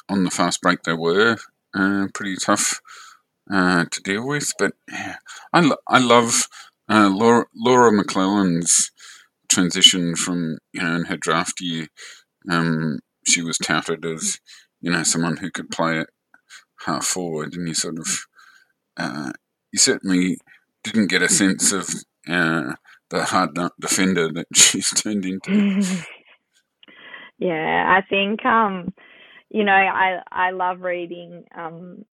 on 0.09 0.23
the 0.23 0.31
fast 0.31 0.61
break 0.61 0.83
they 0.83 0.93
were 0.93 1.37
uh, 1.73 2.07
pretty 2.13 2.35
tough 2.35 2.81
uh, 3.51 3.85
to 3.89 4.01
deal 4.01 4.27
with. 4.27 4.51
But 4.59 4.73
yeah, 4.91 5.17
I, 5.53 5.61
lo- 5.61 5.77
I 5.87 5.99
love 5.99 6.47
uh, 6.89 7.09
Laura, 7.13 7.45
Laura 7.55 7.91
McClelland's 7.91 8.91
transition 9.49 10.15
from 10.15 10.57
you 10.73 10.81
know 10.81 10.95
in 10.95 11.05
her 11.05 11.17
draft 11.17 11.61
year. 11.61 11.87
Um, 12.49 12.99
she 13.25 13.41
was 13.41 13.57
touted 13.57 14.05
as 14.05 14.39
you 14.81 14.91
know 14.91 15.03
someone 15.03 15.37
who 15.37 15.51
could 15.51 15.71
play 15.71 15.99
it 15.99 16.09
half 16.85 17.05
forward, 17.05 17.53
and 17.53 17.67
you 17.67 17.73
sort 17.73 17.97
of 17.97 18.07
uh, 18.97 19.31
you 19.71 19.79
certainly 19.79 20.37
didn't 20.83 21.07
get 21.07 21.21
a 21.21 21.29
sense 21.29 21.71
of 21.71 21.89
uh, 22.29 22.73
the 23.09 23.25
hard 23.25 23.55
nut 23.55 23.73
defender 23.79 24.31
that 24.31 24.47
she's 24.55 24.89
turned 24.89 25.25
into. 25.25 25.83
yeah, 27.39 27.85
I 27.97 28.01
think 28.07 28.45
um, 28.45 28.93
you 29.49 29.63
know, 29.63 29.73
I 29.73 30.19
I 30.31 30.51
love 30.51 30.81
reading 30.81 31.45
um 31.57 32.05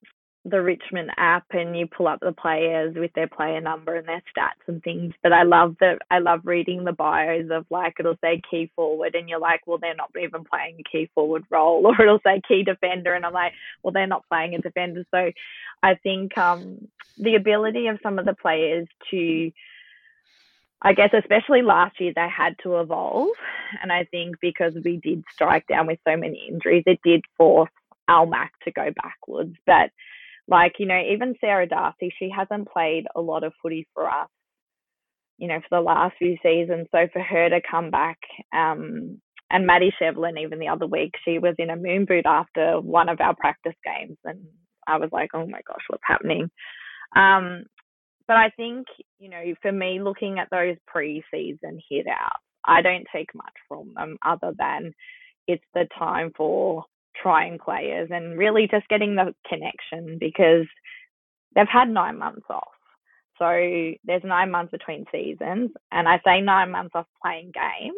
the 0.44 0.60
Richmond 0.60 1.10
app 1.16 1.44
and 1.52 1.76
you 1.78 1.86
pull 1.86 2.08
up 2.08 2.18
the 2.20 2.32
players 2.32 2.96
with 2.96 3.12
their 3.14 3.28
player 3.28 3.60
number 3.60 3.94
and 3.94 4.08
their 4.08 4.22
stats 4.36 4.66
and 4.66 4.82
things. 4.82 5.14
But 5.22 5.32
I 5.32 5.44
love 5.44 5.76
that 5.80 6.00
I 6.10 6.18
love 6.18 6.40
reading 6.44 6.84
the 6.84 6.92
bios 6.92 7.48
of 7.50 7.64
like 7.70 7.94
it'll 8.00 8.18
say 8.20 8.42
key 8.50 8.70
forward 8.74 9.14
and 9.14 9.28
you're 9.28 9.38
like, 9.38 9.60
well 9.66 9.78
they're 9.78 9.94
not 9.94 10.10
even 10.20 10.44
playing 10.44 10.78
a 10.80 10.82
key 10.82 11.08
forward 11.14 11.44
role 11.48 11.86
or 11.98 12.02
it'll 12.02 12.20
say 12.26 12.40
key 12.46 12.64
defender 12.64 13.14
and 13.14 13.24
I'm 13.24 13.32
like, 13.32 13.52
well 13.82 13.92
they're 13.92 14.06
not 14.06 14.28
playing 14.28 14.54
a 14.54 14.58
defender. 14.58 15.04
So 15.12 15.30
I 15.82 15.94
think 15.94 16.36
um 16.36 16.88
the 17.18 17.36
ability 17.36 17.86
of 17.86 18.00
some 18.02 18.18
of 18.18 18.24
the 18.24 18.34
players 18.34 18.88
to 19.12 19.52
I 20.84 20.92
guess 20.94 21.10
especially 21.12 21.62
last 21.62 22.00
year 22.00 22.12
they 22.16 22.28
had 22.28 22.56
to 22.64 22.80
evolve 22.80 23.28
and 23.80 23.92
I 23.92 24.04
think 24.10 24.40
because 24.40 24.74
we 24.84 24.96
did 24.96 25.22
strike 25.32 25.68
down 25.68 25.86
with 25.86 26.00
so 26.04 26.16
many 26.16 26.48
injuries 26.48 26.82
it 26.86 26.98
did 27.04 27.22
force 27.36 27.70
Almac 28.08 28.50
to 28.64 28.70
go 28.70 28.90
backwards. 29.02 29.56
But 29.66 29.90
like, 30.52 30.74
you 30.78 30.86
know, 30.86 31.00
even 31.12 31.34
Sarah 31.40 31.66
D'Arcy, 31.66 32.12
she 32.18 32.30
hasn't 32.30 32.68
played 32.68 33.06
a 33.16 33.20
lot 33.20 33.42
of 33.42 33.52
footy 33.60 33.88
for 33.94 34.08
us, 34.08 34.28
you 35.38 35.48
know, 35.48 35.58
for 35.60 35.78
the 35.78 35.80
last 35.80 36.14
few 36.18 36.36
seasons. 36.42 36.86
So 36.92 37.08
for 37.12 37.22
her 37.22 37.48
to 37.48 37.60
come 37.68 37.90
back, 37.90 38.18
um, 38.54 39.20
and 39.50 39.66
Maddie 39.66 39.92
Shevlin, 40.00 40.40
even 40.40 40.58
the 40.58 40.68
other 40.68 40.86
week, 40.86 41.12
she 41.24 41.38
was 41.38 41.54
in 41.58 41.70
a 41.70 41.76
moon 41.76 42.06
boot 42.06 42.24
after 42.26 42.80
one 42.80 43.08
of 43.08 43.20
our 43.20 43.34
practice 43.34 43.74
games. 43.84 44.16
And 44.24 44.40
I 44.86 44.98
was 44.98 45.10
like, 45.12 45.30
oh 45.34 45.46
my 45.46 45.60
gosh, 45.66 45.82
what's 45.88 46.02
happening? 46.06 46.50
Um, 47.16 47.64
but 48.28 48.36
I 48.36 48.50
think, 48.56 48.86
you 49.18 49.28
know, 49.28 49.42
for 49.60 49.72
me, 49.72 50.00
looking 50.02 50.38
at 50.38 50.48
those 50.50 50.76
pre-season 50.86 51.80
hit 51.90 52.06
outs, 52.06 52.44
I 52.64 52.80
don't 52.80 53.06
take 53.14 53.34
much 53.34 53.52
from 53.68 53.92
them 53.94 54.16
other 54.24 54.52
than 54.58 54.92
it's 55.48 55.64
the 55.74 55.86
time 55.98 56.32
for 56.36 56.84
trying 57.20 57.58
players 57.58 58.08
and 58.12 58.38
really 58.38 58.68
just 58.70 58.88
getting 58.88 59.14
the 59.14 59.34
connection 59.48 60.18
because 60.18 60.66
they've 61.54 61.66
had 61.68 61.88
nine 61.88 62.18
months 62.18 62.46
off. 62.50 62.68
So 63.38 63.46
there's 64.04 64.24
nine 64.24 64.50
months 64.50 64.70
between 64.70 65.04
seasons, 65.10 65.70
and 65.90 66.08
I 66.08 66.20
say 66.24 66.40
nine 66.40 66.70
months 66.70 66.92
off 66.94 67.06
playing 67.22 67.52
games, 67.52 67.96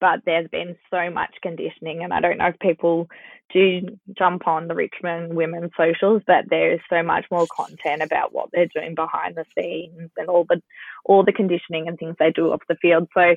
but 0.00 0.20
there's 0.26 0.48
been 0.50 0.76
so 0.90 1.10
much 1.10 1.34
conditioning, 1.42 2.02
and 2.02 2.12
I 2.12 2.20
don't 2.20 2.38
know 2.38 2.48
if 2.48 2.58
people 2.58 3.08
do 3.52 3.80
jump 4.18 4.46
on 4.46 4.68
the 4.68 4.74
Richmond 4.74 5.34
women's 5.34 5.70
socials, 5.76 6.22
but 6.26 6.44
there 6.50 6.72
is 6.72 6.80
so 6.90 7.02
much 7.02 7.24
more 7.30 7.46
content 7.54 8.02
about 8.02 8.32
what 8.32 8.48
they're 8.52 8.68
doing 8.74 8.94
behind 8.94 9.36
the 9.36 9.44
scenes 9.56 10.10
and 10.16 10.28
all 10.28 10.44
the 10.48 10.60
all 11.04 11.24
the 11.24 11.32
conditioning 11.32 11.88
and 11.88 11.98
things 11.98 12.16
they 12.18 12.30
do 12.30 12.52
off 12.52 12.60
the 12.68 12.76
field. 12.76 13.08
So 13.14 13.36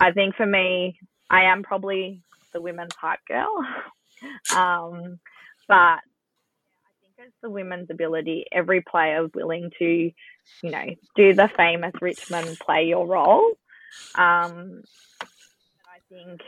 I 0.00 0.12
think 0.12 0.34
for 0.36 0.46
me, 0.46 0.98
I 1.30 1.44
am 1.44 1.62
probably 1.62 2.22
the 2.52 2.60
women's 2.60 2.94
hype 2.94 3.24
girl. 3.28 3.58
Um, 4.56 5.18
but 5.68 5.74
I 5.74 6.00
think 7.00 7.14
it's 7.18 7.36
the 7.42 7.50
women's 7.50 7.90
ability. 7.90 8.46
Every 8.52 8.80
player 8.82 9.26
willing 9.34 9.70
to, 9.78 9.84
you 9.84 10.70
know, 10.70 10.86
do 11.16 11.34
the 11.34 11.48
famous 11.56 11.92
Richmond 12.00 12.58
play 12.58 12.86
your 12.86 13.06
role. 13.06 13.52
Um, 14.14 14.82
I 15.86 15.98
think 16.08 16.40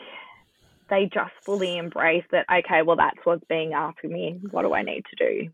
they 0.90 1.06
just 1.12 1.32
fully 1.44 1.76
embrace 1.76 2.24
that. 2.32 2.46
Okay, 2.50 2.82
well, 2.82 2.96
that's 2.96 3.18
what's 3.24 3.44
being 3.48 3.72
asked 3.74 4.04
of 4.04 4.10
me. 4.10 4.40
What 4.50 4.62
do 4.62 4.74
I 4.74 4.82
need 4.82 5.04
to 5.10 5.16
do? 5.16 5.50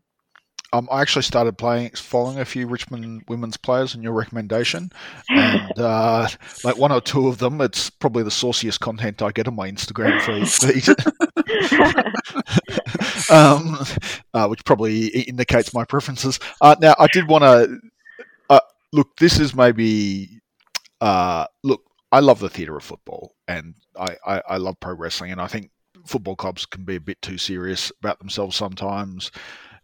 Um, 0.75 0.89
I 0.91 1.01
actually 1.01 1.21
started 1.21 1.57
playing, 1.57 1.91
following 1.91 2.39
a 2.39 2.43
few 2.43 2.67
Richmond 2.67 3.23
women's 3.29 3.55
players 3.55 3.95
on 3.95 4.03
your 4.03 4.11
recommendation, 4.11 4.91
and 5.29 5.79
uh, 5.79 6.27
like 6.65 6.77
one 6.77 6.91
or 6.91 6.99
two 6.99 7.29
of 7.29 7.37
them, 7.37 7.61
it's 7.61 7.89
probably 7.89 8.23
the 8.23 8.31
sauciest 8.31 8.81
content 8.81 9.21
I 9.21 9.31
get 9.31 9.47
on 9.47 9.55
my 9.55 9.71
Instagram 9.71 10.19
feed, 10.21 10.89
um, 13.31 13.77
uh, 14.33 14.47
which 14.47 14.65
probably 14.65 15.07
indicates 15.07 15.73
my 15.73 15.85
preferences. 15.85 16.39
Uh, 16.59 16.75
now, 16.81 16.93
I 16.99 17.07
did 17.07 17.29
want 17.29 17.43
to 17.43 17.79
uh, 18.49 18.59
look. 18.91 19.15
This 19.17 19.39
is 19.39 19.55
maybe 19.55 20.41
uh, 20.99 21.45
look. 21.63 21.83
I 22.11 22.19
love 22.19 22.39
the 22.39 22.49
theatre 22.49 22.75
of 22.75 22.83
football, 22.83 23.33
and 23.47 23.75
I, 23.97 24.17
I, 24.25 24.41
I 24.49 24.57
love 24.57 24.77
pro 24.81 24.93
wrestling, 24.93 25.31
and 25.31 25.39
I 25.39 25.47
think 25.47 25.71
football 26.05 26.35
clubs 26.35 26.65
can 26.65 26.83
be 26.83 26.97
a 26.97 27.01
bit 27.01 27.21
too 27.21 27.37
serious 27.37 27.93
about 28.01 28.19
themselves 28.19 28.57
sometimes. 28.57 29.31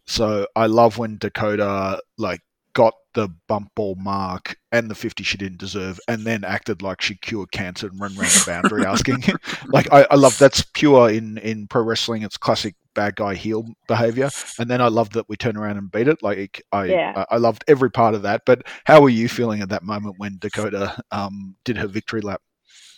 So 0.06 0.48
I 0.56 0.68
love 0.68 0.98
when 0.98 1.18
Dakota 1.18 2.02
like 2.18 2.42
got 2.74 2.94
the 3.14 3.30
bump 3.48 3.70
ball 3.76 3.96
mark 3.96 4.56
and 4.72 4.90
the 4.90 4.96
50 4.96 5.24
she 5.24 5.38
didn't 5.38 5.60
deserve 5.60 6.00
and 6.08 6.26
then 6.26 6.44
acted 6.44 6.82
like 6.82 7.02
she 7.02 7.16
cured 7.16 7.52
cancer 7.52 7.88
and 7.88 8.00
ran 8.00 8.12
around 8.12 8.30
the 8.30 8.44
boundary 8.48 8.86
asking 8.86 9.24
like 9.68 9.92
I, 9.92 10.08
I, 10.12 10.16
love 10.16 10.38
that's 10.38 10.64
pure 10.74 11.10
in 11.10 11.38
in 11.40 11.68
pro 11.68 11.84
wrestling 11.84 12.22
it's 12.22 12.38
classic 12.38 12.76
bad 12.94 13.16
guy 13.16 13.36
heel 13.36 13.66
behavior 13.88 14.30
and 14.60 14.70
then 14.70 14.82
i 14.82 14.88
love 14.88 15.12
that 15.12 15.28
we 15.30 15.36
turn 15.36 15.58
around 15.58 15.78
and 15.78 15.92
beat 15.92 16.08
it 16.08 16.22
like 16.24 16.62
i 16.72 16.86
yeah. 16.86 17.26
I, 17.30 17.36
I, 17.36 17.38
loved 17.38 17.64
every 17.68 17.90
part 17.92 18.16
of 18.16 18.22
that 18.24 18.44
but 18.46 18.64
how 18.86 19.02
were 19.02 19.10
you 19.10 19.28
feeling 19.30 19.62
at 19.62 19.70
that 19.70 19.84
moment 19.84 20.16
when 20.18 20.38
dakota 20.40 20.98
um, 21.12 21.56
did 21.64 21.78
her 21.78 21.88
victory 21.88 22.22
lap 22.22 22.42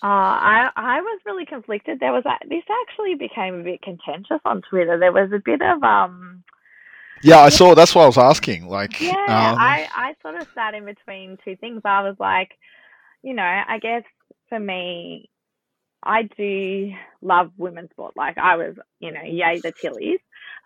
uh, 0.04 0.36
I 0.36 0.70
I 0.76 1.00
was 1.00 1.22
really 1.26 1.46
conflicted. 1.46 2.02
There 2.02 2.12
was 2.12 2.26
a, 2.26 2.38
this 2.50 2.66
actually 2.84 3.16
became 3.16 3.62
a 3.62 3.64
bit 3.64 3.82
contentious 3.82 4.42
on 4.44 4.62
Twitter. 4.70 5.00
There 5.00 5.14
was 5.14 5.32
a 5.32 5.40
bit 5.40 5.62
of 5.62 5.82
um 5.82 6.44
yeah, 7.24 7.40
I 7.40 7.50
saw. 7.50 7.74
That's 7.74 7.96
why 7.96 8.04
I 8.04 8.08
was 8.08 8.18
asking. 8.18 8.68
Like, 8.68 9.00
yeah, 9.00 9.12
um... 9.12 9.58
I 9.58 9.88
I 9.96 10.16
sort 10.22 10.36
of 10.36 10.48
sat 10.54 10.74
in 10.74 10.86
between 10.86 11.38
two 11.44 11.56
things. 11.56 11.82
I 11.86 12.04
was 12.04 12.16
like, 12.20 12.52
you 13.24 13.34
know, 13.34 13.44
I 13.44 13.80
guess 13.80 14.04
for 14.50 14.60
me, 14.60 15.30
I 16.04 16.24
do 16.24 16.92
love 17.22 17.52
women's 17.58 17.92
sport. 17.92 18.16
Like, 18.16 18.38
I 18.38 18.58
was, 18.58 18.76
you 19.00 19.12
know, 19.12 19.24
yay 19.24 19.60
the 19.60 19.72
Tillies. 19.72 20.20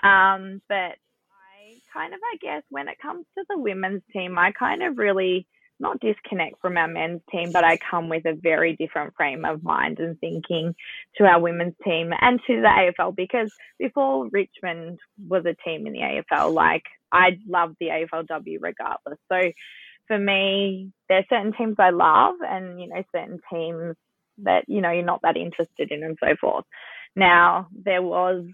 Um, 0.03 0.61
but 0.67 0.75
I 0.75 1.77
kind 1.93 2.13
of, 2.13 2.19
I 2.23 2.37
guess, 2.41 2.63
when 2.69 2.87
it 2.87 2.99
comes 2.99 3.25
to 3.37 3.45
the 3.49 3.57
women's 3.57 4.01
team, 4.11 4.37
I 4.37 4.51
kind 4.51 4.83
of 4.83 4.97
really 4.97 5.47
not 5.79 5.99
disconnect 5.99 6.59
from 6.61 6.77
our 6.77 6.87
men's 6.87 7.21
team, 7.31 7.51
but 7.51 7.63
I 7.63 7.77
come 7.77 8.09
with 8.09 8.25
a 8.25 8.33
very 8.33 8.75
different 8.75 9.15
frame 9.15 9.45
of 9.45 9.63
mind 9.63 9.99
and 9.99 10.19
thinking 10.19 10.75
to 11.17 11.25
our 11.25 11.39
women's 11.39 11.75
team 11.83 12.11
and 12.19 12.39
to 12.47 12.61
the 12.61 12.91
AFL 12.99 13.15
because 13.15 13.51
before 13.77 14.27
Richmond 14.27 14.99
was 15.27 15.45
a 15.45 15.55
team 15.67 15.87
in 15.87 15.93
the 15.93 15.99
AFL, 15.99 16.53
like 16.53 16.83
I 17.11 17.37
love 17.47 17.75
the 17.79 17.87
AFLW 17.87 18.57
regardless. 18.59 19.19
So 19.31 19.51
for 20.07 20.17
me, 20.17 20.91
there's 21.09 21.25
certain 21.29 21.53
teams 21.53 21.75
I 21.79 21.91
love 21.91 22.35
and, 22.41 22.79
you 22.79 22.87
know, 22.87 23.03
certain 23.15 23.39
teams 23.51 23.95
that, 24.39 24.65
you 24.67 24.81
know, 24.81 24.91
you're 24.91 25.03
not 25.03 25.21
that 25.23 25.37
interested 25.37 25.91
in 25.91 26.03
and 26.03 26.17
so 26.21 26.35
forth. 26.39 26.65
Now, 27.15 27.67
there 27.73 28.01
was 28.01 28.45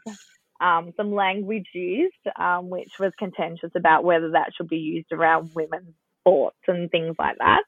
um, 0.61 0.93
some 0.95 1.13
language 1.13 1.67
used, 1.74 2.15
um, 2.38 2.69
which 2.69 2.93
was 2.99 3.11
contentious 3.19 3.71
about 3.76 4.03
whether 4.03 4.32
that 4.32 4.51
should 4.55 4.69
be 4.69 4.78
used 4.78 5.11
around 5.11 5.51
women's 5.53 5.93
sports 6.24 6.57
and 6.67 6.89
things 6.89 7.15
like 7.19 7.38
that. 7.38 7.63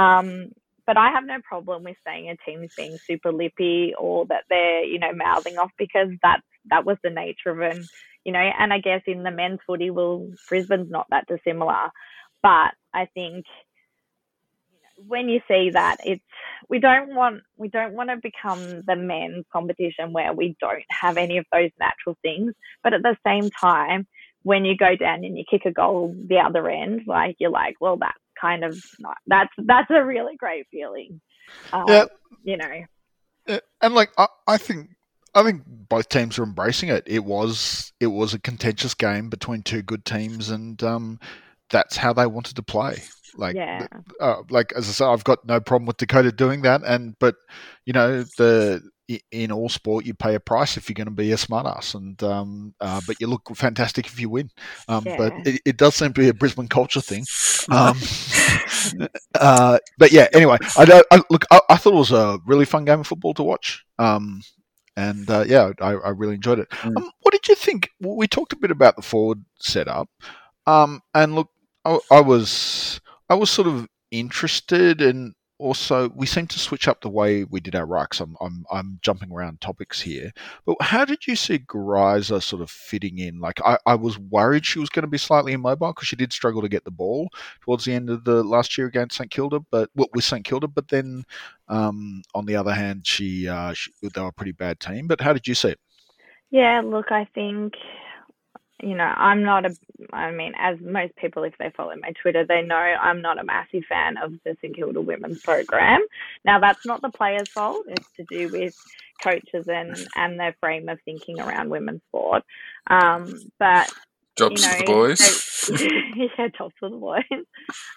Um, 0.00 0.52
but 0.86 0.96
I 0.96 1.10
have 1.10 1.24
no 1.24 1.38
problem 1.42 1.84
with 1.84 1.96
saying 2.04 2.28
a 2.28 2.36
team's 2.44 2.72
being 2.76 2.98
super 3.06 3.32
lippy 3.32 3.94
or 3.96 4.26
that 4.26 4.44
they're, 4.48 4.84
you 4.84 4.98
know, 4.98 5.12
mouthing 5.12 5.56
off 5.56 5.70
because 5.78 6.08
that 6.22 6.40
that 6.68 6.84
was 6.84 6.96
the 7.02 7.10
nature 7.10 7.50
of 7.50 7.60
it. 7.60 7.86
You 8.24 8.32
know, 8.32 8.40
and 8.40 8.72
I 8.72 8.78
guess 8.80 9.02
in 9.06 9.22
the 9.22 9.30
men's 9.30 9.60
footy, 9.66 9.90
well, 9.90 10.28
Brisbane's 10.48 10.90
not 10.90 11.06
that 11.10 11.26
dissimilar. 11.26 11.90
But 12.42 12.72
I 12.92 13.06
think 13.14 13.44
when 15.06 15.28
you 15.28 15.40
see 15.48 15.70
that, 15.70 15.98
it's 16.04 16.22
we 16.68 16.78
don't 16.78 17.14
want 17.14 17.42
we 17.56 17.68
don't 17.68 17.94
want 17.94 18.10
to 18.10 18.16
become 18.16 18.82
the 18.86 18.96
men's 18.96 19.44
competition 19.52 20.12
where 20.12 20.32
we 20.32 20.56
don't 20.60 20.84
have 20.90 21.16
any 21.16 21.38
of 21.38 21.46
those 21.52 21.70
natural 21.78 22.16
things. 22.22 22.52
But 22.82 22.94
at 22.94 23.02
the 23.02 23.16
same 23.26 23.50
time, 23.50 24.06
when 24.42 24.64
you 24.64 24.76
go 24.76 24.96
down 24.96 25.24
and 25.24 25.36
you 25.36 25.44
kick 25.48 25.62
a 25.66 25.70
goal 25.70 26.14
the 26.28 26.38
other 26.38 26.68
end, 26.68 27.02
like 27.06 27.36
you're 27.38 27.50
like, 27.50 27.76
well, 27.80 27.96
that's 27.96 28.18
kind 28.40 28.64
of 28.64 28.76
not, 28.98 29.16
that's 29.26 29.52
that's 29.58 29.90
a 29.90 30.04
really 30.04 30.36
great 30.36 30.66
feeling. 30.70 31.20
Um, 31.72 31.84
yeah, 31.88 32.04
you 32.42 32.56
know. 32.56 33.60
And 33.80 33.94
like 33.94 34.10
I, 34.16 34.26
I 34.46 34.56
think 34.56 34.90
I 35.34 35.42
think 35.42 35.62
both 35.66 36.08
teams 36.08 36.38
are 36.38 36.44
embracing 36.44 36.88
it. 36.88 37.04
It 37.06 37.24
was 37.24 37.92
it 38.00 38.08
was 38.08 38.34
a 38.34 38.38
contentious 38.38 38.94
game 38.94 39.28
between 39.28 39.62
two 39.62 39.82
good 39.82 40.04
teams, 40.04 40.50
and 40.50 40.82
um, 40.82 41.20
that's 41.70 41.96
how 41.96 42.12
they 42.12 42.26
wanted 42.26 42.56
to 42.56 42.62
play. 42.62 43.02
Like, 43.34 43.56
yeah. 43.56 43.86
uh, 44.20 44.42
like 44.50 44.72
as 44.72 44.88
I 44.88 44.92
said, 44.92 45.08
I've 45.08 45.24
got 45.24 45.44
no 45.44 45.60
problem 45.60 45.86
with 45.86 45.96
Dakota 45.96 46.32
doing 46.32 46.62
that, 46.62 46.82
and 46.84 47.16
but 47.18 47.36
you 47.84 47.92
know 47.92 48.22
the 48.38 48.82
in 49.30 49.50
all 49.50 49.68
sport, 49.68 50.04
you 50.04 50.14
pay 50.14 50.34
a 50.34 50.40
price 50.40 50.76
if 50.76 50.88
you're 50.88 50.94
going 50.94 51.06
to 51.06 51.10
be 51.10 51.32
a 51.32 51.36
smartass, 51.36 51.94
and 51.94 52.22
um, 52.22 52.74
uh, 52.80 53.00
but 53.06 53.16
you 53.20 53.26
look 53.26 53.50
fantastic 53.54 54.06
if 54.06 54.20
you 54.20 54.28
win. 54.28 54.50
Um, 54.88 55.04
yeah. 55.06 55.16
But 55.16 55.46
it, 55.46 55.62
it, 55.64 55.76
does 55.76 55.96
seem 55.96 56.12
to 56.12 56.20
be 56.20 56.28
a 56.28 56.34
Brisbane 56.34 56.68
culture 56.68 57.00
thing. 57.00 57.24
Um, 57.70 57.96
uh, 59.38 59.78
but 59.98 60.12
yeah, 60.12 60.28
anyway, 60.32 60.56
I, 60.76 61.02
I 61.10 61.22
look. 61.28 61.44
I, 61.50 61.60
I, 61.68 61.76
thought 61.76 61.92
it 61.92 61.96
was 61.96 62.10
a 62.10 62.38
really 62.46 62.64
fun 62.64 62.86
game 62.86 63.00
of 63.00 63.06
football 63.06 63.34
to 63.34 63.42
watch. 63.42 63.84
Um, 63.98 64.42
and 64.96 65.30
uh, 65.30 65.44
yeah, 65.46 65.70
I, 65.80 65.90
I, 65.92 66.08
really 66.08 66.34
enjoyed 66.34 66.58
it. 66.58 66.70
Mm. 66.70 66.96
Um, 66.96 67.10
what 67.20 67.32
did 67.32 67.46
you 67.48 67.54
think? 67.54 67.90
We 68.00 68.26
talked 68.26 68.54
a 68.54 68.58
bit 68.58 68.70
about 68.70 68.96
the 68.96 69.02
forward 69.02 69.44
setup, 69.60 70.08
um, 70.66 71.02
and 71.14 71.34
look, 71.34 71.50
I, 71.84 71.98
I 72.10 72.20
was 72.22 73.00
I 73.30 73.34
was 73.34 73.48
sort 73.48 73.68
of 73.68 73.88
interested 74.10 75.00
in 75.00 75.34
also 75.60 76.08
we 76.16 76.26
seem 76.26 76.46
to 76.46 76.58
switch 76.58 76.88
up 76.88 77.00
the 77.00 77.08
way 77.08 77.44
we 77.44 77.60
did 77.60 77.76
our 77.76 77.86
rucks. 77.86 78.20
I'm 78.20 78.36
I'm, 78.40 78.64
I'm 78.72 78.98
jumping 79.02 79.30
around 79.30 79.60
topics 79.60 80.00
here, 80.00 80.32
but 80.66 80.76
how 80.80 81.04
did 81.04 81.26
you 81.26 81.36
see 81.36 81.58
Greiser 81.58 82.42
sort 82.42 82.62
of 82.62 82.70
fitting 82.70 83.18
in? 83.18 83.38
Like 83.38 83.60
I, 83.64 83.78
I 83.86 83.94
was 83.94 84.18
worried 84.18 84.66
she 84.66 84.80
was 84.80 84.88
going 84.88 85.04
to 85.04 85.08
be 85.08 85.18
slightly 85.18 85.52
immobile 85.52 85.92
because 85.92 86.08
she 86.08 86.16
did 86.16 86.32
struggle 86.32 86.62
to 86.62 86.68
get 86.68 86.84
the 86.84 86.90
ball 86.90 87.28
towards 87.60 87.84
the 87.84 87.92
end 87.92 88.10
of 88.10 88.24
the 88.24 88.42
last 88.42 88.76
year 88.76 88.88
against 88.88 89.16
St 89.16 89.30
Kilda, 89.30 89.60
but 89.70 89.90
well, 89.94 90.08
with 90.12 90.24
St 90.24 90.44
Kilda. 90.44 90.66
But 90.66 90.88
then 90.88 91.24
um, 91.68 92.22
on 92.34 92.46
the 92.46 92.56
other 92.56 92.74
hand, 92.74 93.06
she, 93.06 93.46
uh, 93.46 93.72
she 93.74 93.92
they 94.02 94.20
were 94.20 94.28
a 94.28 94.32
pretty 94.32 94.52
bad 94.52 94.80
team. 94.80 95.06
But 95.06 95.20
how 95.20 95.32
did 95.32 95.46
you 95.46 95.54
see 95.54 95.68
it? 95.68 95.80
Yeah, 96.50 96.80
look, 96.84 97.12
I 97.12 97.28
think 97.32 97.74
you 98.82 98.94
know, 98.94 99.04
I'm 99.04 99.42
not 99.42 99.66
a, 99.66 99.76
I 100.12 100.30
mean, 100.30 100.52
as 100.58 100.78
most 100.80 101.14
people, 101.16 101.44
if 101.44 101.54
they 101.58 101.70
follow 101.76 101.94
my 102.00 102.12
Twitter, 102.20 102.44
they 102.46 102.62
know 102.62 102.76
I'm 102.76 103.22
not 103.22 103.38
a 103.38 103.44
massive 103.44 103.84
fan 103.88 104.16
of 104.16 104.32
the 104.44 104.56
St 104.60 104.74
Kilda 104.74 105.00
women's 105.00 105.42
program. 105.42 106.00
Now, 106.44 106.58
that's 106.60 106.86
not 106.86 107.02
the 107.02 107.10
players' 107.10 107.48
fault. 107.48 107.86
It's 107.88 108.08
to 108.16 108.24
do 108.24 108.50
with 108.50 108.74
coaches 109.22 109.68
and, 109.68 109.96
and 110.16 110.38
their 110.38 110.54
frame 110.60 110.88
of 110.88 110.98
thinking 111.04 111.40
around 111.40 111.70
women's 111.70 112.02
sport. 112.08 112.42
Um, 112.88 113.32
but, 113.58 113.90
jobs 114.36 114.62
you 114.62 114.68
know, 114.68 114.74
for 114.74 114.78
the 114.78 114.92
boys. 114.92 115.66
They, 115.68 116.28
yeah, 116.38 116.48
jobs 116.56 116.74
for 116.80 116.90
the 116.90 116.96
boys. 116.96 117.44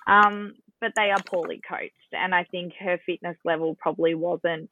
Um, 0.08 0.54
but 0.82 0.92
they 0.96 1.12
are 1.12 1.24
poorly 1.24 1.62
coached. 1.68 1.94
And 2.12 2.36
I 2.36 2.44
think 2.46 2.74
her 2.80 3.00
fitness 3.06 3.38
level 3.46 3.76
probably 3.80 4.16
wasn't 4.16 4.70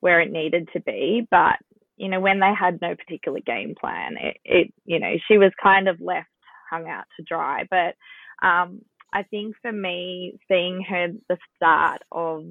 where 0.00 0.20
it 0.20 0.30
needed 0.30 0.68
to 0.74 0.80
be. 0.80 1.26
But 1.30 1.56
you 1.98 2.08
know, 2.08 2.20
when 2.20 2.40
they 2.40 2.52
had 2.58 2.80
no 2.80 2.94
particular 2.94 3.40
game 3.40 3.74
plan, 3.78 4.16
it, 4.18 4.36
it 4.44 4.74
you 4.84 5.00
know, 5.00 5.14
she 5.26 5.36
was 5.36 5.52
kind 5.62 5.88
of 5.88 6.00
left 6.00 6.28
hung 6.70 6.88
out 6.88 7.04
to 7.16 7.24
dry. 7.24 7.64
But 7.70 7.96
um, 8.46 8.82
I 9.12 9.24
think 9.24 9.56
for 9.62 9.72
me, 9.72 10.38
seeing 10.48 10.82
her 10.88 11.08
the 11.28 11.38
start 11.56 12.02
of 12.12 12.44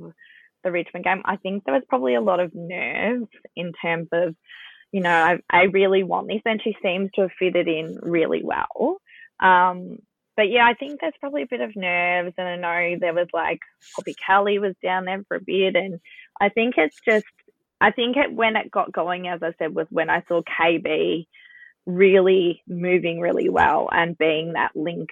the 0.63 0.71
Richmond 0.71 1.05
game, 1.05 1.21
I 1.25 1.37
think 1.37 1.63
there 1.63 1.73
was 1.73 1.83
probably 1.87 2.15
a 2.15 2.21
lot 2.21 2.39
of 2.39 2.53
nerves 2.53 3.27
in 3.55 3.71
terms 3.81 4.09
of, 4.11 4.35
you 4.91 5.01
know, 5.01 5.11
I, 5.11 5.37
I 5.49 5.63
really 5.63 6.03
want 6.03 6.27
this, 6.27 6.41
and 6.45 6.61
she 6.61 6.75
seems 6.81 7.09
to 7.15 7.21
have 7.21 7.31
fitted 7.39 7.67
in 7.67 7.99
really 8.01 8.41
well. 8.43 8.97
Um, 9.39 9.99
but 10.35 10.49
yeah, 10.49 10.65
I 10.65 10.73
think 10.75 10.99
there's 10.99 11.13
probably 11.19 11.43
a 11.43 11.47
bit 11.49 11.61
of 11.61 11.75
nerves, 11.75 12.33
and 12.37 12.47
I 12.47 12.55
know 12.57 12.97
there 12.99 13.13
was 13.13 13.27
like 13.33 13.59
Poppy 13.95 14.15
Kelly 14.25 14.59
was 14.59 14.75
down 14.83 15.05
there 15.05 15.23
for 15.27 15.37
a 15.37 15.41
bit, 15.41 15.75
and 15.75 15.99
I 16.39 16.49
think 16.49 16.75
it's 16.77 16.99
just 17.05 17.25
I 17.79 17.91
think 17.91 18.17
it, 18.17 18.33
when 18.33 18.55
it 18.55 18.71
got 18.71 18.91
going, 18.91 19.27
as 19.27 19.43
I 19.43 19.53
said, 19.59 19.75
was 19.75 19.87
when 19.89 20.09
I 20.09 20.23
saw 20.27 20.41
KB 20.41 21.27
really 21.85 22.61
moving 22.67 23.19
really 23.19 23.49
well 23.49 23.87
and 23.91 24.17
being 24.17 24.53
that 24.53 24.75
link 24.75 25.09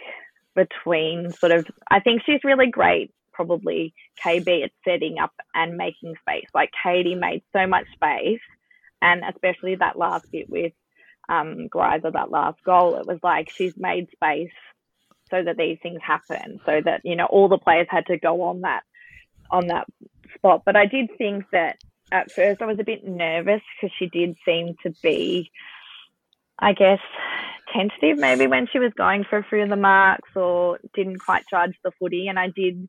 between 0.56 1.32
sort 1.32 1.52
of, 1.52 1.68
I 1.90 2.00
think 2.00 2.24
she's 2.26 2.44
really 2.44 2.68
great, 2.68 3.14
probably 3.34 3.94
KB 4.24 4.64
at 4.64 4.72
setting 4.84 5.20
up 5.20 5.34
and 5.54 5.78
making 5.78 6.16
space. 6.22 6.48
Like 6.54 6.72
Katie 6.84 7.16
made 7.16 7.44
so 7.54 7.68
much 7.68 7.86
space, 7.94 8.42
and 9.02 9.24
especially 9.24 9.76
that 9.76 9.98
last 9.98 10.32
bit 10.32 10.50
with 10.50 10.74
um, 11.30 11.68
Greiser, 11.70 12.12
that 12.14 12.32
last 12.32 12.64
goal, 12.64 12.96
it 12.96 13.06
was 13.06 13.20
like 13.22 13.52
she's 13.52 13.76
made 13.78 14.10
space 14.12 14.52
so 15.30 15.44
that 15.44 15.58
these 15.58 15.78
things 15.82 16.00
happen, 16.02 16.60
so 16.66 16.82
that 16.84 17.02
you 17.04 17.16
know 17.16 17.26
all 17.26 17.48
the 17.50 17.58
players 17.58 17.88
had 17.90 18.06
to 18.08 18.18
go 18.18 18.44
on 18.44 18.62
that 18.62 18.84
on 19.52 19.68
that 19.68 19.88
spot. 20.36 20.64
But 20.66 20.76
I 20.76 20.86
did 20.86 21.10
think 21.18 21.46
that 21.52 21.78
at 22.12 22.32
first 22.32 22.62
I 22.62 22.66
was 22.66 22.80
a 22.80 22.84
bit 22.84 23.06
nervous 23.06 23.62
because 23.76 23.96
she 23.98 24.08
did 24.08 24.36
seem 24.46 24.76
to 24.84 24.92
be, 25.02 25.52
I 26.60 26.74
guess, 26.74 27.00
tentative 27.74 28.18
maybe 28.18 28.48
when 28.48 28.68
she 28.72 28.80
was 28.80 28.92
going 28.96 29.24
for 29.24 29.38
a 29.38 29.44
few 29.44 29.62
of 29.62 29.70
the 29.70 29.76
marks 29.76 30.30
or 30.36 30.80
didn't 30.94 31.20
quite 31.20 31.44
judge 31.50 31.76
the 31.84 31.92
footy. 32.00 32.28
And 32.28 32.40
I 32.40 32.50
did, 32.50 32.88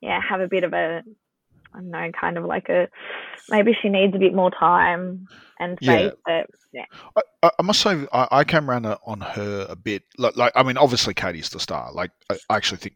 yeah, 0.00 0.20
have 0.20 0.40
a 0.40 0.48
bit 0.48 0.64
of 0.64 0.72
a, 0.72 1.02
I 1.74 1.78
don't 1.78 1.90
know, 1.90 2.10
kind 2.18 2.38
of 2.38 2.44
like 2.44 2.68
a, 2.68 2.88
maybe 3.48 3.76
she 3.80 3.88
needs 3.88 4.14
a 4.14 4.18
bit 4.18 4.34
more 4.34 4.50
time 4.50 5.26
and 5.58 5.76
space. 5.82 6.12
Yeah. 6.26 6.44
But 6.44 6.46
yeah. 6.72 7.22
I, 7.42 7.50
I, 7.58 7.62
must 7.62 7.80
say, 7.80 8.06
I, 8.12 8.28
I 8.30 8.44
came 8.44 8.70
around 8.70 8.86
on 8.86 9.20
her 9.20 9.66
a 9.68 9.76
bit. 9.76 10.04
Like, 10.18 10.36
like, 10.36 10.52
I 10.54 10.62
mean, 10.62 10.76
obviously 10.76 11.14
Katie's 11.14 11.50
the 11.50 11.60
star. 11.60 11.92
Like, 11.92 12.12
I, 12.30 12.36
I 12.48 12.56
actually 12.56 12.78
think 12.78 12.94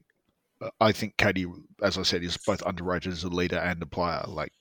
I 0.81 0.93
think 0.93 1.17
Katie, 1.17 1.47
as 1.83 1.99
I 1.99 2.03
said, 2.03 2.23
is 2.23 2.37
both 2.37 2.63
underrated 2.65 3.13
as 3.13 3.25
a 3.25 3.29
leader 3.29 3.59
and 3.59 3.83
a 3.83 3.87
player. 3.87 4.23
Like 4.27 4.53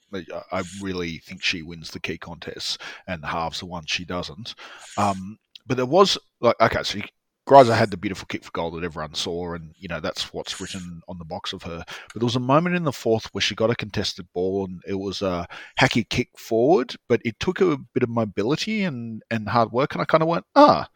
I 0.52 0.64
really 0.82 1.20
think 1.20 1.44
she 1.44 1.62
wins 1.62 1.92
the 1.92 2.00
key 2.00 2.18
contests, 2.18 2.78
and 3.08 3.24
halves 3.26 3.60
the 3.60 3.66
ones 3.66 3.86
she 3.90 4.06
doesn't. 4.06 4.56
Um, 4.98 5.38
but 5.66 5.78
there 5.78 5.86
was 5.86 6.18
like 6.42 6.60
okay, 6.62 6.84
so 6.84 7.00
Greiser 7.46 7.76
had 7.76 7.92
the 7.92 7.98
beautiful 7.98 8.26
kick 8.28 8.44
for 8.46 8.52
goal 8.52 8.72
that 8.72 8.86
everyone 8.86 9.16
saw, 9.16 9.54
and 9.54 9.74
you 9.78 9.90
know 9.90 10.00
that's 10.00 10.34
what's 10.34 10.62
written 10.62 11.02
on 11.10 11.18
the 11.18 11.26
box 11.26 11.52
of 11.52 11.64
her. 11.64 11.84
But 11.88 12.20
there 12.20 12.26
was 12.26 12.38
a 12.38 12.42
moment 12.42 12.76
in 12.76 12.84
the 12.84 12.94
fourth 12.94 13.28
where 13.34 13.42
she 13.42 13.56
got 13.56 13.70
a 13.70 13.76
contested 13.76 14.28
ball, 14.34 14.66
and 14.66 14.82
it 14.88 14.96
was 14.96 15.22
a 15.22 15.48
hacky 15.80 16.08
kick 16.08 16.30
forward, 16.38 16.96
but 17.10 17.22
it 17.26 17.40
took 17.40 17.60
a 17.60 17.78
bit 17.94 18.04
of 18.04 18.10
mobility 18.10 18.84
and 18.84 19.22
and 19.30 19.50
hard 19.50 19.72
work, 19.72 19.94
and 19.94 20.02
I 20.02 20.06
kind 20.06 20.24
of 20.24 20.30
went, 20.30 20.46
ah, 20.56 20.90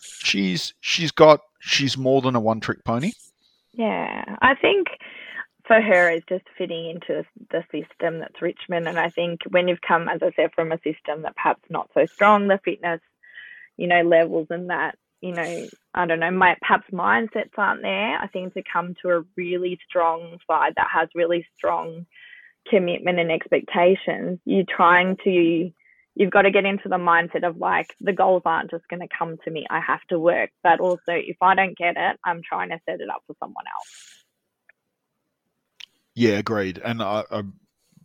she's 0.00 0.74
she's 0.80 1.10
got 1.10 1.40
she's 1.60 1.96
more 1.96 2.20
than 2.20 2.36
a 2.36 2.40
one 2.40 2.60
trick 2.60 2.84
pony. 2.84 3.12
Yeah, 3.72 4.36
I 4.42 4.54
think 4.54 4.88
for 5.66 5.80
her 5.80 6.10
is 6.10 6.22
just 6.28 6.44
fitting 6.58 6.90
into 6.90 7.24
the 7.50 7.64
system 7.72 8.18
that's 8.18 8.42
Richmond. 8.42 8.86
And 8.86 8.98
I 8.98 9.08
think 9.08 9.40
when 9.50 9.68
you've 9.68 9.80
come, 9.80 10.08
as 10.08 10.20
I 10.22 10.30
said, 10.36 10.52
from 10.54 10.72
a 10.72 10.78
system 10.78 11.22
that 11.22 11.36
perhaps 11.36 11.62
not 11.70 11.90
so 11.94 12.06
strong, 12.06 12.48
the 12.48 12.60
fitness, 12.64 13.00
you 13.76 13.86
know, 13.86 14.02
levels 14.02 14.48
and 14.50 14.70
that, 14.70 14.96
you 15.20 15.32
know, 15.32 15.66
I 15.94 16.06
don't 16.06 16.20
know, 16.20 16.30
my, 16.30 16.56
perhaps 16.60 16.90
mindsets 16.92 17.56
aren't 17.56 17.82
there. 17.82 18.18
I 18.18 18.26
think 18.26 18.52
to 18.54 18.62
come 18.70 18.94
to 19.00 19.10
a 19.10 19.24
really 19.36 19.78
strong 19.88 20.38
side 20.46 20.74
that 20.76 20.88
has 20.92 21.08
really 21.14 21.46
strong 21.56 22.06
commitment 22.68 23.18
and 23.18 23.32
expectations, 23.32 24.40
you're 24.44 24.64
trying 24.68 25.16
to, 25.24 25.70
you've 26.14 26.30
got 26.30 26.42
to 26.42 26.50
get 26.50 26.66
into 26.66 26.90
the 26.90 26.96
mindset 26.96 27.42
of 27.42 27.56
like, 27.56 27.96
the 28.00 28.12
goals 28.12 28.42
aren't 28.44 28.70
just 28.70 28.86
going 28.88 29.00
to 29.00 29.16
come 29.18 29.38
to 29.44 29.50
me. 29.50 29.66
I 29.70 29.80
have 29.80 30.02
to 30.10 30.18
work. 30.18 30.50
But 30.62 30.80
also, 30.80 31.00
if 31.08 31.36
I 31.40 31.54
don't 31.54 31.76
get 31.76 31.96
it, 31.96 32.18
I'm 32.22 32.42
trying 32.42 32.68
to 32.68 32.80
set 32.86 33.00
it 33.00 33.08
up 33.08 33.22
for 33.26 33.34
someone 33.40 33.64
else. 33.74 34.13
Yeah, 36.14 36.38
agreed. 36.38 36.80
And 36.84 37.02
I, 37.02 37.24
I 37.30 37.42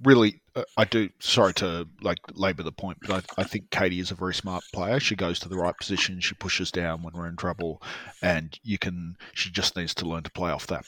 really, 0.04 0.42
uh, 0.56 0.64
I 0.78 0.86
do. 0.86 1.10
Sorry 1.20 1.54
to 1.56 1.88
like 2.02 2.20
labour 2.34 2.64
the 2.64 2.72
point, 2.72 2.98
but 3.02 3.26
I, 3.38 3.42
I 3.42 3.44
think 3.44 3.70
Katie 3.70 4.00
is 4.00 4.12
a 4.12 4.16
very 4.16 4.34
smart 4.34 4.64
player. 4.74 5.00
She 5.00 5.16
goes 5.16 5.40
to 5.42 5.50
the 5.50 5.58
right 5.58 5.78
position. 5.78 6.20
She 6.20 6.36
pushes 6.36 6.72
down 6.72 7.04
when 7.04 7.14
we're 7.14 7.28
in 7.28 7.36
trouble, 7.36 7.82
and 8.22 8.58
you 8.64 8.78
can. 8.78 9.18
She 9.34 9.52
just 9.52 9.76
needs 9.76 9.94
to 9.96 10.06
learn 10.08 10.24
to 10.24 10.32
play 10.32 10.52
off 10.52 10.68
that. 10.68 10.86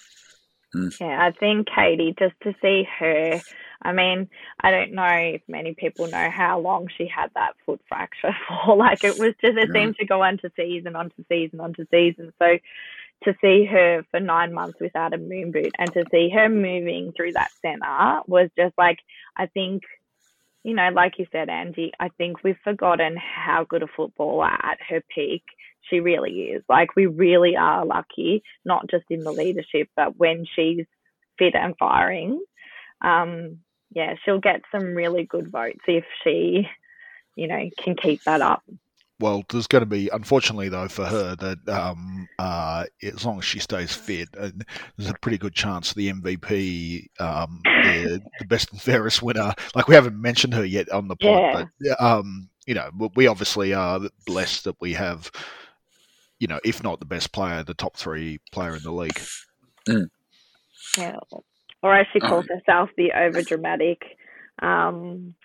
Mm. 0.75 0.99
Yeah, 0.99 1.25
I 1.27 1.31
think 1.31 1.67
Katie, 1.73 2.15
just 2.17 2.35
to 2.43 2.55
see 2.61 2.87
her. 2.99 3.41
I 3.83 3.93
mean, 3.93 4.29
I 4.59 4.69
don't 4.69 4.93
know 4.93 5.03
if 5.03 5.41
many 5.47 5.73
people 5.73 6.07
know 6.07 6.29
how 6.29 6.59
long 6.59 6.87
she 6.95 7.07
had 7.07 7.31
that 7.33 7.53
foot 7.65 7.81
fracture 7.89 8.35
for. 8.65 8.75
Like 8.77 9.03
it 9.03 9.17
was 9.19 9.33
just, 9.41 9.57
it 9.57 9.69
yeah. 9.73 9.73
seemed 9.73 9.95
to 9.97 10.05
go 10.05 10.21
on 10.21 10.37
to 10.39 10.51
season, 10.55 10.95
onto 10.95 11.23
season, 11.29 11.59
onto 11.59 11.85
season. 11.91 12.31
So 12.39 12.57
to 13.23 13.35
see 13.41 13.65
her 13.65 14.03
for 14.09 14.19
nine 14.19 14.53
months 14.53 14.79
without 14.79 15.13
a 15.13 15.17
moon 15.17 15.51
boot 15.51 15.73
and 15.77 15.93
to 15.93 16.03
see 16.11 16.29
her 16.29 16.49
moving 16.49 17.13
through 17.15 17.33
that 17.33 17.51
center 17.61 18.21
was 18.27 18.49
just 18.57 18.73
like, 18.77 18.97
I 19.37 19.45
think, 19.47 19.83
you 20.63 20.73
know, 20.73 20.89
like 20.93 21.19
you 21.19 21.27
said, 21.31 21.49
Angie, 21.49 21.91
I 21.99 22.09
think 22.17 22.43
we've 22.43 22.57
forgotten 22.63 23.17
how 23.17 23.65
good 23.67 23.83
a 23.83 23.87
footballer 23.87 24.45
at 24.45 24.79
her 24.89 25.03
peak 25.13 25.43
she 25.89 25.99
really 25.99 26.31
is. 26.31 26.63
Like, 26.67 26.95
we 26.95 27.05
really 27.05 27.55
are 27.55 27.85
lucky, 27.85 28.43
not 28.65 28.89
just 28.89 29.05
in 29.09 29.23
the 29.23 29.31
leadership, 29.31 29.89
but 29.95 30.17
when 30.17 30.45
she's 30.55 30.85
fit 31.37 31.55
and 31.55 31.75
firing. 31.77 32.43
Um, 33.01 33.59
yeah, 33.93 34.15
she'll 34.23 34.39
get 34.39 34.61
some 34.71 34.93
really 34.95 35.25
good 35.25 35.51
votes 35.51 35.81
if 35.87 36.05
she, 36.23 36.67
you 37.35 37.47
know, 37.47 37.69
can 37.77 37.95
keep 37.95 38.23
that 38.23 38.41
up 38.41 38.63
well, 39.21 39.43
there's 39.49 39.67
going 39.67 39.83
to 39.83 39.87
be, 39.87 40.09
unfortunately, 40.11 40.67
though, 40.67 40.87
for 40.87 41.05
her, 41.05 41.35
that 41.35 41.69
um, 41.69 42.27
uh, 42.39 42.85
as 43.03 43.23
long 43.25 43.37
as 43.37 43.45
she 43.45 43.59
stays 43.59 43.93
fit, 43.93 44.29
uh, 44.37 44.49
there's 44.97 45.09
a 45.09 45.15
pretty 45.21 45.37
good 45.37 45.53
chance 45.53 45.93
the 45.93 46.11
MVP, 46.11 47.07
um, 47.21 47.61
the, 47.63 48.21
the, 48.39 48.45
best 48.45 48.71
and 48.71 48.81
fairest 48.81 49.21
winner, 49.21 49.53
like 49.75 49.87
we 49.87 49.95
haven't 49.95 50.19
mentioned 50.19 50.53
her 50.53 50.65
yet 50.65 50.91
on 50.91 51.07
the 51.07 51.15
pod, 51.15 51.69
yeah. 51.79 51.95
but 51.97 52.01
um, 52.03 52.49
you 52.65 52.73
know, 52.73 52.89
we 53.15 53.27
obviously 53.27 53.73
are 53.73 54.01
blessed 54.25 54.65
that 54.65 54.75
we 54.81 54.93
have, 54.93 55.31
you 56.39 56.47
know, 56.47 56.59
if 56.65 56.83
not 56.83 56.99
the 56.99 57.05
best 57.05 57.31
player, 57.31 57.63
the 57.63 57.73
top 57.73 57.95
three 57.95 58.39
player 58.51 58.75
in 58.75 58.83
the 58.83 58.91
league. 58.91 59.21
Mm. 59.87 60.09
Yeah, 60.97 61.17
or 61.83 61.95
as 61.95 62.07
she 62.11 62.19
calls 62.19 62.47
herself, 62.47 62.89
the 62.97 63.11
over 63.13 63.41
dramatic. 63.41 64.17
Um, 64.61 65.35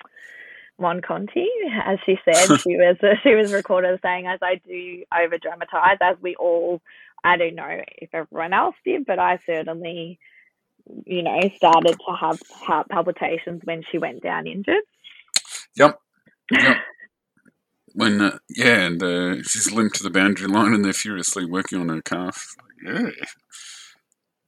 Mon 0.79 1.01
Conti, 1.01 1.47
as 1.85 1.99
she 2.05 2.19
said, 2.25 2.61
she 2.61 2.77
was 2.77 2.97
she 3.23 3.35
was 3.35 3.53
recorded 3.53 3.99
saying, 4.03 4.27
"As 4.27 4.41
I 4.43 4.61
do 4.67 5.05
over 5.17 5.39
dramatize, 5.39 5.99
as 6.01 6.17
we 6.21 6.35
all." 6.37 6.81
I 7.25 7.37
don't 7.37 7.57
know 7.57 7.81
if 7.99 8.11
everyone 8.13 8.53
else 8.53 8.77
did, 8.85 9.05
but 9.05 9.19
I 9.19 9.41
certainly, 9.47 10.21
you 11.05 11.23
know, 11.25 11.41
started 11.57 11.97
to 12.07 12.17
have 12.21 12.41
heart 12.53 12.89
palpitations 12.89 13.63
when 13.65 13.83
she 13.91 13.99
went 13.99 14.23
down 14.23 14.47
injured. 14.47 14.85
Yep. 15.77 15.99
Yep. 16.53 16.77
when 17.95 18.21
uh, 18.21 18.39
yeah, 18.49 18.87
and 18.87 19.03
uh, 19.03 19.43
she's 19.43 19.73
limped 19.73 19.97
to 19.97 20.05
the 20.05 20.11
boundary 20.11 20.47
line, 20.47 20.73
and 20.73 20.85
they're 20.85 20.93
furiously 20.93 21.45
working 21.47 21.81
on 21.81 21.89
her 21.89 22.03
calf. 22.03 22.55
Yeah, 22.85 23.11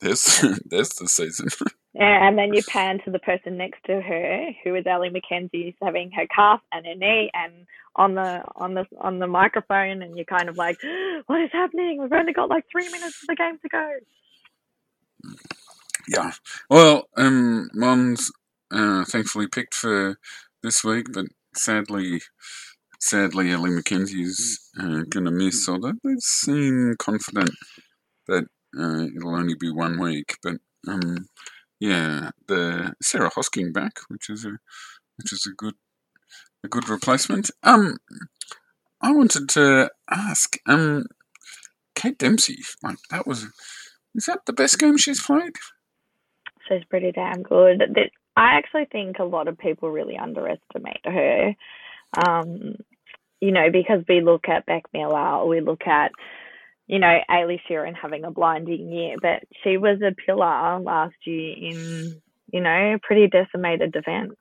there's 0.01 0.45
there's 0.65 0.91
the 0.91 1.09
season. 1.09 1.49
and 2.05 2.39
then 2.39 2.55
you 2.55 2.63
pan 2.63 3.01
to 3.05 3.11
the 3.11 3.19
person 3.19 3.57
next 3.57 3.83
to 3.87 4.01
her, 4.01 4.47
who 4.65 4.75
is 4.75 4.87
Ellie 4.87 5.11
McKenzie, 5.11 5.75
having 5.83 6.11
her 6.13 6.27
calf 6.35 6.61
and 6.73 6.87
her 6.87 6.95
knee, 6.95 7.31
and 7.35 7.67
on 7.97 8.15
the 8.15 8.43
on 8.57 8.75
the 8.75 8.85
on 9.01 9.19
the 9.19 9.27
microphone, 9.27 10.03
and 10.03 10.17
you're 10.17 10.25
kind 10.25 10.49
of 10.49 10.57
like, 10.57 10.79
"What 11.27 11.41
is 11.43 11.51
happening? 11.53 11.99
We've 12.01 12.13
only 12.13 12.33
got 12.33 12.49
like 12.51 12.65
three 12.71 12.89
minutes 12.89 13.23
of 13.23 13.29
the 13.29 13.37
game 13.37 13.59
to 13.63 13.69
go." 13.69 13.91
Yeah. 16.09 16.33
Well, 16.71 17.09
um, 17.17 17.69
Mon's 17.75 18.31
uh, 18.73 19.05
thankfully 19.05 19.49
picked 19.49 19.75
for 19.75 20.19
this 20.63 20.85
week, 20.85 21.07
but 21.13 21.27
sadly, 21.55 22.23
sadly, 23.01 23.51
Ellie 23.51 23.71
McKenzie 23.71 24.23
is 24.25 24.61
uh, 24.81 25.03
going 25.11 25.25
to 25.25 25.31
miss. 25.31 25.69
Although 25.69 25.95
they 26.05 26.15
seem 26.21 26.95
confident 26.99 27.51
that 28.29 28.45
uh, 28.79 29.07
it'll 29.17 29.37
only 29.37 29.55
be 29.59 29.71
one 29.71 29.99
week, 29.99 30.37
but 30.43 30.57
um, 30.87 31.27
yeah, 31.81 32.31
the 32.47 32.95
Sarah 33.03 33.31
Hosking 33.31 33.73
back, 33.73 34.01
which 34.09 34.29
is 34.31 34.45
a 34.45 34.59
which 35.17 35.33
is 35.33 35.47
a 35.51 35.55
good 35.55 35.75
a 36.65 36.69
good 36.69 36.89
replacement. 36.89 37.51
Um, 37.63 37.99
I 39.01 39.13
wanted 39.13 39.49
to 39.51 39.91
ask, 40.11 40.57
um, 40.67 41.07
Kate 41.95 42.19
Dempsey, 42.19 42.59
like 42.83 42.99
that 43.11 43.27
was, 43.27 43.47
is 44.15 44.25
that 44.27 44.47
the 44.47 44.53
best 44.53 44.79
game 44.79 44.97
she's 44.97 45.23
played? 45.23 45.55
She's 46.69 46.85
pretty 46.91 47.13
damn 47.13 47.43
good. 47.43 47.83
I 48.37 48.57
actually 48.57 48.87
think 48.91 49.19
a 49.19 49.25
lot 49.25 49.49
of 49.49 49.59
people 49.59 49.91
really 49.91 50.17
underestimate 50.17 51.05
her. 51.05 51.55
Um, 52.27 52.75
you 53.41 53.53
know, 53.53 53.71
because 53.71 54.03
we 54.09 54.21
look 54.21 54.49
at 54.49 54.67
Bec 54.67 54.85
Miller, 54.93 55.47
we 55.47 55.61
look 55.61 55.87
at, 55.87 56.11
you 56.89 56.99
know, 56.99 57.19
Ailey 57.31 57.61
Sheerin 57.69 57.95
having 57.95 58.25
a 58.25 58.31
blinding 58.31 58.91
year, 58.91 59.17
but 59.21 59.43
she 59.63 59.77
was 59.77 60.01
a 60.01 60.15
pillar 60.15 60.81
last 60.81 61.15
year 61.25 61.55
in, 61.57 62.21
you 62.51 62.61
know, 62.61 62.99
pretty 63.03 63.29
decimated 63.29 63.93
defence. 63.93 64.33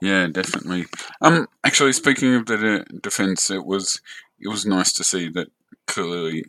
Yeah, 0.00 0.26
definitely. 0.26 0.86
Um, 1.20 1.46
actually, 1.62 1.92
speaking 1.92 2.34
of 2.34 2.46
the 2.46 2.84
defence, 3.02 3.50
it 3.50 3.64
was 3.64 4.00
it 4.40 4.48
was 4.48 4.66
nice 4.66 4.92
to 4.94 5.04
see 5.04 5.28
that 5.28 5.48
clearly 5.86 6.46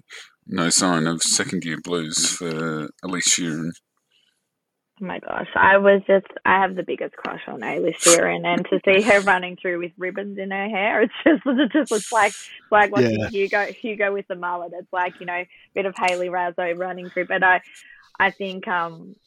no 0.48 0.70
sign 0.70 1.06
of 1.06 1.22
second 1.22 1.64
year 1.64 1.78
blues 1.84 2.28
for 2.28 2.90
Elise 3.04 3.30
Sheerin. 3.30 3.72
Oh 5.04 5.06
my 5.06 5.20
gosh, 5.20 5.49
I 5.54 5.78
was 5.80 6.01
just, 6.08 6.28
I 6.45 6.62
have 6.62 6.76
the 6.76 6.84
biggest 6.84 7.14
crush 7.18 7.41
on 7.47 7.60
Ailey 7.60 7.93
Sheerin, 7.97 8.45
and 8.45 8.66
to 8.70 8.80
see 8.86 9.01
her 9.01 9.20
running 9.26 9.58
through 9.58 9.80
with 9.80 9.91
ribbons 9.97 10.38
in 10.38 10.49
her 10.51 10.70
hair, 10.70 11.01
it's 11.01 11.14
just, 11.26 11.41
it 11.45 11.72
just 11.74 11.91
looks 11.91 12.12
like, 12.14 12.34
like 12.72 12.89
watching 12.89 13.20
Yeah. 13.20 13.28
Hugo, 13.28 13.66
Hugo 13.66 14.14
with 14.14 14.28
the 14.30 14.36
mullet. 14.36 14.72
It's 14.74 14.93
like, 14.93 15.20
you 15.20 15.26
know, 15.26 15.34
a 15.34 15.47
bit 15.76 15.86
of 15.86 15.93
Haley 15.97 16.30
Razzo 16.30 16.78
running 16.78 17.10
through. 17.10 17.26
But 17.26 17.43
I, 17.43 17.62
I 18.18 18.32
think, 18.32 18.66
um, 18.70 19.18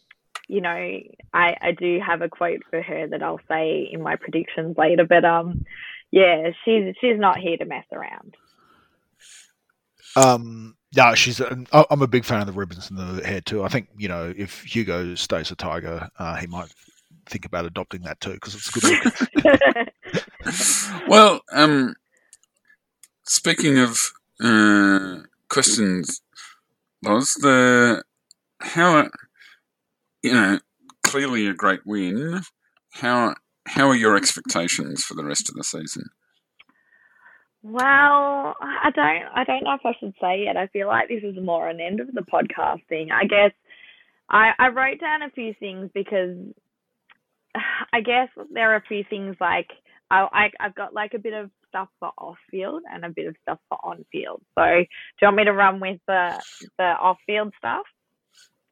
you 0.49 0.63
know, 0.63 0.71
I, 0.71 1.57
I 1.61 1.73
do 1.73 2.01
have 2.01 2.23
a 2.23 2.31
quote 2.31 2.63
for 2.71 2.81
her 2.81 3.09
that 3.09 3.23
I'll 3.23 3.41
say 3.47 3.87
in 3.93 4.01
my 4.01 4.17
predictions 4.17 4.79
later. 4.79 5.05
But 5.05 5.27
um, 5.27 5.67
yeah, 6.11 6.53
she's 6.65 6.95
she's 7.03 7.19
not 7.19 7.39
here 7.39 7.59
to 7.59 7.67
mess 7.67 7.85
around. 7.93 8.35
Um, 10.15 10.76
yeah, 10.93 11.15
she's. 11.15 11.41
A, 11.41 11.65
I- 11.73 11.87
I'm 11.91 12.03
a 12.03 12.07
big 12.07 12.25
fan 12.25 12.41
of 12.41 12.47
the 12.47 12.53
ribbons 12.53 12.91
in 12.91 12.97
the 12.97 13.27
hair 13.27 13.41
too. 13.41 13.63
I 13.65 13.69
think 13.69 13.89
you 13.97 14.09
know 14.09 14.33
if 14.37 14.63
Hugo 14.63 15.15
stays 15.15 15.51
a 15.51 15.57
tiger, 15.57 16.09
uh, 16.19 16.37
he 16.37 16.47
might 16.47 16.73
think 17.27 17.45
about 17.45 17.65
adopting 17.67 18.03
that 18.03 18.21
too 18.21 18.33
because 18.35 18.55
it's 18.55 18.69
a 18.69 18.81
good 18.81 18.85
look. 18.85 19.15
Well, 21.09 21.41
um, 21.53 21.95
speaking 23.25 23.79
of 23.79 23.99
uh, 24.41 25.19
questions, 25.49 26.21
was 27.03 27.35
the 27.35 28.03
how 28.61 29.09
you 30.23 30.33
know 30.33 30.59
clearly 31.03 31.47
a 31.47 31.55
great 31.55 31.81
win. 31.87 32.43
How 32.95 33.35
how 33.67 33.89
are 33.89 33.95
your 33.97 34.17
expectations 34.17 35.05
for 35.05 35.15
the 35.15 35.25
rest 35.25 35.49
of 35.49 35.55
the 35.55 35.65
season? 35.65 36.05
Well, 37.69 38.55
I 38.61 38.91
don't 38.95 39.25
I 39.35 39.45
don't 39.45 39.65
know 39.65 39.75
if 39.75 39.85
I 39.85 39.93
should 39.99 40.15
say 40.21 40.45
yet. 40.45 40.57
I 40.57 40.69
feel 40.69 40.87
like 40.87 41.09
this 41.09 41.25
is 41.25 41.37
more 41.43 41.69
an 41.69 41.81
end 41.81 41.99
of 41.99 42.13
the 42.13 42.21
podcast 42.21 42.87
thing. 42.89 43.09
I 43.11 43.25
guess 43.25 43.51
I, 44.31 44.53
I 44.57 44.69
wrote 44.69 45.01
down 45.01 45.23
a 45.23 45.31
few 45.31 45.53
things 45.59 45.91
because 45.93 46.37
I 47.93 48.01
guess 48.03 48.29
there 48.53 48.73
are 48.73 48.77
a 48.77 48.87
few 48.87 49.03
things 49.11 49.35
like 49.41 49.67
I, 50.13 50.29
I 50.33 50.51
I've 50.65 50.77
got 50.77 50.95
like 50.95 51.15
a 51.15 51.19
bit 51.19 51.33
of 51.33 51.51
stuff 51.69 51.89
for 51.99 52.13
off 52.19 52.37
field 52.53 52.83
and 52.93 53.05
a 53.05 53.11
bit 53.11 53.27
of 53.27 53.35
stuff 53.43 53.59
for 53.69 53.79
on 53.85 54.05
field. 54.13 54.43
So 54.57 54.63
do 54.65 54.87
you 55.21 55.27
want 55.27 55.37
me 55.37 55.45
to 55.45 55.53
run 55.53 55.81
with 55.81 55.99
the 56.07 56.41
the 56.79 56.85
off 56.85 57.19
field 57.27 57.53
stuff? 57.59 57.87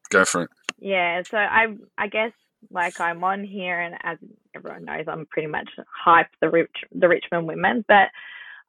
Go 0.09 0.23
for 0.23 0.43
it. 0.43 0.49
Yeah, 0.79 1.21
so 1.29 1.35
I 1.35 1.75
I 1.97 2.07
guess 2.07 2.31
like 2.71 3.01
I'm 3.01 3.21
on 3.25 3.43
here, 3.43 3.81
and 3.81 3.95
as 4.03 4.19
everyone 4.55 4.85
knows, 4.85 5.05
I'm 5.09 5.25
pretty 5.25 5.49
much 5.49 5.69
hype 6.05 6.29
the 6.39 6.49
rich 6.49 6.71
the 6.93 7.09
Richmond 7.09 7.45
women, 7.45 7.83
but 7.89 8.07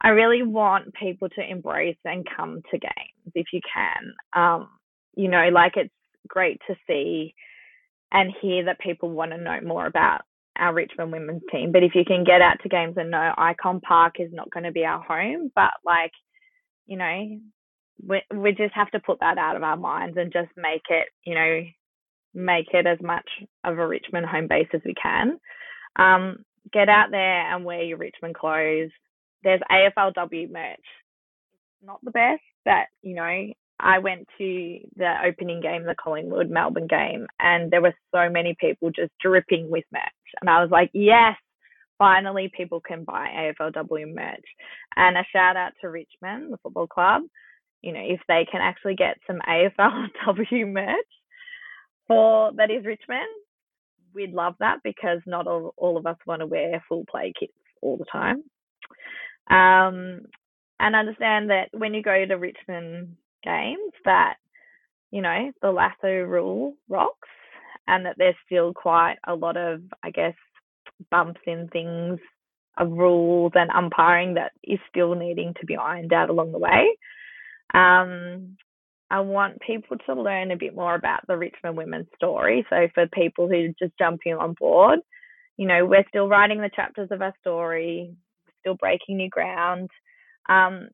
I 0.01 0.09
really 0.11 0.43
want 0.43 0.95
people 0.95 1.29
to 1.31 1.51
embrace 1.51 1.97
and 2.05 2.27
come 2.37 2.63
to 2.71 2.79
games 2.79 3.33
if 3.35 3.47
you 3.53 3.61
can. 3.73 4.15
Um, 4.35 4.69
you 5.17 5.29
know, 5.29 5.49
like 5.53 5.73
it's 5.77 5.93
great 6.29 6.61
to 6.69 6.77
see 6.87 7.35
and 8.13 8.33
hear 8.41 8.65
that 8.67 8.81
people 8.81 9.11
want 9.11 9.33
to 9.33 9.39
know 9.39 9.59
more 9.65 9.87
about 9.87 10.23
our 10.59 10.73
Richmond 10.75 11.13
women's 11.13 11.43
team. 11.51 11.73
But 11.73 11.83
if 11.83 11.93
you 11.95 12.05
can 12.07 12.25
get 12.25 12.41
out 12.43 12.59
to 12.63 12.69
games 12.69 12.95
and 12.97 13.11
know 13.11 13.33
Ikon 13.39 13.83
Park 13.83 14.17
is 14.19 14.31
not 14.33 14.51
going 14.51 14.65
to 14.65 14.73
be 14.73 14.85
our 14.85 15.03
home, 15.03 15.51
but 15.55 15.73
like, 15.85 16.13
you 16.87 16.97
know, 16.97 17.39
we 18.07 18.23
we 18.35 18.53
just 18.53 18.75
have 18.75 18.91
to 18.91 19.01
put 19.01 19.21
that 19.21 19.39
out 19.39 19.57
of 19.57 19.63
our 19.63 19.77
minds 19.77 20.17
and 20.19 20.33
just 20.33 20.51
make 20.57 20.83
it, 20.91 21.09
you 21.25 21.35
know, 21.35 21.63
make 22.35 22.67
it 22.73 22.87
as 22.87 22.99
much 23.03 23.29
of 23.65 23.79
a 23.79 23.87
Richmond 23.87 24.27
home 24.27 24.47
base 24.49 24.69
as 24.75 24.83
we 24.85 24.95
can. 25.01 25.39
Um, 25.97 26.45
get 26.73 26.89
out 26.89 27.09
there 27.11 27.55
and 27.55 27.65
wear 27.65 27.83
your 27.83 27.99
Richmond 27.99 28.35
clothes. 28.35 28.91
There's 29.47 29.61
AFLW 29.71 30.51
merch. 30.51 30.81
Not 31.81 32.01
the 32.03 32.11
best, 32.11 32.43
but 32.65 32.89
you 33.03 33.15
know, 33.15 33.47
I 33.79 34.01
went 34.01 34.27
to 34.39 34.79
the 34.97 35.15
opening 35.25 35.61
game, 35.61 35.85
the 35.85 35.95
Collingwood 35.95 36.51
Melbourne 36.51 36.89
game, 36.89 37.29
and 37.39 37.71
there 37.71 37.81
were 37.81 37.95
so 38.13 38.29
many 38.29 38.57
people 38.61 38.91
just 38.91 39.13
dripping 39.23 39.71
with 39.71 39.85
merch. 39.93 40.03
And 40.41 40.51
I 40.51 40.63
was 40.63 40.71
like, 40.73 40.91
yes, 40.95 41.37
finally 41.97 42.51
people 42.57 42.81
can 42.81 43.05
buy 43.05 43.53
AFLW 43.61 44.13
merch. 44.13 44.45
And 44.97 45.17
a 45.17 45.23
shout 45.33 45.57
out 45.57 45.75
to 45.81 45.91
Richmond, 45.91 46.53
the 46.53 46.59
football 46.61 46.89
club. 46.89 47.23
You 47.83 47.93
know, 47.93 48.03
if 48.03 48.19
they 48.27 48.49
can 48.51 48.61
actually 48.61 48.97
get 48.97 49.19
some 49.29 49.39
AFLW 49.49 50.73
merch 50.73 50.97
for 52.09 52.51
that 52.57 52.73
is 52.73 52.85
Richmond, 52.85 53.29
we'd 54.13 54.33
love 54.33 54.55
that 54.59 54.79
because 54.83 55.21
not 55.25 55.47
all, 55.47 55.73
all 55.77 55.97
of 55.97 56.05
us 56.05 56.17
want 56.27 56.41
to 56.41 56.47
wear 56.47 56.83
full 56.89 57.05
play 57.09 57.33
kits 57.39 57.53
all 57.81 57.97
the 57.97 58.07
time. 58.11 58.43
Um, 59.49 60.27
and 60.79 60.95
understand 60.95 61.51
that 61.51 61.69
when 61.73 61.95
you 61.95 62.03
go 62.03 62.25
to 62.27 62.35
Richmond 62.35 63.17
games, 63.43 63.93
that 64.05 64.35
you 65.11 65.23
know 65.23 65.53
the 65.63 65.71
lasso 65.71 66.09
rule 66.09 66.75
rocks, 66.89 67.29
and 67.87 68.05
that 68.07 68.17
there's 68.19 68.35
still 68.45 68.73
quite 68.75 69.17
a 69.27 69.35
lot 69.35 69.57
of, 69.57 69.81
I 70.03 70.11
guess, 70.11 70.35
bumps 71.11 71.41
in 71.47 71.69
things 71.73 72.19
of 72.79 72.91
rules 72.91 73.53
and 73.55 73.71
umpiring 73.71 74.35
that 74.35 74.53
is 74.63 74.79
still 74.91 75.15
needing 75.15 75.55
to 75.61 75.67
be 75.67 75.77
ironed 75.77 76.13
out 76.13 76.29
along 76.31 76.53
the 76.53 76.59
way. 76.59 76.97
Um, 77.73 78.57
I 79.11 79.21
want 79.21 79.61
people 79.61 79.97
to 80.07 80.15
learn 80.15 80.51
a 80.51 80.57
bit 80.57 80.75
more 80.75 80.95
about 80.95 81.27
the 81.27 81.37
Richmond 81.37 81.77
women's 81.77 82.09
story. 82.17 82.67
So 82.69 82.89
for 82.95 83.07
people 83.07 83.49
who 83.49 83.67
are 83.67 83.75
just 83.79 83.97
jumping 83.99 84.35
on 84.35 84.55
board, 84.59 84.99
you 85.57 85.67
know, 85.67 85.87
we're 85.87 86.05
still 86.09 86.29
writing 86.29 86.61
the 86.61 86.71
chapters 86.75 87.09
of 87.13 87.23
our 87.23 87.35
story, 87.41 88.15
still 88.67 88.75
breaking 88.75 89.17
new 89.17 89.31
ground. 89.31 89.91
Um, 90.49 90.89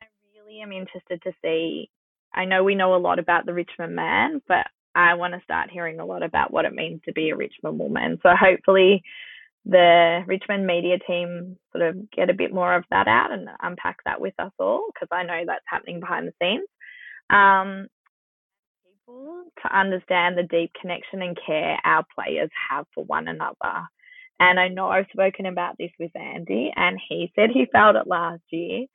I 0.00 0.06
really 0.34 0.60
am 0.60 0.72
interested 0.72 1.22
to 1.22 1.32
see. 1.42 1.88
I 2.34 2.44
know 2.44 2.64
we 2.64 2.74
know 2.74 2.94
a 2.94 2.96
lot 2.96 3.18
about 3.18 3.46
the 3.46 3.54
Richmond 3.54 3.94
man, 3.94 4.42
but 4.48 4.66
I 4.94 5.14
want 5.14 5.34
to 5.34 5.40
start 5.44 5.70
hearing 5.70 6.00
a 6.00 6.04
lot 6.04 6.22
about 6.22 6.52
what 6.52 6.64
it 6.64 6.74
means 6.74 7.00
to 7.04 7.12
be 7.12 7.30
a 7.30 7.36
Richmond 7.36 7.78
woman. 7.78 8.18
So 8.22 8.30
hopefully, 8.38 9.02
the 9.64 10.22
Richmond 10.26 10.66
media 10.66 10.98
team 11.06 11.56
sort 11.70 11.88
of 11.88 12.10
get 12.10 12.30
a 12.30 12.34
bit 12.34 12.52
more 12.52 12.74
of 12.74 12.84
that 12.90 13.06
out 13.06 13.30
and 13.30 13.48
unpack 13.62 13.98
that 14.04 14.20
with 14.20 14.34
us 14.38 14.52
all 14.58 14.86
because 14.92 15.08
I 15.12 15.22
know 15.22 15.44
that's 15.46 15.64
happening 15.66 16.00
behind 16.00 16.26
the 16.26 16.32
scenes. 16.42 16.66
Um, 17.30 17.86
people 18.84 19.44
to 19.62 19.78
understand 19.78 20.36
the 20.36 20.42
deep 20.42 20.72
connection 20.80 21.22
and 21.22 21.38
care 21.46 21.78
our 21.84 22.04
players 22.14 22.50
have 22.70 22.86
for 22.94 23.04
one 23.04 23.28
another. 23.28 23.86
And 24.42 24.58
I 24.58 24.66
know 24.66 24.88
I've 24.88 25.06
spoken 25.12 25.46
about 25.46 25.76
this 25.78 25.92
with 26.00 26.10
Andy, 26.16 26.72
and 26.74 26.98
he 27.08 27.30
said 27.36 27.50
he 27.50 27.66
felt 27.70 27.94
it 27.94 28.08
last 28.08 28.42
year, 28.50 28.86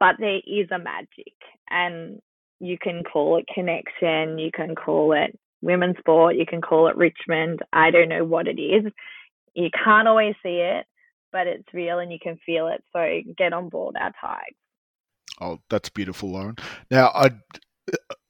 but 0.00 0.16
there 0.18 0.38
is 0.46 0.66
a 0.70 0.78
magic, 0.78 1.34
and 1.68 2.22
you 2.58 2.78
can 2.80 3.02
call 3.04 3.36
it 3.36 3.44
connection, 3.54 4.38
you 4.38 4.50
can 4.50 4.74
call 4.74 5.12
it 5.12 5.38
women's 5.60 5.98
sport, 5.98 6.36
you 6.36 6.46
can 6.46 6.62
call 6.62 6.88
it 6.88 6.96
Richmond. 6.96 7.60
I 7.70 7.90
don't 7.90 8.08
know 8.08 8.24
what 8.24 8.48
it 8.48 8.58
is. 8.58 8.90
You 9.52 9.68
can't 9.84 10.08
always 10.08 10.34
see 10.42 10.62
it, 10.62 10.86
but 11.32 11.46
it's 11.46 11.74
real 11.74 11.98
and 11.98 12.10
you 12.10 12.18
can 12.18 12.38
feel 12.46 12.68
it. 12.68 12.82
So 12.94 13.32
get 13.36 13.52
on 13.52 13.68
board 13.68 13.96
our 14.00 14.12
Tigers. 14.18 14.54
Oh, 15.38 15.58
that's 15.68 15.90
beautiful, 15.90 16.30
Lauren. 16.30 16.56
Now, 16.90 17.08
I 17.08 17.32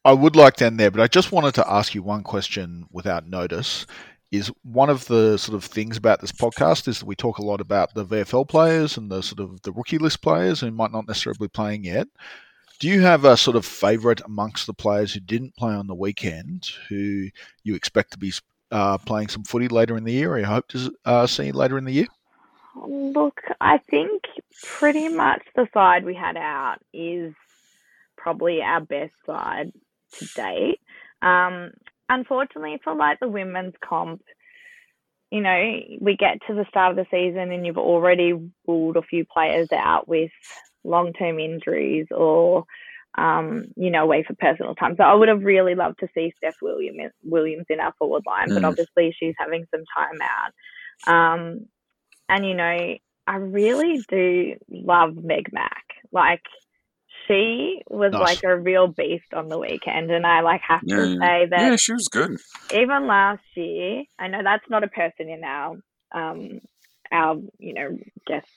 I 0.05 0.13
would 0.13 0.35
like 0.35 0.57
to 0.57 0.67
end 0.67 0.81
there, 0.81 0.91
but 0.91 1.01
I 1.01 1.07
just 1.07 1.31
wanted 1.31 1.55
to 1.55 1.71
ask 1.71 1.95
you 1.95 2.03
one 2.03 2.25
question 2.25 2.87
without 2.91 3.29
notice. 3.29 3.87
Is 4.33 4.51
one 4.63 4.91
of 4.91 5.07
the 5.07 5.37
sort 5.37 5.55
of 5.55 5.65
things 5.65 5.97
about 5.97 6.21
this 6.21 6.33
podcast 6.33 6.89
is 6.89 6.99
that 6.99 7.07
we 7.07 7.15
talk 7.15 7.39
a 7.39 7.45
lot 7.45 7.61
about 7.61 7.95
the 7.95 8.05
VFL 8.05 8.49
players 8.49 8.97
and 8.97 9.11
the 9.11 9.23
sort 9.23 9.39
of 9.39 9.63
the 9.63 9.73
rookie 9.73 9.99
list 9.99 10.21
players 10.21 10.61
who 10.61 10.71
might 10.73 10.91
not 10.91 11.07
necessarily 11.07 11.39
be 11.41 11.49
playing 11.49 11.85
yet. 11.85 12.09
Do 12.81 12.89
you 12.89 13.01
have 13.03 13.25
a 13.25 13.37
sort 13.37 13.57
of 13.57 13.65
favourite 13.65 14.21
amongst 14.25 14.67
the 14.67 14.75
players 14.75 15.15
who 15.15 15.21
didn't 15.21 15.57
play 15.57 15.73
on 15.73 15.87
the 15.87 15.95
weekend, 15.95 16.69
who 16.89 17.29
you 17.63 17.75
expect 17.75 18.11
to 18.13 18.19
be 18.19 18.33
uh, 18.71 18.99
playing 18.99 19.29
some 19.29 19.45
footy 19.45 19.69
later 19.69 19.97
in 19.97 20.05
the 20.05 20.13
year, 20.13 20.33
or 20.33 20.39
you 20.39 20.45
hope 20.45 20.69
to 20.69 20.93
uh, 21.05 21.27
see 21.27 21.53
later 21.53 21.79
in 21.79 21.85
the 21.85 21.93
year? 21.93 22.09
Look, 22.75 23.41
I 23.61 23.79
think 23.79 24.25
pretty 24.63 25.09
much 25.09 25.43
the 25.55 25.69
side 25.73 26.05
we 26.05 26.15
had 26.15 26.37
out 26.37 26.79
is 26.93 27.35
probably 28.17 28.61
our 28.61 28.81
best 28.81 29.15
side 29.25 29.73
to 30.19 30.27
date. 30.35 30.81
Um, 31.23 31.71
unfortunately, 32.09 32.81
for 32.83 32.95
like 32.95 33.21
the 33.21 33.29
women's 33.29 33.75
comp, 33.83 34.23
you 35.31 35.41
know, 35.41 35.81
we 36.01 36.17
get 36.17 36.39
to 36.47 36.55
the 36.55 36.67
start 36.69 36.91
of 36.91 36.97
the 36.97 37.07
season 37.11 37.51
and 37.53 37.67
you've 37.67 37.79
already 37.79 38.33
ruled 38.67 38.97
a 38.97 39.03
few 39.03 39.25
players 39.25 39.69
out 39.73 40.07
with 40.09 40.31
long 40.85 41.13
term 41.13 41.39
injuries 41.39 42.07
or, 42.11 42.65
um, 43.19 43.65
you 43.77 43.91
know, 43.91 44.05
away 44.05 44.23
for 44.23 44.35
personal 44.35 44.75
time. 44.75 44.95
So 44.97 45.03
I 45.03 45.15
would 45.15 45.29
have 45.29 45.43
really 45.43 45.75
loved 45.75 45.99
to 46.01 46.09
see 46.15 46.33
Steph 46.37 46.57
Williams, 46.63 47.13
Williams 47.25 47.67
in 47.69 47.81
our 47.81 47.93
forward 47.99 48.23
line, 48.27 48.51
mm. 48.51 48.55
but 48.55 48.65
obviously 48.65 49.15
she's 49.19 49.35
having 49.39 49.67
some 49.75 49.85
time 49.97 50.19
out. 50.23 51.13
Um, 51.13 51.67
and, 52.29 52.47
you 52.47 52.55
know, 52.55 52.97
I 53.27 53.37
really 53.37 54.03
do 54.09 54.55
love 54.71 55.17
Meg 55.17 55.53
Mac. 55.53 55.85
Like, 56.13 56.43
she 57.27 57.83
was 57.89 58.13
like 58.13 58.43
a 58.45 58.57
real 58.57 58.89
beast 58.89 59.33
on 59.35 59.49
the 59.49 59.59
weekend, 59.59 60.11
and 60.11 60.27
I 60.27 60.41
like 60.41 60.61
have 60.67 60.83
yeah, 60.85 60.97
to 60.97 61.09
yeah. 61.09 61.19
say 61.19 61.47
that. 61.51 61.61
Yeah, 61.61 61.77
she 61.77 61.93
was 61.93 62.09
good. 62.09 62.37
Even 62.73 63.07
last 63.07 63.43
year, 63.55 64.05
I 64.19 64.29
know 64.29 64.43
that's 64.43 64.69
not 64.69 64.85
a 64.85 64.89
person 64.89 65.29
in 65.29 65.45
our 65.45 65.77
um 66.13 66.61
our 67.11 67.37
you 67.59 67.75
know 67.75 67.99
guest 68.27 68.49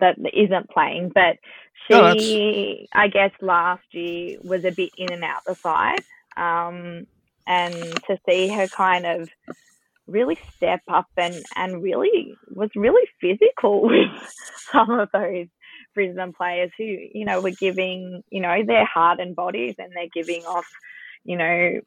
that 0.00 0.16
isn't 0.32 0.70
playing, 0.70 1.10
but 1.14 1.38
she, 1.86 2.86
no, 2.94 3.00
I 3.00 3.08
guess, 3.08 3.32
last 3.40 3.82
year 3.92 4.38
was 4.42 4.64
a 4.64 4.70
bit 4.70 4.90
in 4.96 5.12
and 5.12 5.24
out 5.24 5.44
the 5.46 5.54
side, 5.54 6.04
um, 6.36 7.06
and 7.46 7.74
to 8.06 8.18
see 8.28 8.48
her 8.48 8.68
kind 8.68 9.06
of 9.06 9.28
really 10.06 10.38
step 10.56 10.80
up 10.88 11.06
and 11.16 11.44
and 11.54 11.82
really 11.82 12.34
was 12.54 12.70
really 12.74 13.06
physical 13.20 13.82
with 13.88 14.10
some 14.72 14.90
of 14.90 15.08
those 15.12 15.46
Brisbane 15.98 16.32
players 16.32 16.70
who, 16.78 16.84
you 16.84 17.24
know, 17.24 17.40
were 17.40 17.50
giving, 17.50 18.22
you 18.30 18.40
know, 18.40 18.62
their 18.64 18.84
heart 18.84 19.18
and 19.18 19.34
bodies 19.34 19.74
and 19.78 19.90
they're 19.92 20.06
giving 20.14 20.44
off, 20.44 20.64
you 21.24 21.36
know, 21.36 21.80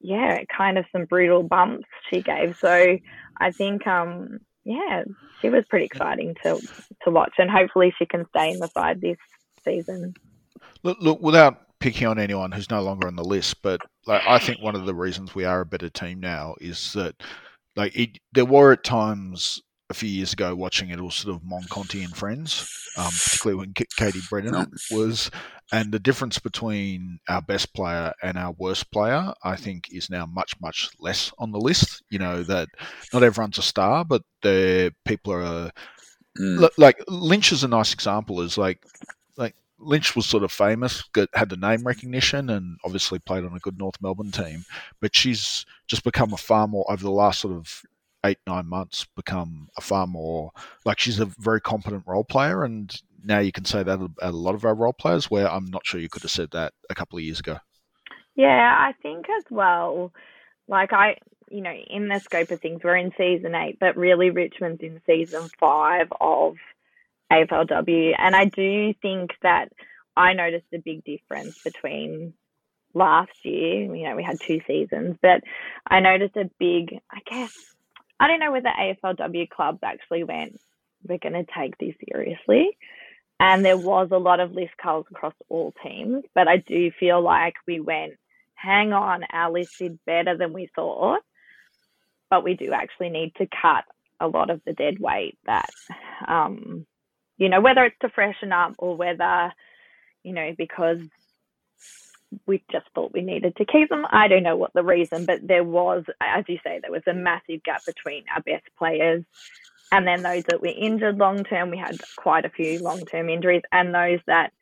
yeah, 0.00 0.38
kind 0.56 0.78
of 0.78 0.84
some 0.92 1.06
brutal 1.06 1.42
bumps 1.42 1.88
she 2.08 2.22
gave. 2.22 2.56
So 2.56 2.98
I 3.38 3.50
think, 3.50 3.84
um, 3.84 4.38
yeah, 4.64 5.02
she 5.40 5.48
was 5.48 5.64
pretty 5.68 5.86
exciting 5.86 6.36
to 6.44 6.60
to 7.02 7.10
watch, 7.10 7.34
and 7.38 7.50
hopefully 7.50 7.92
she 7.98 8.06
can 8.06 8.24
stay 8.28 8.52
in 8.52 8.60
the 8.60 8.68
side 8.68 9.00
this 9.00 9.18
season. 9.64 10.14
Look, 10.84 10.98
look 11.00 11.20
without 11.20 11.78
picking 11.80 12.06
on 12.06 12.20
anyone 12.20 12.52
who's 12.52 12.70
no 12.70 12.80
longer 12.80 13.08
on 13.08 13.16
the 13.16 13.24
list, 13.24 13.60
but 13.60 13.80
like, 14.06 14.22
I 14.24 14.38
think 14.38 14.62
one 14.62 14.76
of 14.76 14.86
the 14.86 14.94
reasons 14.94 15.34
we 15.34 15.44
are 15.44 15.62
a 15.62 15.66
better 15.66 15.90
team 15.90 16.20
now 16.20 16.54
is 16.60 16.92
that 16.92 17.20
like 17.74 17.96
it, 17.96 18.20
there 18.32 18.44
were 18.44 18.70
at 18.70 18.84
times 18.84 19.60
a 19.92 19.94
few 19.94 20.08
years 20.08 20.32
ago 20.32 20.54
watching 20.56 20.88
it, 20.90 21.00
was 21.00 21.14
sort 21.14 21.36
of 21.36 21.42
Monconti 21.42 22.02
and 22.02 22.16
Friends, 22.16 22.88
um, 22.96 23.12
particularly 23.12 23.58
when 23.58 23.72
K- 23.74 23.86
Katie 23.96 24.20
Brennan 24.28 24.72
was. 24.90 25.30
And 25.70 25.92
the 25.92 25.98
difference 25.98 26.38
between 26.38 27.20
our 27.28 27.40
best 27.40 27.72
player 27.74 28.12
and 28.22 28.36
our 28.36 28.52
worst 28.58 28.90
player, 28.90 29.32
I 29.44 29.56
think, 29.56 29.92
is 29.92 30.10
now 30.10 30.26
much, 30.26 30.58
much 30.60 30.90
less 30.98 31.32
on 31.38 31.52
the 31.52 31.60
list. 31.60 32.02
You 32.10 32.18
know, 32.18 32.42
that 32.42 32.68
not 33.12 33.22
everyone's 33.22 33.58
a 33.58 33.62
star, 33.62 34.04
but 34.04 34.22
the 34.42 34.92
people 35.04 35.32
are. 35.32 35.70
Mm. 36.38 36.68
Like 36.78 37.02
Lynch 37.08 37.52
is 37.52 37.62
a 37.62 37.68
nice 37.68 37.92
example. 37.92 38.40
Is 38.40 38.58
like 38.58 38.84
like 39.36 39.54
Lynch 39.78 40.16
was 40.16 40.26
sort 40.26 40.44
of 40.44 40.52
famous, 40.52 41.02
got, 41.12 41.28
had 41.34 41.50
the 41.50 41.56
name 41.56 41.84
recognition, 41.84 42.50
and 42.50 42.78
obviously 42.84 43.18
played 43.18 43.44
on 43.44 43.54
a 43.54 43.60
good 43.60 43.78
North 43.78 44.00
Melbourne 44.00 44.30
team. 44.30 44.64
But 45.00 45.14
she's 45.14 45.66
just 45.86 46.04
become 46.04 46.32
a 46.32 46.38
far 46.38 46.66
more 46.68 46.90
over 46.90 47.02
the 47.02 47.10
last 47.10 47.40
sort 47.40 47.54
of 47.54 47.82
eight 48.24 48.38
nine 48.46 48.66
months 48.66 49.06
become 49.16 49.68
a 49.76 49.80
far 49.80 50.06
more 50.06 50.52
like 50.84 50.98
she's 50.98 51.20
a 51.20 51.26
very 51.38 51.60
competent 51.60 52.04
role 52.06 52.24
player 52.24 52.64
and 52.64 53.02
now 53.24 53.38
you 53.38 53.52
can 53.52 53.64
say 53.64 53.82
that 53.82 53.98
a 54.20 54.32
lot 54.32 54.54
of 54.54 54.64
our 54.64 54.74
role 54.74 54.92
players 54.92 55.30
where 55.30 55.50
i'm 55.50 55.66
not 55.66 55.86
sure 55.86 56.00
you 56.00 56.08
could 56.08 56.22
have 56.22 56.30
said 56.30 56.50
that 56.52 56.72
a 56.90 56.94
couple 56.94 57.18
of 57.18 57.24
years 57.24 57.40
ago. 57.40 57.58
Yeah 58.34 58.76
i 58.78 58.92
think 59.02 59.26
as 59.28 59.44
well 59.50 60.12
like 60.68 60.92
i 60.92 61.16
you 61.50 61.60
know 61.60 61.72
in 61.72 62.08
the 62.08 62.18
scope 62.20 62.50
of 62.50 62.60
things 62.60 62.80
we're 62.82 62.96
in 62.96 63.12
season 63.16 63.54
eight 63.54 63.78
but 63.78 63.96
really 63.96 64.30
richmond's 64.30 64.82
in 64.82 65.00
season 65.06 65.48
five 65.58 66.08
of 66.20 66.56
aflw 67.30 68.14
and 68.18 68.36
i 68.36 68.44
do 68.44 68.94
think 69.02 69.32
that 69.42 69.70
i 70.16 70.32
noticed 70.32 70.66
a 70.72 70.78
big 70.78 71.04
difference 71.04 71.62
between 71.62 72.32
last 72.94 73.32
year 73.44 73.94
you 73.94 74.08
know 74.08 74.16
we 74.16 74.22
had 74.22 74.38
two 74.40 74.60
seasons 74.66 75.16
but 75.22 75.42
i 75.86 76.00
noticed 76.00 76.36
a 76.36 76.50
big 76.58 76.98
i 77.10 77.20
guess 77.26 77.71
I 78.22 78.28
don't 78.28 78.38
know 78.38 78.52
whether 78.52 78.68
AFLW 78.68 79.48
clubs 79.50 79.80
actually 79.82 80.22
went, 80.22 80.60
we're 81.08 81.18
going 81.18 81.32
to 81.32 81.52
take 81.58 81.76
this 81.78 81.96
seriously. 82.08 82.78
And 83.40 83.64
there 83.64 83.76
was 83.76 84.10
a 84.12 84.16
lot 84.16 84.38
of 84.38 84.52
list 84.52 84.74
culls 84.80 85.06
across 85.10 85.34
all 85.48 85.74
teams, 85.82 86.22
but 86.32 86.46
I 86.46 86.58
do 86.58 86.92
feel 87.00 87.20
like 87.20 87.54
we 87.66 87.80
went, 87.80 88.12
hang 88.54 88.92
on, 88.92 89.24
our 89.32 89.50
list 89.50 89.76
did 89.80 89.98
better 90.06 90.36
than 90.36 90.52
we 90.52 90.70
thought, 90.72 91.22
but 92.30 92.44
we 92.44 92.54
do 92.54 92.70
actually 92.72 93.08
need 93.08 93.34
to 93.38 93.48
cut 93.60 93.82
a 94.20 94.28
lot 94.28 94.50
of 94.50 94.60
the 94.64 94.72
dead 94.72 95.00
weight 95.00 95.36
that, 95.46 95.70
um, 96.28 96.86
you 97.38 97.48
know, 97.48 97.60
whether 97.60 97.84
it's 97.86 97.98
to 98.02 98.08
freshen 98.08 98.52
up 98.52 98.74
or 98.78 98.96
whether, 98.96 99.52
you 100.22 100.32
know, 100.32 100.54
because 100.56 101.00
we 102.46 102.62
just 102.70 102.86
thought 102.94 103.12
we 103.12 103.22
needed 103.22 103.56
to 103.56 103.64
keep 103.64 103.88
them. 103.88 104.06
I 104.10 104.28
don't 104.28 104.42
know 104.42 104.56
what 104.56 104.72
the 104.72 104.82
reason, 104.82 105.26
but 105.26 105.46
there 105.46 105.64
was, 105.64 106.04
as 106.20 106.44
you 106.48 106.58
say, 106.64 106.80
there 106.80 106.92
was 106.92 107.02
a 107.06 107.14
massive 107.14 107.62
gap 107.64 107.84
between 107.84 108.24
our 108.34 108.42
best 108.42 108.64
players 108.78 109.24
and 109.92 110.06
then 110.06 110.22
those 110.22 110.42
that 110.44 110.62
were 110.62 110.68
injured 110.68 111.18
long 111.18 111.44
term. 111.44 111.70
We 111.70 111.76
had 111.76 112.00
quite 112.16 112.46
a 112.46 112.50
few 112.50 112.82
long 112.82 113.04
term 113.04 113.28
injuries, 113.28 113.62
and 113.70 113.94
those 113.94 114.20
that, 114.26 114.52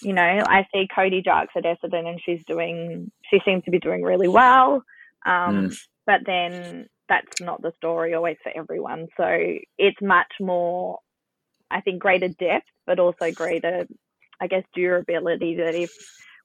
you 0.00 0.14
know, 0.14 0.22
I 0.22 0.66
see 0.72 0.88
Cody 0.92 1.22
Jarks 1.22 1.54
at 1.54 1.64
Essendon, 1.64 2.08
and 2.08 2.20
she's 2.24 2.42
doing, 2.46 3.12
she 3.30 3.40
seems 3.44 3.62
to 3.64 3.70
be 3.70 3.78
doing 3.78 4.02
really 4.02 4.26
well. 4.26 4.82
Um, 5.26 5.68
mm. 5.68 5.78
But 6.06 6.20
then 6.24 6.88
that's 7.10 7.40
not 7.42 7.60
the 7.60 7.74
story 7.76 8.14
always 8.14 8.38
for 8.42 8.50
everyone. 8.56 9.08
So 9.18 9.26
it's 9.76 10.00
much 10.00 10.32
more, 10.40 10.98
I 11.70 11.82
think, 11.82 12.00
greater 12.00 12.28
depth, 12.28 12.66
but 12.86 12.98
also 12.98 13.30
greater, 13.30 13.86
I 14.40 14.46
guess, 14.46 14.64
durability. 14.74 15.56
That 15.56 15.74
if 15.74 15.92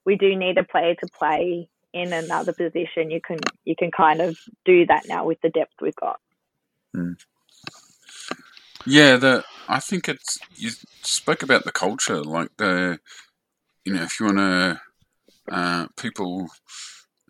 we 0.06 0.16
do 0.16 0.36
need 0.36 0.58
a 0.58 0.64
player 0.64 0.96
to 0.96 1.08
play 1.18 1.70
in 1.94 2.12
another 2.12 2.54
position, 2.54 3.12
you 3.12 3.22
can 3.22 3.40
you 3.66 3.76
can 3.76 3.92
kind 3.92 4.20
of 4.20 4.38
do 4.66 4.86
that 4.88 5.08
now 5.08 5.26
with 5.26 5.40
the 5.42 5.50
depth 5.50 5.74
we've 5.82 5.96
got. 5.96 6.20
Mm. 6.96 7.16
Yeah, 8.86 9.18
the 9.18 9.44
I 9.70 9.80
think 9.80 10.10
it's 10.10 10.40
you 10.56 10.72
spoke 11.04 11.44
about 11.44 11.64
the 11.64 11.72
culture, 11.72 12.22
like 12.22 12.50
the 12.58 13.00
you 13.86 13.94
know 13.94 14.02
if 14.02 14.20
you 14.20 14.26
want 14.26 14.38
to 14.40 14.82
uh, 15.52 15.88
people 15.98 16.48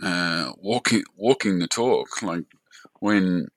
uh, 0.02 0.54
walking 0.58 1.04
walking 1.18 1.60
the 1.60 1.68
talk, 1.68 2.22
like 2.24 2.46
when 3.00 3.48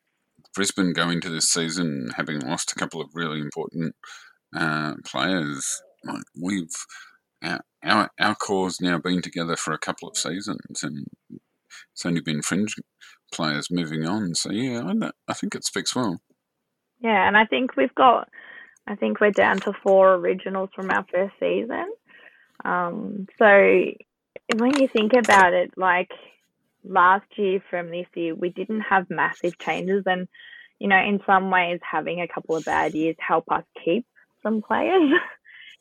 Brisbane 0.54 0.92
go 0.92 1.08
into 1.08 1.30
this 1.30 1.48
season 1.48 2.10
having 2.16 2.40
lost 2.40 2.72
a 2.72 2.74
couple 2.74 3.00
of 3.00 3.14
really 3.14 3.40
important 3.40 3.94
uh, 4.56 4.94
players, 5.04 5.82
like 6.04 6.24
we've 6.40 6.74
our, 7.42 8.10
our 8.18 8.34
core's 8.34 8.80
now 8.80 8.98
been 8.98 9.22
together 9.22 9.56
for 9.56 9.72
a 9.72 9.78
couple 9.78 10.08
of 10.08 10.16
seasons, 10.16 10.82
and 10.82 11.06
it's 11.92 12.04
only 12.04 12.20
been 12.20 12.42
fringe 12.42 12.74
players 13.32 13.70
moving 13.70 14.06
on. 14.06 14.34
So 14.34 14.52
yeah, 14.52 14.82
I, 14.82 15.10
I 15.28 15.34
think 15.34 15.54
it 15.54 15.64
speaks 15.64 15.94
well. 15.94 16.18
Yeah, 17.00 17.26
and 17.26 17.36
I 17.36 17.44
think 17.44 17.76
we've 17.76 17.94
got, 17.94 18.28
I 18.86 18.94
think 18.94 19.20
we're 19.20 19.30
down 19.30 19.58
to 19.60 19.72
four 19.82 20.14
originals 20.14 20.70
from 20.74 20.90
our 20.90 21.04
first 21.12 21.34
season. 21.38 21.92
Um, 22.64 23.26
so 23.38 23.46
when 24.56 24.80
you 24.80 24.88
think 24.88 25.12
about 25.12 25.52
it, 25.52 25.72
like 25.76 26.10
last 26.84 27.26
year 27.36 27.62
from 27.68 27.90
this 27.90 28.06
year, 28.14 28.34
we 28.34 28.48
didn't 28.48 28.80
have 28.80 29.10
massive 29.10 29.58
changes, 29.58 30.04
and 30.06 30.28
you 30.78 30.88
know, 30.88 30.98
in 30.98 31.20
some 31.26 31.50
ways, 31.50 31.80
having 31.82 32.20
a 32.20 32.28
couple 32.28 32.56
of 32.56 32.64
bad 32.64 32.94
years 32.94 33.16
help 33.18 33.44
us 33.50 33.64
keep 33.84 34.06
some 34.42 34.62
players. 34.62 35.10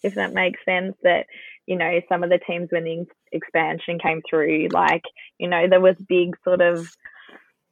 if 0.05 0.15
that 0.15 0.33
makes 0.33 0.63
sense. 0.65 0.95
That 1.03 1.25
you 1.65 1.77
know 1.77 1.99
some 2.09 2.23
of 2.23 2.29
the 2.29 2.39
teams 2.39 2.69
when 2.71 2.83
the 2.83 3.05
expansion 3.31 3.99
came 3.99 4.21
through, 4.29 4.69
like 4.71 5.03
you 5.37 5.47
know 5.47 5.67
there 5.69 5.81
was 5.81 5.95
big 6.07 6.35
sort 6.43 6.61
of 6.61 6.87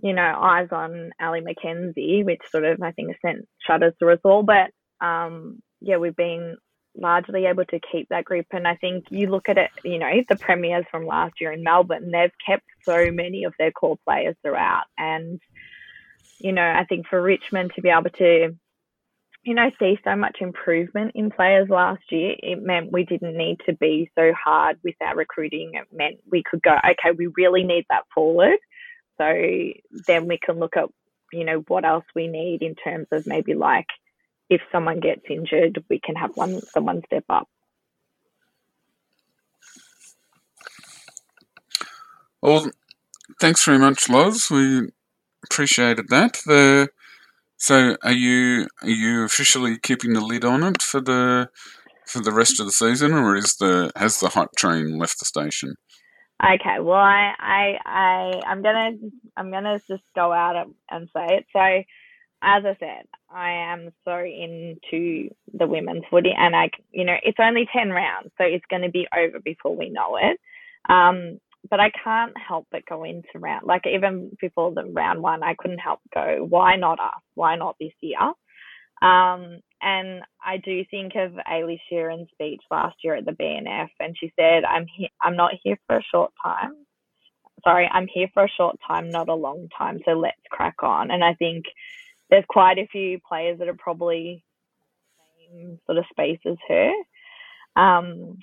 you 0.01 0.13
know 0.13 0.39
eyes 0.41 0.69
on 0.71 1.11
Ali 1.21 1.41
McKenzie, 1.41 2.25
which 2.25 2.41
sort 2.51 2.65
of 2.65 2.81
I 2.81 2.91
think 2.91 3.15
sent 3.25 3.47
shudders 3.65 3.93
through 3.99 4.13
us 4.13 4.19
all. 4.23 4.43
But 4.43 4.71
um, 5.05 5.61
yeah, 5.81 5.97
we've 5.97 6.15
been 6.15 6.57
largely 6.95 7.45
able 7.45 7.65
to 7.65 7.79
keep 7.91 8.09
that 8.09 8.25
group. 8.25 8.45
And 8.51 8.67
I 8.67 8.75
think 8.75 9.05
you 9.09 9.27
look 9.27 9.49
at 9.49 9.57
it, 9.57 9.71
you 9.83 9.99
know, 9.99 10.11
the 10.29 10.35
premiers 10.35 10.85
from 10.91 11.05
last 11.05 11.41
year 11.41 11.51
in 11.51 11.63
Melbourne, 11.63 12.11
they've 12.11 12.31
kept 12.45 12.65
so 12.83 13.11
many 13.11 13.45
of 13.45 13.53
their 13.57 13.71
core 13.71 13.97
players 14.05 14.35
throughout. 14.43 14.83
And, 14.97 15.39
you 16.39 16.51
know, 16.51 16.61
I 16.61 16.85
think 16.85 17.07
for 17.07 17.21
Richmond 17.21 17.71
to 17.75 17.81
be 17.81 17.89
able 17.89 18.09
to, 18.11 18.55
you 19.43 19.53
know, 19.53 19.69
see 19.77 19.99
so 20.03 20.15
much 20.15 20.37
improvement 20.39 21.11
in 21.15 21.29
players 21.29 21.67
last 21.69 22.03
year, 22.09 22.35
it 22.39 22.63
meant 22.63 22.93
we 22.93 23.03
didn't 23.03 23.37
need 23.37 23.57
to 23.65 23.73
be 23.73 24.09
so 24.15 24.31
hard 24.33 24.77
with 24.83 24.95
our 25.01 25.15
recruiting. 25.15 25.71
It 25.73 25.87
meant 25.91 26.19
we 26.31 26.43
could 26.49 26.61
go, 26.61 26.75
okay, 26.77 27.11
we 27.15 27.27
really 27.35 27.63
need 27.63 27.85
that 27.89 28.03
forward. 28.13 28.57
So 29.17 29.25
then 30.07 30.27
we 30.27 30.39
can 30.43 30.59
look 30.59 30.77
at, 30.77 30.85
you 31.33 31.43
know, 31.43 31.63
what 31.67 31.83
else 31.83 32.05
we 32.15 32.27
need 32.27 32.61
in 32.61 32.75
terms 32.75 33.07
of 33.11 33.27
maybe 33.27 33.53
like 33.53 33.87
if 34.49 34.61
someone 34.71 35.01
gets 35.01 35.23
injured, 35.29 35.83
we 35.89 35.99
can 35.99 36.15
have 36.15 36.31
one 36.35 36.61
someone 36.61 37.01
step 37.05 37.25
up. 37.29 37.49
Well, 42.41 42.69
thanks 43.41 43.65
very 43.65 43.79
much, 43.79 44.09
Loz. 44.09 44.49
We 44.49 44.89
appreciated 45.45 46.07
that. 46.09 46.39
The 46.45 46.89
so 47.63 47.95
are 48.03 48.11
you 48.11 48.67
are 48.81 48.89
you 48.89 49.23
officially 49.23 49.77
keeping 49.79 50.11
the 50.11 50.19
lid 50.19 50.43
on 50.43 50.63
it 50.63 50.81
for 50.81 50.99
the 50.99 51.47
for 52.05 52.19
the 52.19 52.33
rest 52.33 52.59
of 52.59 52.65
the 52.65 52.73
season, 52.73 53.13
or 53.13 53.37
is 53.37 53.55
the 53.55 53.89
has 53.95 54.19
the 54.19 54.27
hype 54.27 54.49
train 54.57 54.97
left 54.97 55.17
the 55.19 55.23
station? 55.23 55.75
Okay, 56.43 56.81
well, 56.81 56.97
I 56.97 57.33
I, 57.39 57.77
I 57.85 58.41
I'm 58.47 58.61
gonna 58.61 58.91
I'm 59.37 59.49
gonna 59.49 59.79
just 59.87 60.03
go 60.13 60.33
out 60.33 60.67
and 60.91 61.09
say 61.15 61.37
it. 61.37 61.45
So 61.53 61.61
as 62.41 62.65
I 62.65 62.75
said, 62.81 63.05
I 63.33 63.51
am 63.71 63.91
so 64.03 64.17
into 64.19 65.29
the 65.53 65.65
women's 65.65 66.03
footy, 66.11 66.33
and 66.37 66.57
I, 66.57 66.69
you 66.91 67.05
know, 67.05 67.15
it's 67.23 67.39
only 67.39 67.65
ten 67.71 67.91
rounds, 67.91 68.31
so 68.37 68.43
it's 68.43 68.65
going 68.69 68.81
to 68.81 68.91
be 68.91 69.07
over 69.17 69.39
before 69.39 69.73
we 69.73 69.89
know 69.89 70.17
it. 70.17 70.37
Um, 70.89 71.39
but 71.73 71.79
I 71.79 71.89
can't 72.03 72.33
help 72.37 72.67
but 72.71 72.85
go 72.85 73.03
into 73.03 73.39
round, 73.39 73.65
like 73.65 73.87
even 73.87 74.29
before 74.39 74.71
the 74.75 74.85
round 74.85 75.23
one, 75.23 75.41
I 75.41 75.55
couldn't 75.57 75.79
help 75.79 76.01
go, 76.13 76.45
why 76.47 76.75
not 76.75 76.99
us? 76.99 77.19
Why 77.33 77.55
not 77.55 77.77
this 77.79 77.93
year? 77.99 78.19
Um, 79.01 79.57
and 79.81 80.21
I 80.45 80.57
do 80.63 80.85
think 80.91 81.13
of 81.15 81.31
Ailey 81.51 81.79
Sheerin's 81.91 82.29
speech 82.31 82.61
last 82.69 82.97
year 83.03 83.15
at 83.15 83.25
the 83.25 83.31
BNF, 83.31 83.89
and 83.99 84.15
she 84.15 84.31
said, 84.39 84.65
"I'm 84.65 84.85
he- 84.85 85.11
I'm 85.19 85.35
not 85.35 85.55
here 85.63 85.79
for 85.87 85.97
a 85.97 86.03
short 86.03 86.31
time. 86.43 86.85
Sorry, 87.63 87.89
I'm 87.91 88.05
here 88.05 88.27
for 88.35 88.43
a 88.43 88.49
short 88.55 88.77
time, 88.87 89.09
not 89.09 89.27
a 89.29 89.33
long 89.33 89.67
time. 89.75 89.99
So 90.05 90.11
let's 90.11 90.37
crack 90.51 90.83
on." 90.83 91.09
And 91.09 91.23
I 91.23 91.33
think 91.33 91.65
there's 92.29 92.45
quite 92.47 92.77
a 92.77 92.85
few 92.91 93.19
players 93.27 93.57
that 93.57 93.67
are 93.67 93.73
probably 93.73 94.43
same 95.51 95.79
sort 95.87 95.97
of 95.97 96.05
space 96.11 96.39
as 96.45 96.57
her. 96.67 96.93
Um, 97.75 98.37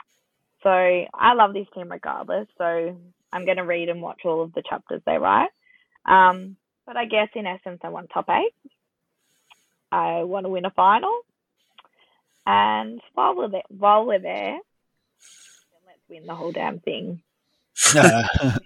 so 0.62 0.70
I 0.70 1.35
love 1.35 1.55
this 1.55 1.68
team 1.74 1.91
regardless. 1.91 2.49
So 2.59 2.97
I'm 3.33 3.45
going 3.45 3.57
to 3.59 3.64
read 3.64 3.89
and 3.89 4.03
watch 4.03 4.20
all 4.24 4.43
of 4.43 4.53
the 4.53 4.62
chapters 4.68 5.03
they 5.07 5.18
write. 5.18 5.51
Um, 6.07 6.57
but 6.87 6.97
I 6.97 7.05
guess 7.07 7.28
in 7.35 7.47
essence, 7.47 7.81
I 7.85 7.89
want 7.91 8.11
top 8.12 8.28
eight. 8.31 8.53
I 9.93 10.22
want 10.24 10.47
to 10.47 10.51
win 10.51 10.64
a 10.64 10.70
final. 10.70 11.12
And 12.47 13.01
while 13.14 13.37
we're 13.37 13.49
there, 13.49 13.62
while 13.68 14.07
we're 14.07 14.18
there, 14.18 14.59
let's 15.87 16.01
win 16.09 16.26
the 16.26 16.35
whole 16.35 16.53
damn 16.53 16.81
thing. 16.81 17.22
I 17.95 18.59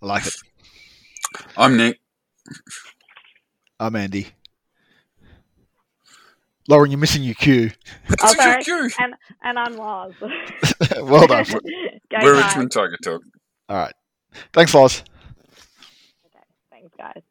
like 0.00 0.26
it. 0.26 0.34
I'm 1.56 1.76
Nick. 1.76 1.98
I'm 3.78 3.94
Andy. 3.96 4.28
Lauren, 6.68 6.90
you're 6.90 6.98
missing 7.00 7.22
your 7.24 7.34
cue. 7.34 7.70
It's 8.08 8.24
Oh, 8.24 8.32
a 8.32 8.34
sorry. 8.34 8.62
cue. 8.64 8.90
And 8.98 9.14
and 9.42 9.58
I'm 9.58 9.76
Loz. 9.76 10.12
well 11.02 11.26
done. 11.26 11.44
We're 12.20 12.36
Tigers. 12.36 12.44
Richmond 12.44 12.72
Tiger 12.72 12.96
Talk. 13.02 13.22
All 13.72 13.78
right. 13.78 13.94
Thanks, 14.52 14.74
Loz. 14.74 15.02
Okay, 16.26 16.44
thanks 16.70 16.92
guys. 16.98 17.22